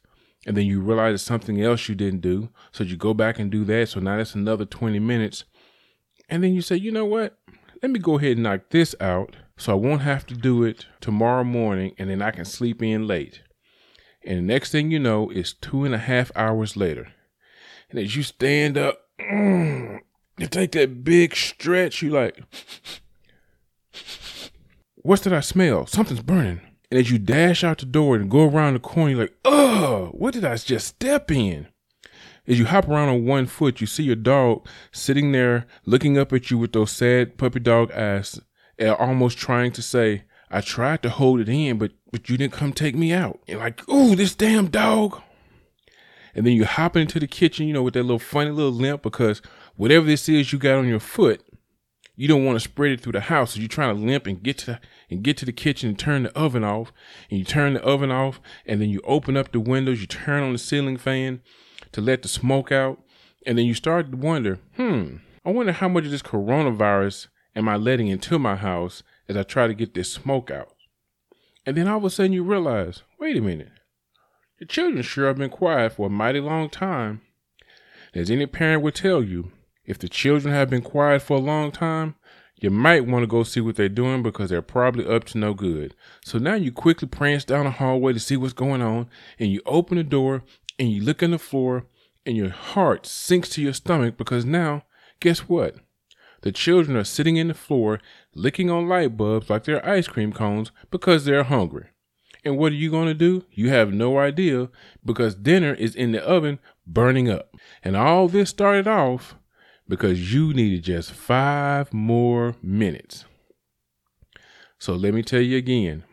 and 0.47 0.57
then 0.57 0.65
you 0.65 0.81
realize 0.81 1.13
it's 1.13 1.23
something 1.23 1.61
else 1.61 1.87
you 1.87 1.93
didn't 1.93 2.21
do. 2.21 2.49
So 2.71 2.83
you 2.83 2.97
go 2.97 3.13
back 3.13 3.37
and 3.37 3.51
do 3.51 3.63
that. 3.65 3.89
So 3.89 3.99
now 3.99 4.17
that's 4.17 4.33
another 4.33 4.65
twenty 4.65 4.99
minutes, 4.99 5.43
and 6.27 6.43
then 6.43 6.55
you 6.55 6.63
say, 6.63 6.75
you 6.75 6.91
know 6.91 7.05
what? 7.05 7.37
Let 7.83 7.91
me 7.91 7.99
go 7.99 8.17
ahead 8.17 8.31
and 8.31 8.43
knock 8.43 8.61
this 8.71 8.95
out, 8.99 9.35
so 9.57 9.71
I 9.71 9.75
won't 9.75 10.01
have 10.01 10.25
to 10.27 10.35
do 10.35 10.63
it 10.63 10.85
tomorrow 11.01 11.43
morning, 11.43 11.93
and 11.97 12.09
then 12.09 12.21
I 12.21 12.31
can 12.31 12.45
sleep 12.45 12.81
in 12.81 13.07
late. 13.07 13.41
And 14.25 14.37
the 14.37 14.41
next 14.41 14.71
thing 14.71 14.91
you 14.91 14.99
know, 14.99 15.29
it's 15.29 15.53
two 15.53 15.85
and 15.85 15.93
a 15.93 15.99
half 15.99 16.31
hours 16.35 16.77
later, 16.77 17.11
and 17.89 17.99
as 17.99 18.15
you 18.15 18.23
stand 18.23 18.77
up, 18.77 18.99
mm, 19.19 19.99
you 20.37 20.47
take 20.47 20.71
that 20.71 21.03
big 21.03 21.35
stretch. 21.35 22.01
You 22.01 22.11
like. 22.11 22.41
What's 24.95 25.23
that 25.23 25.33
I 25.33 25.41
smell? 25.41 25.85
Something's 25.85 26.21
burning. 26.21 26.61
And 26.89 26.99
as 26.99 27.11
you 27.11 27.19
dash 27.19 27.63
out 27.63 27.79
the 27.79 27.85
door 27.85 28.15
and 28.15 28.31
go 28.31 28.47
around 28.47 28.75
the 28.75 28.79
corner, 28.79 29.09
you're 29.09 29.19
like, 29.21 29.35
ugh, 29.43 30.09
what 30.13 30.33
did 30.33 30.45
I 30.45 30.55
just 30.55 30.87
step 30.87 31.29
in? 31.29 31.67
As 32.47 32.57
you 32.57 32.65
hop 32.65 32.87
around 32.87 33.09
on 33.09 33.25
one 33.25 33.45
foot, 33.45 33.81
you 33.81 33.87
see 33.87 34.03
your 34.03 34.15
dog 34.15 34.65
sitting 34.91 35.31
there 35.31 35.65
looking 35.85 36.17
up 36.17 36.31
at 36.31 36.51
you 36.51 36.57
with 36.57 36.71
those 36.71 36.91
sad 36.91 37.37
puppy 37.37 37.59
dog 37.59 37.91
eyes, 37.91 38.39
almost 38.79 39.37
trying 39.37 39.71
to 39.73 39.81
say, 39.81 40.23
I 40.49 40.61
tried 40.61 41.01
to 41.03 41.09
hold 41.09 41.39
it 41.39 41.49
in, 41.49 41.77
but 41.77 41.91
but 42.11 42.29
you 42.29 42.37
didn't 42.37 42.53
come 42.53 42.73
take 42.73 42.95
me 42.95 43.11
out. 43.11 43.39
You're 43.47 43.59
like, 43.59 43.87
ooh, 43.89 44.15
this 44.15 44.35
damn 44.35 44.67
dog. 44.67 45.19
And 46.35 46.45
then 46.45 46.53
you 46.53 46.65
hop 46.65 46.95
into 46.95 47.19
the 47.19 47.27
kitchen, 47.27 47.67
you 47.67 47.73
know, 47.73 47.81
with 47.81 47.95
that 47.95 48.03
little 48.03 48.19
funny 48.19 48.51
little 48.51 48.71
limp 48.71 49.01
because 49.01 49.41
whatever 49.75 50.05
this 50.05 50.29
is 50.29 50.53
you 50.53 50.59
got 50.59 50.77
on 50.77 50.87
your 50.87 50.99
foot, 50.99 51.41
you 52.15 52.27
don't 52.27 52.45
want 52.45 52.55
to 52.55 52.59
spread 52.59 52.91
it 52.91 53.01
through 53.01 53.13
the 53.13 53.21
house. 53.21 53.53
So 53.53 53.59
you're 53.59 53.67
trying 53.67 53.95
to 53.95 54.01
limp 54.01 54.27
and 54.27 54.43
get 54.43 54.59
to 54.59 54.65
the, 54.67 54.79
and 55.09 55.23
get 55.23 55.37
to 55.37 55.45
the 55.45 55.51
kitchen 55.51 55.89
and 55.89 55.97
turn 55.97 56.23
the 56.23 56.37
oven 56.37 56.63
off. 56.63 56.91
And 57.29 57.39
you 57.39 57.45
turn 57.45 57.73
the 57.73 57.81
oven 57.81 58.11
off, 58.11 58.39
and 58.65 58.79
then 58.79 58.89
you 58.89 59.01
open 59.03 59.35
up 59.35 59.51
the 59.51 59.59
windows. 59.59 60.01
You 60.01 60.07
turn 60.07 60.43
on 60.43 60.53
the 60.53 60.59
ceiling 60.59 60.97
fan 60.97 61.41
to 61.91 62.01
let 62.01 62.21
the 62.21 62.27
smoke 62.27 62.71
out, 62.71 63.01
and 63.45 63.57
then 63.57 63.65
you 63.65 63.73
start 63.73 64.11
to 64.11 64.17
wonder, 64.17 64.59
hmm, 64.75 65.17
I 65.43 65.51
wonder 65.51 65.71
how 65.71 65.87
much 65.87 66.05
of 66.05 66.11
this 66.11 66.21
coronavirus 66.21 67.27
am 67.55 67.69
I 67.69 67.75
letting 67.75 68.07
into 68.07 68.39
my 68.39 68.55
house 68.55 69.03
as 69.27 69.37
I 69.37 69.43
try 69.43 69.67
to 69.67 69.73
get 69.73 69.93
this 69.93 70.11
smoke 70.11 70.51
out. 70.51 70.73
And 71.65 71.77
then 71.77 71.87
all 71.87 71.97
of 71.97 72.03
a 72.03 72.09
sudden 72.09 72.33
you 72.33 72.43
realize, 72.43 73.03
wait 73.19 73.37
a 73.37 73.41
minute, 73.41 73.71
the 74.59 74.65
children 74.65 75.01
sure 75.01 75.27
have 75.27 75.37
been 75.37 75.49
quiet 75.49 75.93
for 75.93 76.07
a 76.07 76.09
mighty 76.09 76.39
long 76.39 76.69
time. 76.69 77.21
As 78.13 78.29
any 78.29 78.45
parent 78.45 78.83
would 78.83 78.95
tell 78.95 79.23
you, 79.23 79.51
if 79.85 79.97
the 79.97 80.09
children 80.09 80.53
have 80.53 80.69
been 80.69 80.81
quiet 80.81 81.21
for 81.21 81.37
a 81.37 81.41
long 81.41 81.71
time, 81.71 82.15
you 82.55 82.69
might 82.69 83.05
want 83.05 83.23
to 83.23 83.27
go 83.27 83.43
see 83.43 83.59
what 83.59 83.75
they're 83.75 83.89
doing 83.89 84.23
because 84.23 84.49
they're 84.49 84.61
probably 84.61 85.05
up 85.05 85.25
to 85.25 85.37
no 85.37 85.53
good. 85.53 85.95
So 86.23 86.37
now 86.37 86.53
you 86.53 86.71
quickly 86.71 87.07
prance 87.07 87.43
down 87.43 87.65
the 87.65 87.71
hallway 87.71 88.13
to 88.13 88.19
see 88.19 88.37
what's 88.37 88.53
going 88.53 88.81
on, 88.81 89.09
and 89.37 89.51
you 89.51 89.61
open 89.65 89.97
the 89.97 90.03
door 90.03 90.43
and 90.79 90.89
you 90.89 91.01
look 91.01 91.21
on 91.21 91.31
the 91.31 91.37
floor, 91.37 91.85
and 92.25 92.37
your 92.37 92.49
heart 92.49 93.05
sinks 93.05 93.49
to 93.49 93.61
your 93.61 93.73
stomach 93.73 94.17
because 94.17 94.45
now, 94.45 94.83
guess 95.19 95.39
what? 95.39 95.75
The 96.43 96.51
children 96.51 96.97
are 96.97 97.05
sitting 97.05 97.37
in 97.37 97.47
the 97.47 97.53
floor, 97.53 98.01
licking 98.35 98.69
on 98.69 98.89
light 98.89 99.15
bulbs 99.15 99.49
like 99.49 99.63
they're 99.63 99.85
ice 99.87 100.07
cream 100.07 100.33
cones 100.33 100.71
because 100.91 101.23
they're 101.23 101.43
hungry. 101.43 101.87
And 102.43 102.57
what 102.57 102.73
are 102.73 102.75
you 102.75 102.91
going 102.91 103.07
to 103.07 103.13
do? 103.13 103.45
You 103.51 103.69
have 103.69 103.93
no 103.93 104.19
idea 104.19 104.69
because 105.05 105.35
dinner 105.35 105.73
is 105.73 105.95
in 105.95 106.11
the 106.11 106.21
oven 106.21 106.59
burning 106.85 107.29
up. 107.29 107.55
And 107.81 107.95
all 107.95 108.27
this 108.27 108.49
started 108.49 108.89
off 108.89 109.35
because 109.87 110.33
you 110.33 110.53
needed 110.53 110.83
just 110.83 111.13
five 111.13 111.93
more 111.93 112.55
minutes. 112.61 113.23
So 114.77 114.95
let 114.95 115.13
me 115.13 115.23
tell 115.23 115.39
you 115.39 115.55
again 115.55 116.03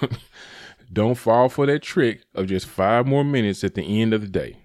don't 0.92 1.16
fall 1.16 1.48
for 1.48 1.66
that 1.66 1.82
trick 1.82 2.22
of 2.32 2.46
just 2.46 2.66
five 2.66 3.08
more 3.08 3.24
minutes 3.24 3.64
at 3.64 3.74
the 3.74 4.00
end 4.00 4.14
of 4.14 4.20
the 4.20 4.28
day. 4.28 4.58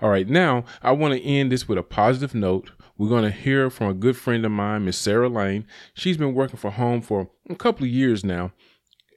All 0.00 0.10
right, 0.10 0.28
now 0.28 0.64
I 0.80 0.92
want 0.92 1.14
to 1.14 1.22
end 1.22 1.50
this 1.50 1.66
with 1.66 1.78
a 1.78 1.82
positive 1.82 2.36
note. 2.36 2.70
We're 3.02 3.08
going 3.08 3.24
to 3.24 3.32
hear 3.32 3.68
from 3.68 3.88
a 3.88 3.94
good 3.94 4.16
friend 4.16 4.46
of 4.46 4.52
mine, 4.52 4.84
Miss 4.84 4.96
Sarah 4.96 5.28
Lane. 5.28 5.66
She's 5.92 6.16
been 6.16 6.34
working 6.34 6.56
from 6.56 6.74
home 6.74 7.00
for 7.00 7.28
a 7.50 7.56
couple 7.56 7.82
of 7.82 7.90
years 7.90 8.22
now. 8.22 8.52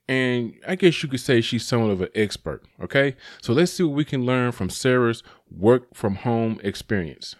And 0.07 0.55
I 0.67 0.73
guess 0.73 1.03
you 1.03 1.07
could 1.07 1.19
say 1.19 1.39
she's 1.39 1.67
somewhat 1.67 1.91
of 1.91 2.01
an 2.01 2.09
expert. 2.15 2.63
Okay. 2.81 3.15
So 3.43 3.53
let's 3.53 3.71
see 3.71 3.83
what 3.83 3.93
we 3.93 4.03
can 4.03 4.25
learn 4.25 4.53
from 4.53 4.71
Sarah's 4.71 5.21
work 5.51 5.93
from 5.93 6.15
home 6.15 6.59
experience. 6.63 7.35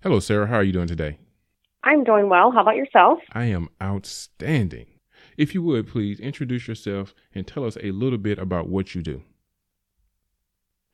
Hello, 0.00 0.20
Sarah. 0.20 0.46
How 0.46 0.58
are 0.58 0.62
you 0.62 0.70
doing 0.70 0.86
today? 0.86 1.18
I'm 1.82 2.04
doing 2.04 2.28
well. 2.28 2.52
How 2.52 2.60
about 2.60 2.76
yourself? 2.76 3.18
I 3.32 3.46
am 3.46 3.68
outstanding. 3.82 4.86
If 5.36 5.54
you 5.54 5.62
would, 5.64 5.88
please 5.88 6.20
introduce 6.20 6.68
yourself 6.68 7.16
and 7.34 7.48
tell 7.48 7.64
us 7.64 7.76
a 7.82 7.90
little 7.90 8.16
bit 8.16 8.38
about 8.38 8.68
what 8.68 8.94
you 8.94 9.02
do. 9.02 9.24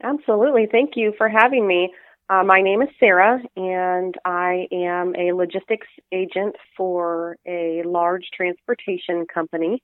Absolutely. 0.03 0.67
Thank 0.73 0.93
you 0.97 1.13
for 1.19 1.29
having 1.29 1.67
me. 1.67 1.93
Uh, 2.29 2.43
my 2.43 2.61
name 2.61 2.83
is 2.83 2.89
Sarah, 2.99 3.41
and 3.57 4.17
I 4.25 4.67
am 4.73 5.15
a 5.15 5.33
logistics 5.33 5.87
agent 6.11 6.57
for 6.77 7.37
a 7.47 7.83
large 7.85 8.31
transportation 8.35 9.27
company. 9.33 9.81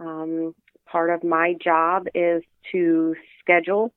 Um, 0.00 0.54
part 0.86 1.10
of 1.10 1.22
my 1.22 1.54
job 1.62 2.06
is 2.14 2.42
to 2.72 3.14
schedule, 3.38 3.92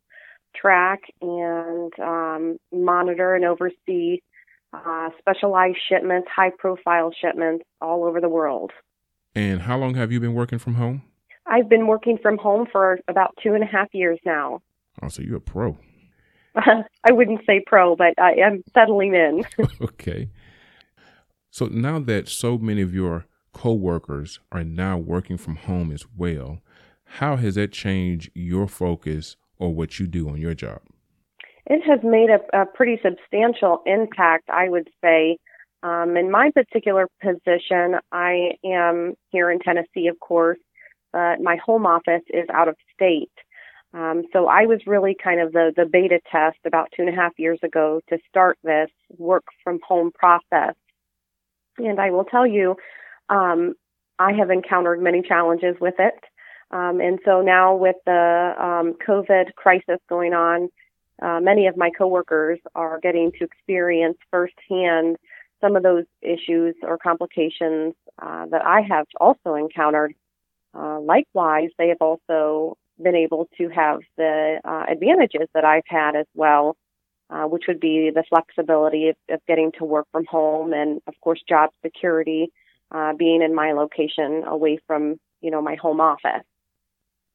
track, 0.53 0.99
and 1.21 1.93
um, 1.99 2.57
monitor 2.73 3.35
and 3.35 3.45
oversee 3.45 4.19
uh, 4.73 5.09
specialized 5.19 5.77
shipments, 5.87 6.27
high 6.35 6.51
profile 6.57 7.11
shipments 7.17 7.63
all 7.79 8.03
over 8.03 8.19
the 8.19 8.29
world. 8.29 8.71
And 9.33 9.61
how 9.61 9.77
long 9.77 9.95
have 9.95 10.11
you 10.11 10.19
been 10.19 10.33
working 10.33 10.59
from 10.59 10.73
home? 10.75 11.03
I've 11.45 11.69
been 11.69 11.87
working 11.87 12.17
from 12.21 12.37
home 12.37 12.67
for 12.69 12.99
about 13.07 13.33
two 13.41 13.53
and 13.53 13.63
a 13.63 13.67
half 13.67 13.87
years 13.93 14.19
now. 14.25 14.61
Oh, 15.01 15.07
so 15.07 15.21
you're 15.21 15.37
a 15.37 15.41
pro. 15.41 15.77
I 17.03 17.11
wouldn't 17.11 17.41
say 17.45 17.61
pro, 17.65 17.95
but 17.95 18.13
I 18.19 18.33
am 18.33 18.63
settling 18.73 19.13
in. 19.13 19.43
okay. 19.81 20.29
So 21.49 21.67
now 21.67 21.99
that 21.99 22.27
so 22.27 22.57
many 22.57 22.81
of 22.81 22.93
your 22.93 23.25
coworkers 23.53 24.39
are 24.51 24.63
now 24.63 24.97
working 24.97 25.37
from 25.37 25.55
home 25.55 25.91
as 25.91 26.05
well, 26.15 26.59
how 27.05 27.37
has 27.37 27.55
that 27.55 27.71
changed 27.71 28.29
your 28.33 28.67
focus 28.67 29.37
or 29.57 29.73
what 29.73 29.99
you 29.99 30.07
do 30.07 30.29
on 30.29 30.37
your 30.37 30.53
job? 30.53 30.81
It 31.65 31.81
has 31.85 31.99
made 32.03 32.29
a, 32.29 32.61
a 32.61 32.65
pretty 32.65 32.99
substantial 33.03 33.81
impact, 33.85 34.49
I 34.49 34.69
would 34.69 34.87
say. 35.03 35.37
Um, 35.83 36.17
in 36.17 36.31
my 36.31 36.51
particular 36.51 37.07
position, 37.21 37.95
I 38.11 38.51
am 38.63 39.13
here 39.29 39.51
in 39.51 39.59
Tennessee, 39.59 40.07
of 40.07 40.19
course, 40.19 40.59
but 41.11 41.41
my 41.41 41.57
home 41.63 41.85
office 41.85 42.23
is 42.29 42.45
out 42.53 42.67
of 42.67 42.75
state. 42.93 43.31
Um, 43.97 44.25
so 44.31 44.45
I 44.45 44.67
was 44.67 44.79
really 44.85 45.15
kind 45.21 45.41
of 45.41 45.53
the, 45.53 45.73
the 45.75 45.85
beta 45.85 46.19
test 46.31 46.57
about 46.65 46.89
two 46.95 47.01
and 47.01 47.09
a 47.09 47.15
half 47.15 47.31
years 47.37 47.59
ago 47.63 47.99
to 48.09 48.19
start 48.29 48.59
this 48.63 48.89
work 49.17 49.45
from 49.63 49.79
home 49.87 50.11
process. 50.11 50.75
And 51.79 51.99
I 51.99 52.11
will 52.11 52.25
tell 52.25 52.45
you, 52.45 52.75
um, 53.29 53.73
I 54.19 54.33
have 54.33 54.51
encountered 54.51 55.01
many 55.01 55.23
challenges 55.23 55.75
with 55.81 55.95
it. 55.97 56.13
Um, 56.69 57.01
and 57.01 57.17
so 57.25 57.41
now 57.41 57.75
with 57.75 57.95
the 58.05 58.53
um, 58.59 58.93
COVID 59.07 59.55
crisis 59.55 59.99
going 60.07 60.33
on, 60.33 60.69
uh, 61.19 61.39
many 61.41 61.65
of 61.65 61.75
my 61.75 61.89
coworkers 61.89 62.59
are 62.75 62.99
getting 62.99 63.31
to 63.39 63.45
experience 63.45 64.17
firsthand 64.29 65.17
some 65.59 65.75
of 65.75 65.81
those 65.81 66.05
issues 66.21 66.75
or 66.83 66.99
complications 66.99 67.95
uh, 68.21 68.45
that 68.47 68.63
I 68.63 68.81
have 68.81 69.07
also 69.19 69.55
encountered. 69.55 70.13
Uh, 70.77 70.99
likewise, 70.99 71.69
they 71.79 71.87
have 71.87 72.01
also 72.01 72.77
been 73.01 73.15
able 73.15 73.47
to 73.57 73.69
have 73.69 73.99
the 74.17 74.59
uh, 74.63 74.85
advantages 74.89 75.47
that 75.53 75.65
I've 75.65 75.83
had 75.87 76.15
as 76.15 76.25
well, 76.33 76.77
uh, 77.29 77.43
which 77.43 77.63
would 77.67 77.79
be 77.79 78.11
the 78.13 78.23
flexibility 78.29 79.09
of, 79.09 79.15
of, 79.29 79.39
getting 79.47 79.71
to 79.79 79.85
work 79.85 80.07
from 80.11 80.25
home 80.25 80.73
and, 80.73 81.01
of 81.07 81.13
course, 81.21 81.41
job 81.47 81.69
security, 81.83 82.51
uh, 82.91 83.13
being 83.13 83.41
in 83.41 83.53
my 83.53 83.73
location 83.73 84.43
away 84.45 84.79
from, 84.87 85.19
you 85.41 85.51
know, 85.51 85.61
my 85.61 85.75
home 85.75 85.99
office. 85.99 86.43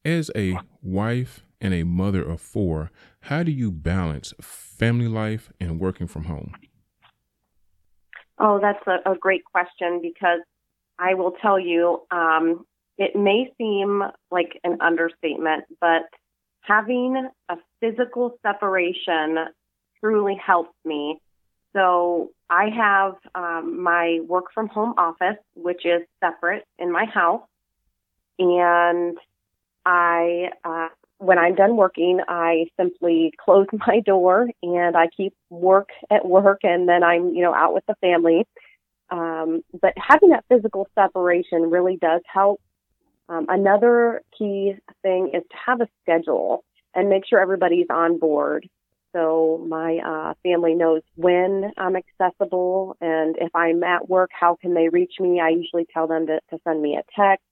As 0.05 0.29
a 0.35 0.59
wife 0.81 1.45
and 1.61 1.73
a 1.73 1.83
mother 1.83 2.21
of 2.21 2.41
four, 2.41 2.91
how 3.21 3.43
do 3.43 3.51
you 3.51 3.71
balance 3.71 4.33
family 4.41 5.07
life 5.07 5.51
and 5.59 5.79
working 5.79 6.07
from 6.07 6.25
home? 6.25 6.53
Oh, 8.37 8.59
that's 8.59 8.85
a, 8.87 9.11
a 9.11 9.15
great 9.15 9.45
question 9.45 10.01
because 10.01 10.41
I 10.99 11.13
will 11.13 11.33
tell 11.41 11.59
you, 11.59 12.01
um, 12.11 12.65
it 12.97 13.15
may 13.15 13.51
seem 13.57 14.03
like 14.31 14.59
an 14.63 14.77
understatement, 14.81 15.65
but 15.81 16.03
having 16.61 17.29
a 17.49 17.55
physical 17.79 18.37
separation 18.41 19.37
truly 19.99 20.35
helps 20.35 20.75
me. 20.85 21.19
So 21.73 22.31
I 22.49 22.69
have 22.69 23.15
um, 23.33 23.81
my 23.81 24.19
work 24.27 24.45
from 24.53 24.67
home 24.67 24.93
office, 24.97 25.37
which 25.55 25.85
is 25.85 26.01
separate 26.23 26.65
in 26.77 26.91
my 26.91 27.05
house. 27.05 27.41
And 28.37 29.17
I, 29.85 30.49
uh, 30.63 30.89
when 31.17 31.39
I'm 31.39 31.55
done 31.55 31.75
working, 31.77 32.19
I 32.27 32.67
simply 32.77 33.33
close 33.43 33.67
my 33.87 34.01
door 34.01 34.49
and 34.61 34.95
I 34.95 35.07
keep 35.07 35.33
work 35.49 35.89
at 36.11 36.25
work 36.27 36.59
and 36.63 36.87
then 36.87 37.03
I'm, 37.03 37.33
you 37.33 37.41
know, 37.41 37.55
out 37.55 37.73
with 37.73 37.85
the 37.87 37.95
family. 37.95 38.45
Um, 39.09 39.63
but 39.79 39.93
having 39.97 40.29
that 40.29 40.45
physical 40.49 40.87
separation 40.95 41.69
really 41.69 41.97
does 41.97 42.21
help 42.31 42.61
um, 43.29 43.45
another 43.49 44.21
key 44.37 44.75
thing 45.01 45.31
is 45.33 45.43
to 45.49 45.57
have 45.65 45.81
a 45.81 45.87
schedule 46.01 46.63
and 46.93 47.09
make 47.09 47.23
sure 47.27 47.39
everybody's 47.39 47.87
on 47.89 48.19
board. 48.19 48.67
So 49.13 49.63
my 49.67 49.99
uh, 50.03 50.33
family 50.43 50.73
knows 50.73 51.01
when 51.15 51.71
I'm 51.77 51.95
accessible, 51.95 52.97
and 52.99 53.35
if 53.39 53.55
I'm 53.55 53.83
at 53.83 54.09
work, 54.09 54.31
how 54.37 54.57
can 54.59 54.73
they 54.73 54.89
reach 54.89 55.13
me? 55.19 55.39
I 55.39 55.49
usually 55.49 55.85
tell 55.93 56.07
them 56.07 56.27
to, 56.27 56.39
to 56.49 56.59
send 56.63 56.81
me 56.81 56.97
a 56.97 57.03
text 57.15 57.45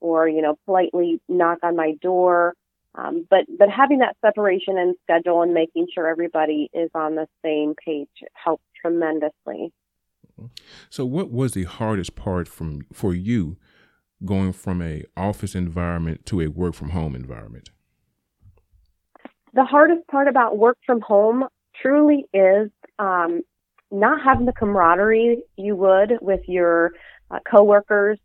or 0.00 0.28
you 0.28 0.42
know 0.42 0.58
politely 0.64 1.20
knock 1.28 1.58
on 1.62 1.76
my 1.76 1.92
door. 2.00 2.54
Um, 2.94 3.26
but 3.28 3.40
but 3.58 3.68
having 3.68 3.98
that 3.98 4.16
separation 4.24 4.78
and 4.78 4.94
schedule 5.02 5.42
and 5.42 5.52
making 5.52 5.88
sure 5.94 6.08
everybody 6.08 6.70
is 6.72 6.90
on 6.94 7.14
the 7.14 7.26
same 7.44 7.74
page 7.84 8.08
helps 8.32 8.64
tremendously. 8.80 9.72
So, 10.88 11.04
what 11.04 11.30
was 11.30 11.52
the 11.52 11.64
hardest 11.64 12.16
part 12.16 12.48
from 12.48 12.86
for 12.92 13.14
you 13.14 13.58
going 14.24 14.52
from 14.52 14.82
a 14.82 15.04
office 15.16 15.54
environment 15.54 16.26
to 16.26 16.40
a 16.40 16.48
work 16.48 16.74
from 16.74 16.90
home 16.90 17.14
environment? 17.14 17.70
The 19.52 19.64
hardest 19.64 20.06
part 20.08 20.28
about 20.28 20.58
work 20.58 20.78
from 20.84 21.00
home 21.00 21.44
truly 21.80 22.24
is 22.32 22.70
um, 22.98 23.42
not 23.90 24.22
having 24.22 24.46
the 24.46 24.52
camaraderie 24.52 25.42
you 25.56 25.76
would 25.76 26.18
with 26.20 26.40
your 26.46 26.92
uh, 27.30 27.38
coworkers. 27.50 28.18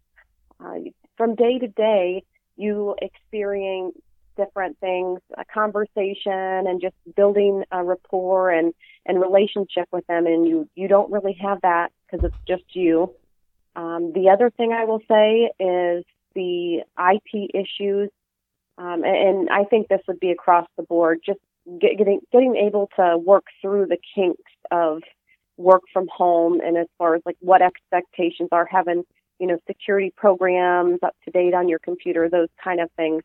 Uh, 0.59 0.75
from 1.17 1.35
day 1.35 1.59
to 1.59 1.67
day, 1.67 2.23
you 2.55 2.95
experience 3.01 3.97
different 4.37 4.79
things, 4.79 5.19
a 5.37 5.45
conversation 5.45 6.31
and 6.67 6.81
just 6.81 6.95
building 7.15 7.63
a 7.71 7.83
rapport 7.83 8.49
and, 8.49 8.73
and 9.05 9.19
relationship 9.19 9.87
with 9.91 10.05
them. 10.07 10.25
And 10.25 10.47
you, 10.47 10.69
you 10.75 10.87
don't 10.87 11.11
really 11.11 11.37
have 11.41 11.61
that 11.61 11.91
because 12.05 12.25
it's 12.25 12.35
just 12.47 12.63
you. 12.75 13.13
Um, 13.75 14.11
the 14.13 14.29
other 14.29 14.49
thing 14.49 14.73
I 14.73 14.85
will 14.85 15.01
say 15.07 15.51
is 15.59 16.03
the 16.35 16.83
IT 16.99 17.51
issues, 17.53 18.09
um, 18.77 19.03
and, 19.03 19.05
and, 19.05 19.49
I 19.49 19.63
think 19.65 19.87
this 19.87 20.01
would 20.07 20.19
be 20.19 20.31
across 20.31 20.67
the 20.75 20.83
board. 20.83 21.19
Just 21.25 21.39
get, 21.79 21.97
getting 21.97 22.19
getting 22.31 22.55
able 22.55 22.89
to 22.97 23.17
work 23.17 23.45
through 23.61 23.87
the 23.87 23.97
kinks 24.15 24.51
of 24.71 25.01
work 25.57 25.83
from 25.93 26.07
home, 26.13 26.59
and 26.61 26.77
as 26.77 26.87
far 26.97 27.15
as 27.15 27.21
like 27.25 27.37
what 27.39 27.61
expectations 27.61 28.49
are, 28.51 28.65
having 28.65 29.03
you 29.39 29.47
know 29.47 29.57
security 29.67 30.11
programs 30.15 30.99
up 31.03 31.15
to 31.25 31.31
date 31.31 31.53
on 31.53 31.69
your 31.69 31.79
computer, 31.79 32.29
those 32.29 32.49
kind 32.61 32.81
of 32.81 32.89
things, 32.97 33.23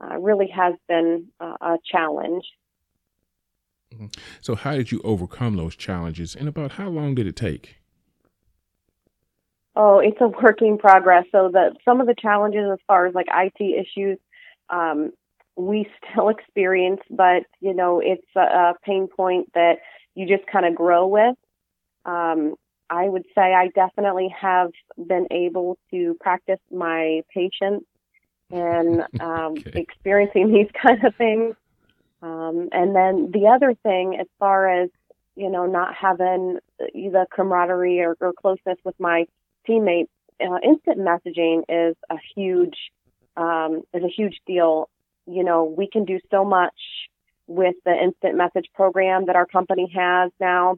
uh, 0.00 0.16
really 0.18 0.48
has 0.48 0.74
been 0.88 1.28
uh, 1.40 1.56
a 1.60 1.76
challenge. 1.84 2.44
Mm-hmm. 3.92 4.06
So, 4.40 4.54
how 4.54 4.74
did 4.76 4.90
you 4.90 5.00
overcome 5.04 5.56
those 5.56 5.76
challenges, 5.76 6.34
and 6.34 6.48
about 6.48 6.72
how 6.72 6.88
long 6.88 7.14
did 7.14 7.26
it 7.26 7.36
take? 7.36 7.81
Oh, 9.74 9.98
it's 10.00 10.20
a 10.20 10.28
work 10.28 10.60
in 10.60 10.78
progress. 10.78 11.24
So 11.32 11.50
that 11.52 11.76
some 11.84 12.00
of 12.00 12.06
the 12.06 12.14
challenges 12.14 12.68
as 12.72 12.78
far 12.86 13.06
as 13.06 13.14
like 13.14 13.26
IT 13.32 13.60
issues, 13.60 14.18
um, 14.70 15.12
we 15.56 15.88
still 16.10 16.28
experience, 16.36 17.00
but 17.10 17.44
you 17.60 17.74
know, 17.74 18.00
it's 18.00 18.26
a, 18.36 18.40
a 18.40 18.74
pain 18.84 19.08
point 19.08 19.50
that 19.54 19.78
you 20.14 20.26
just 20.26 20.46
kind 20.50 20.66
of 20.66 20.74
grow 20.74 21.06
with. 21.06 21.36
Um, 22.04 22.56
I 22.90 23.08
would 23.08 23.24
say 23.34 23.54
I 23.54 23.68
definitely 23.68 24.34
have 24.38 24.70
been 24.98 25.26
able 25.30 25.78
to 25.90 26.14
practice 26.20 26.60
my 26.70 27.22
patience 27.32 27.84
and 28.50 29.02
um, 29.20 29.54
okay. 29.58 29.80
experiencing 29.80 30.52
these 30.52 30.68
kind 30.82 31.02
of 31.04 31.14
things. 31.16 31.54
Um, 32.20 32.68
and 32.72 32.94
then 32.94 33.30
the 33.32 33.48
other 33.48 33.74
thing, 33.82 34.16
as 34.20 34.26
far 34.38 34.68
as 34.68 34.90
you 35.34 35.50
know, 35.50 35.66
not 35.66 35.94
having 35.94 36.58
the 36.78 37.26
camaraderie 37.34 38.00
or, 38.00 38.16
or 38.20 38.32
closeness 38.34 38.78
with 38.84 38.98
my 39.00 39.26
teammates, 39.66 40.10
uh, 40.40 40.58
instant 40.62 40.98
messaging 40.98 41.62
is 41.68 41.96
a 42.10 42.16
huge 42.34 42.76
um, 43.36 43.82
is 43.94 44.02
a 44.02 44.08
huge 44.08 44.40
deal. 44.46 44.88
You 45.26 45.44
know, 45.44 45.64
we 45.64 45.88
can 45.88 46.04
do 46.04 46.18
so 46.30 46.44
much 46.44 46.74
with 47.46 47.74
the 47.84 47.92
instant 47.92 48.36
message 48.36 48.66
program 48.74 49.26
that 49.26 49.36
our 49.36 49.46
company 49.46 49.90
has 49.94 50.30
now. 50.40 50.76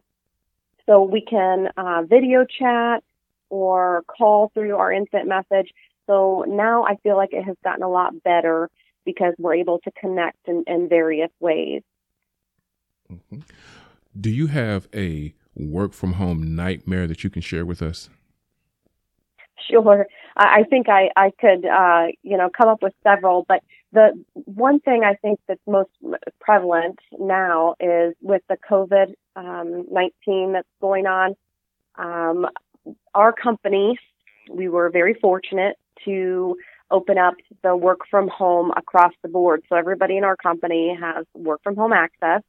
So 0.87 1.03
we 1.03 1.23
can 1.23 1.69
uh, 1.77 2.03
video 2.03 2.45
chat 2.45 3.03
or 3.49 4.05
call 4.07 4.51
through 4.55 4.77
our 4.77 4.93
instant 4.93 5.29
message. 5.29 5.71
So 6.07 6.45
now 6.47 6.85
I 6.85 6.97
feel 6.97 7.17
like 7.17 7.33
it 7.33 7.43
has 7.45 7.57
gotten 7.65 7.83
a 7.83 7.89
lot 7.89 8.23
better 8.23 8.69
because 9.05 9.35
we're 9.39 9.55
able 9.55 9.79
to 9.81 9.91
connect 9.93 10.39
in, 10.47 10.65
in 10.67 10.89
various 10.89 11.31
ways. 11.41 11.83
Mm-hmm. 13.11 13.41
Do 14.19 14.31
you 14.31 14.49
have 14.49 14.89
a 14.95 15.35
work 15.55 15.93
from 15.93 16.15
home 16.15 16.55
nightmare 16.55 17.07
that 17.07 17.25
you 17.25 17.31
can 17.31 17.43
share 17.43 17.65
with 17.65 17.83
us? 17.83 18.09
Sure. 19.71 20.07
I 20.37 20.65
think 20.69 20.89
I, 20.89 21.11
I 21.17 21.31
could, 21.41 21.65
uh, 21.65 22.07
you 22.23 22.37
know, 22.37 22.51
come 22.51 22.69
up 22.69 22.83
with 22.83 22.93
several, 23.03 23.45
but 23.49 23.63
the 23.93 24.11
one 24.33 24.81
thing 24.81 25.03
I 25.05 25.15
think 25.15 25.39
that's 25.47 25.61
most 25.67 25.91
prevalent 26.41 26.99
now 27.19 27.75
is 27.79 28.15
with 28.21 28.43
the 28.49 28.57
COVID 28.69 29.15
um, 29.37 29.87
19 29.91 30.53
that's 30.53 30.69
going 30.81 31.07
on. 31.07 31.35
Um, 31.97 32.47
our 33.15 33.33
company, 33.33 33.97
we 34.51 34.69
were 34.69 34.91
very 34.91 35.15
fortunate 35.15 35.77
to 36.05 36.57
open 36.91 37.17
up 37.17 37.35
the 37.63 37.77
work 37.77 38.01
from 38.11 38.29
home 38.29 38.73
across 38.77 39.13
the 39.23 39.29
board. 39.29 39.63
So 39.69 39.77
everybody 39.77 40.17
in 40.17 40.25
our 40.25 40.37
company 40.37 40.97
has 41.01 41.25
work 41.35 41.61
from 41.63 41.77
home 41.77 41.93
access. 41.93 42.43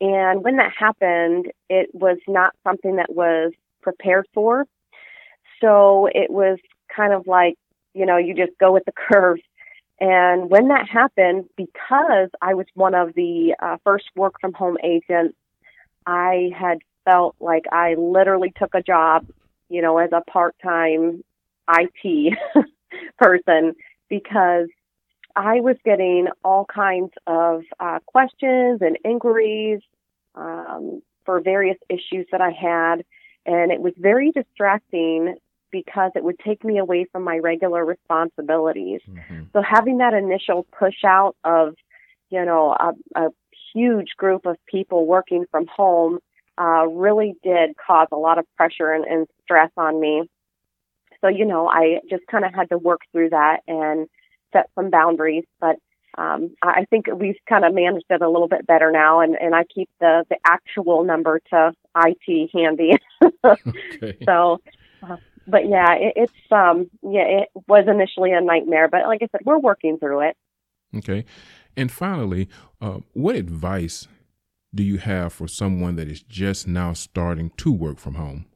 And 0.00 0.44
when 0.44 0.56
that 0.56 0.72
happened, 0.78 1.50
it 1.68 1.90
was 1.92 2.18
not 2.28 2.54
something 2.62 2.96
that 2.96 3.12
was 3.14 3.52
prepared 3.82 4.26
for. 4.34 4.64
So 5.60 6.08
it 6.12 6.30
was 6.30 6.58
kind 6.94 7.12
of 7.12 7.26
like, 7.26 7.54
you 7.94 8.06
know, 8.06 8.16
you 8.16 8.34
just 8.34 8.58
go 8.58 8.72
with 8.72 8.84
the 8.84 8.92
curve. 8.92 9.38
And 10.00 10.48
when 10.48 10.68
that 10.68 10.88
happened, 10.88 11.48
because 11.56 12.30
I 12.40 12.54
was 12.54 12.66
one 12.74 12.94
of 12.94 13.14
the 13.14 13.54
uh, 13.60 13.78
first 13.84 14.04
work 14.14 14.34
from 14.40 14.52
home 14.52 14.78
agents, 14.82 15.36
I 16.06 16.50
had 16.56 16.78
felt 17.04 17.34
like 17.40 17.64
I 17.72 17.94
literally 17.94 18.52
took 18.56 18.74
a 18.74 18.82
job, 18.82 19.26
you 19.68 19.82
know, 19.82 19.98
as 19.98 20.10
a 20.12 20.20
part 20.30 20.54
time 20.62 21.24
IT 21.68 22.38
person 23.18 23.74
because 24.08 24.68
I 25.36 25.60
was 25.60 25.76
getting 25.84 26.28
all 26.44 26.64
kinds 26.64 27.12
of 27.26 27.62
uh, 27.78 27.98
questions 28.06 28.80
and 28.80 28.98
inquiries 29.04 29.80
um, 30.34 31.02
for 31.24 31.40
various 31.40 31.76
issues 31.88 32.26
that 32.32 32.40
I 32.40 32.50
had. 32.50 33.04
And 33.46 33.70
it 33.70 33.80
was 33.80 33.92
very 33.96 34.30
distracting 34.30 35.36
because 35.70 36.12
it 36.14 36.24
would 36.24 36.38
take 36.38 36.64
me 36.64 36.78
away 36.78 37.06
from 37.10 37.24
my 37.24 37.38
regular 37.38 37.84
responsibilities. 37.84 39.00
Mm-hmm. 39.08 39.44
So 39.52 39.62
having 39.62 39.98
that 39.98 40.14
initial 40.14 40.66
push 40.78 41.04
out 41.04 41.36
of, 41.44 41.74
you 42.30 42.44
know, 42.44 42.76
a, 42.78 42.92
a 43.20 43.28
huge 43.74 44.10
group 44.16 44.46
of 44.46 44.56
people 44.66 45.06
working 45.06 45.44
from 45.50 45.66
home 45.66 46.18
uh, 46.58 46.86
really 46.86 47.34
did 47.42 47.76
cause 47.84 48.08
a 48.12 48.16
lot 48.16 48.38
of 48.38 48.46
pressure 48.56 48.92
and, 48.92 49.04
and 49.04 49.26
stress 49.44 49.70
on 49.76 50.00
me. 50.00 50.28
So, 51.20 51.28
you 51.28 51.44
know, 51.44 51.68
I 51.68 52.00
just 52.08 52.26
kind 52.30 52.44
of 52.44 52.54
had 52.54 52.68
to 52.70 52.78
work 52.78 53.00
through 53.12 53.30
that 53.30 53.60
and 53.66 54.08
set 54.52 54.70
some 54.74 54.90
boundaries. 54.90 55.44
But 55.60 55.76
um, 56.16 56.54
I 56.62 56.84
think 56.90 57.06
we've 57.14 57.36
kind 57.48 57.64
of 57.64 57.74
managed 57.74 58.06
it 58.10 58.22
a 58.22 58.28
little 58.28 58.48
bit 58.48 58.66
better 58.66 58.90
now, 58.90 59.20
and, 59.20 59.36
and 59.36 59.54
I 59.54 59.64
keep 59.72 59.88
the, 60.00 60.24
the 60.28 60.36
actual 60.44 61.04
number 61.04 61.40
to 61.50 61.72
IT 61.96 62.50
handy. 62.52 62.96
okay. 63.44 64.18
So, 64.24 64.60
uh, 65.02 65.16
but 65.48 65.68
yeah, 65.68 65.94
it, 65.94 66.12
it's 66.16 66.52
um, 66.52 66.90
yeah, 67.02 67.42
it 67.42 67.48
was 67.66 67.86
initially 67.88 68.32
a 68.32 68.40
nightmare, 68.40 68.88
but 68.88 69.06
like 69.06 69.22
I 69.22 69.28
said, 69.32 69.40
we're 69.44 69.58
working 69.58 69.98
through 69.98 70.28
it. 70.28 70.36
Okay, 70.96 71.24
and 71.76 71.90
finally, 71.90 72.48
uh, 72.80 72.98
what 73.12 73.36
advice 73.36 74.08
do 74.74 74.82
you 74.82 74.98
have 74.98 75.32
for 75.32 75.48
someone 75.48 75.96
that 75.96 76.08
is 76.08 76.22
just 76.22 76.68
now 76.68 76.92
starting 76.92 77.50
to 77.56 77.72
work 77.72 77.98
from 77.98 78.14
home? 78.14 78.46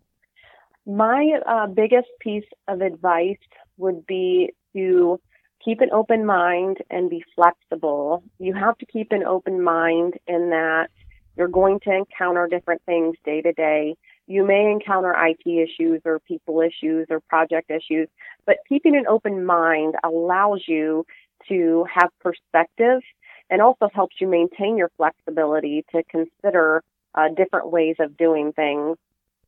My 0.87 1.39
uh, 1.47 1.67
biggest 1.69 2.09
piece 2.21 2.45
of 2.69 2.81
advice 2.81 3.39
would 3.77 4.07
be 4.07 4.51
to 4.75 5.21
keep 5.65 5.81
an 5.81 5.91
open 5.93 6.27
mind 6.27 6.79
and 6.91 7.09
be 7.09 7.25
flexible. 7.35 8.25
You 8.39 8.55
have 8.55 8.77
to 8.79 8.87
keep 8.87 9.13
an 9.13 9.23
open 9.23 9.63
mind 9.63 10.15
in 10.27 10.51
that 10.51 10.89
you're 11.37 11.49
going 11.49 11.81
to 11.81 11.95
encounter 11.95 12.47
different 12.49 12.83
things 12.85 13.17
day 13.25 13.41
to 13.43 13.53
day. 13.53 13.97
You 14.27 14.47
may 14.47 14.71
encounter 14.71 15.15
IT 15.17 15.47
issues 15.47 16.01
or 16.05 16.21
people 16.21 16.61
issues 16.61 17.07
or 17.11 17.21
project 17.21 17.71
issues, 17.71 18.09
but 18.47 18.57
keeping 18.69 18.97
an 18.97 19.07
open 19.09 19.45
mind 19.45 19.95
allows 20.05 20.63
you 20.67 21.05
to 21.49 21.85
have 21.93 22.11
perspective 22.21 23.03
and 23.51 23.61
also 23.61 23.89
helps 23.93 24.17
you 24.21 24.29
maintain 24.29 24.77
your 24.77 24.91
flexibility 24.97 25.85
to 25.93 26.03
consider 26.05 26.83
uh, 27.15 27.29
different 27.37 27.71
ways 27.71 27.97
of 27.99 28.17
doing 28.17 28.53
things. 28.53 28.97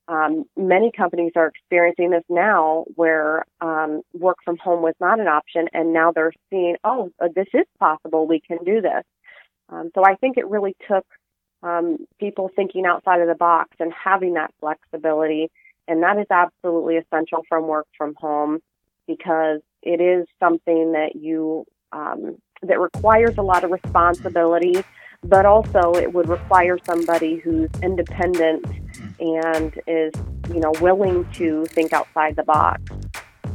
Um, 0.06 0.44
many 0.56 0.92
companies 0.94 1.32
are 1.34 1.46
experiencing 1.46 2.10
this 2.10 2.24
now 2.28 2.84
where 2.94 3.44
um, 3.62 4.02
work 4.12 4.36
from 4.44 4.58
home 4.58 4.82
was 4.82 4.94
not 5.00 5.18
an 5.18 5.28
option 5.28 5.68
and 5.72 5.94
now 5.94 6.12
they're 6.12 6.32
seeing 6.50 6.76
oh 6.84 7.10
uh, 7.20 7.28
this 7.34 7.46
is 7.54 7.64
possible. 7.78 8.26
We 8.26 8.40
can 8.40 8.58
do 8.64 8.82
this. 8.82 9.04
Um, 9.70 9.90
so 9.94 10.04
i 10.04 10.14
think 10.16 10.36
it 10.36 10.46
really 10.46 10.76
took 10.86 11.06
um, 11.64 11.96
people 12.20 12.50
thinking 12.54 12.86
outside 12.86 13.20
of 13.20 13.28
the 13.28 13.34
box 13.34 13.70
and 13.80 13.92
having 13.92 14.34
that 14.34 14.52
flexibility 14.60 15.50
and 15.88 16.02
that 16.02 16.18
is 16.18 16.26
absolutely 16.30 16.96
essential 16.96 17.42
from 17.48 17.66
work 17.66 17.86
from 17.96 18.14
home 18.16 18.60
because 19.06 19.60
it 19.82 20.00
is 20.00 20.26
something 20.40 20.92
that 20.92 21.16
you 21.16 21.64
um, 21.92 22.36
that 22.62 22.78
requires 22.78 23.36
a 23.38 23.42
lot 23.42 23.64
of 23.64 23.70
responsibility 23.70 24.82
but 25.24 25.46
also 25.46 25.94
it 25.94 26.12
would 26.12 26.28
require 26.28 26.78
somebody 26.84 27.36
who's 27.36 27.70
independent 27.82 28.64
and 29.18 29.80
is, 29.86 30.12
you 30.52 30.60
know, 30.60 30.72
willing 30.80 31.28
to 31.32 31.64
think 31.66 31.92
outside 31.92 32.36
the 32.36 32.42
box. 32.42 32.82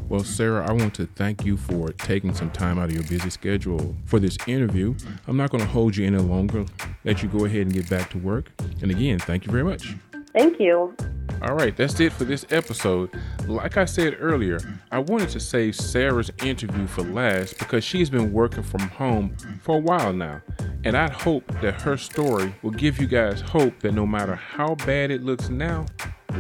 Well, 0.10 0.24
Sarah, 0.24 0.68
I 0.68 0.74
want 0.74 0.96
to 0.96 1.06
thank 1.06 1.46
you 1.46 1.56
for 1.56 1.90
taking 1.90 2.34
some 2.34 2.50
time 2.50 2.80
out 2.80 2.86
of 2.90 2.96
your 2.96 3.04
busy 3.04 3.30
schedule 3.30 3.96
for 4.06 4.20
this 4.20 4.40
interview. 4.48 4.96
I'm 5.28 5.38
not 5.38 5.52
going 5.52 5.62
to 5.62 5.70
hold 5.70 5.96
you 5.96 6.08
any 6.08 6.18
longer. 6.18 6.66
Let 7.06 7.22
you 7.22 7.30
go 7.30 7.46
ahead 7.46 7.62
and 7.62 7.74
get 7.74 7.88
back 7.88 8.10
to 8.12 8.18
work. 8.18 8.50
And 8.82 8.90
again, 8.90 9.20
thank 9.20 9.46
you 9.46 9.52
very 9.52 9.64
much. 9.64 9.96
Thank 10.34 10.60
you. 10.60 10.96
All 11.44 11.54
right, 11.56 11.78
that's 11.78 12.00
it 12.00 12.12
for 12.12 12.24
this 12.26 12.44
episode. 12.50 13.12
Like 13.46 13.78
I 13.78 13.86
said 13.86 14.18
earlier, 14.20 14.60
I 14.92 14.98
wanted 14.98 15.30
to 15.30 15.40
save 15.40 15.76
Sarah's 15.76 16.32
interview 16.44 16.88
for 16.88 17.04
last 17.04 17.60
because 17.60 17.84
she's 17.84 18.10
been 18.10 18.34
working 18.34 18.64
from 18.64 18.82
home 18.82 19.38
for 19.62 19.78
a 19.78 19.80
while 19.80 20.12
now. 20.12 20.42
And 20.86 20.98
I 20.98 21.12
hope 21.12 21.46
that 21.62 21.80
her 21.82 21.98
story 21.98 22.54
will 22.64 22.72
give 22.72 23.00
you 23.00 23.06
guys 23.06 23.42
hope 23.42 23.80
that 23.82 23.94
no 23.94 24.08
matter 24.08 24.34
how 24.34 24.74
bad 24.74 25.12
it 25.12 25.24
looks 25.24 25.50
now, 25.50 25.86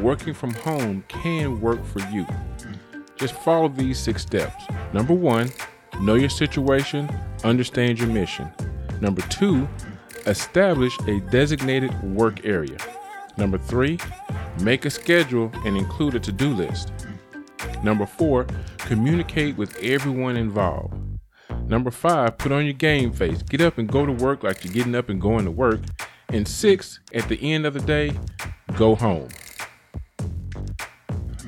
working 0.01 0.33
from 0.33 0.55
home 0.55 1.03
can 1.07 1.61
work 1.61 1.85
for 1.85 1.99
you. 2.09 2.25
Just 3.19 3.33
follow 3.33 3.67
these 3.67 3.99
six 3.99 4.21
steps. 4.21 4.63
Number 4.93 5.13
one, 5.13 5.51
know 5.99 6.15
your 6.15 6.29
situation, 6.29 7.09
understand 7.43 7.99
your 7.99 8.07
mission. 8.07 8.49
Number 9.01 9.21
two, 9.23 9.67
establish 10.25 10.97
a 11.07 11.19
designated 11.29 11.91
work 12.01 12.45
area. 12.45 12.77
Number 13.37 13.57
three, 13.57 13.99
make 14.61 14.85
a 14.85 14.89
schedule 14.89 15.51
and 15.65 15.75
include 15.77 16.15
a 16.15 16.19
to 16.21 16.31
do 16.31 16.53
list. 16.53 16.93
Number 17.83 18.05
four, 18.05 18.47
communicate 18.77 19.57
with 19.57 19.77
everyone 19.83 20.37
involved. 20.37 20.93
Number 21.67 21.91
five, 21.91 22.37
put 22.37 22.51
on 22.51 22.65
your 22.65 22.73
game 22.73 23.11
face. 23.11 23.43
Get 23.43 23.61
up 23.61 23.77
and 23.77 23.87
go 23.87 24.05
to 24.05 24.11
work 24.11 24.43
like 24.43 24.63
you're 24.63 24.73
getting 24.73 24.95
up 24.95 25.09
and 25.09 25.21
going 25.21 25.45
to 25.45 25.51
work. 25.51 25.81
And 26.29 26.47
six, 26.47 26.99
at 27.13 27.27
the 27.27 27.39
end 27.41 27.65
of 27.65 27.73
the 27.73 27.79
day, 27.81 28.11
go 28.75 28.95
home. 28.95 29.29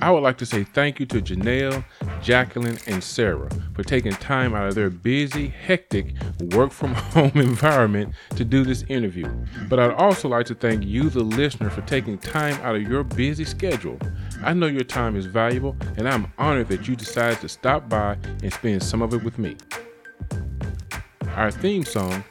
I 0.02 0.10
would 0.10 0.24
like 0.24 0.40
to 0.40 0.48
say 0.48 0.64
thank 0.64 1.00
you 1.00 1.06
to 1.08 1.22
Janelle, 1.22 1.86
Jacqueline, 2.24 2.80
and 2.88 3.04
Sarah 3.04 3.50
for 3.76 3.84
taking 3.84 4.14
time 4.14 4.56
out 4.56 4.68
of 4.68 4.74
their 4.74 4.90
busy, 4.90 5.48
hectic 5.48 6.16
work 6.56 6.72
from 6.72 6.96
home 6.96 7.32
environment 7.36 8.16
to 8.36 8.44
do 8.44 8.64
this 8.64 8.84
interview. 8.90 9.28
But 9.70 9.80
I'd 9.80 9.92
also 9.92 10.28
like 10.28 10.48
to 10.48 10.56
thank 10.56 10.84
you, 10.84 11.12
the 11.12 11.24
listener, 11.24 11.70
for 11.70 11.82
taking 11.82 12.18
time 12.18 12.56
out 12.64 12.76
of 12.76 12.82
your 12.82 13.04
busy 13.04 13.46
schedule. 13.46 14.00
I 14.44 14.54
know 14.54 14.66
your 14.66 14.84
time 14.84 15.16
is 15.16 15.28
valuable, 15.28 15.78
and 15.98 16.10
I'm 16.10 16.34
honored 16.40 16.70
that 16.70 16.88
you 16.88 16.96
decided 16.96 17.40
to 17.42 17.50
stop 17.50 17.88
by 17.88 18.18
and 18.42 18.52
spend 18.52 18.82
some 18.82 19.04
of 19.04 19.14
it 19.14 19.24
with 19.24 19.38
me. 19.38 19.56
Our 21.36 21.52
theme 21.52 21.86
song, 21.86 22.24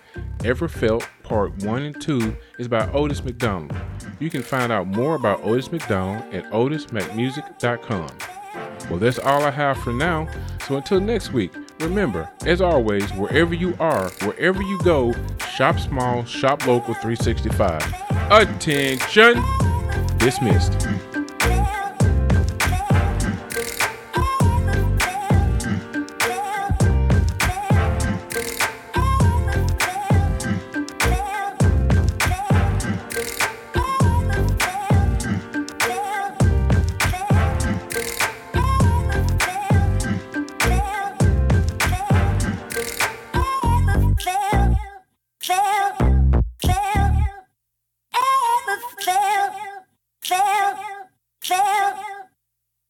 Ever 0.44 0.66
Felt 0.66 1.08
Part 1.22 1.62
1 1.62 1.82
and 1.82 2.02
2, 2.02 2.36
is 2.58 2.66
by 2.66 2.90
Otis 2.90 3.22
McDonald. 3.22 3.76
You 4.20 4.28
can 4.28 4.42
find 4.42 4.70
out 4.70 4.86
more 4.86 5.14
about 5.14 5.42
Otis 5.42 5.72
McDonald 5.72 6.32
at 6.34 6.44
otismacmusic.com. 6.50 8.10
Well, 8.90 8.98
that's 8.98 9.18
all 9.18 9.42
I 9.44 9.50
have 9.50 9.78
for 9.78 9.92
now. 9.94 10.28
So 10.66 10.76
until 10.76 11.00
next 11.00 11.32
week, 11.32 11.52
remember, 11.80 12.30
as 12.44 12.60
always, 12.60 13.10
wherever 13.14 13.54
you 13.54 13.74
are, 13.80 14.10
wherever 14.22 14.62
you 14.62 14.78
go, 14.82 15.14
shop 15.50 15.80
small, 15.80 16.24
shop 16.24 16.66
local 16.66 16.94
365. 16.94 17.82
Attention! 18.30 19.42
Dismissed. 20.18 20.86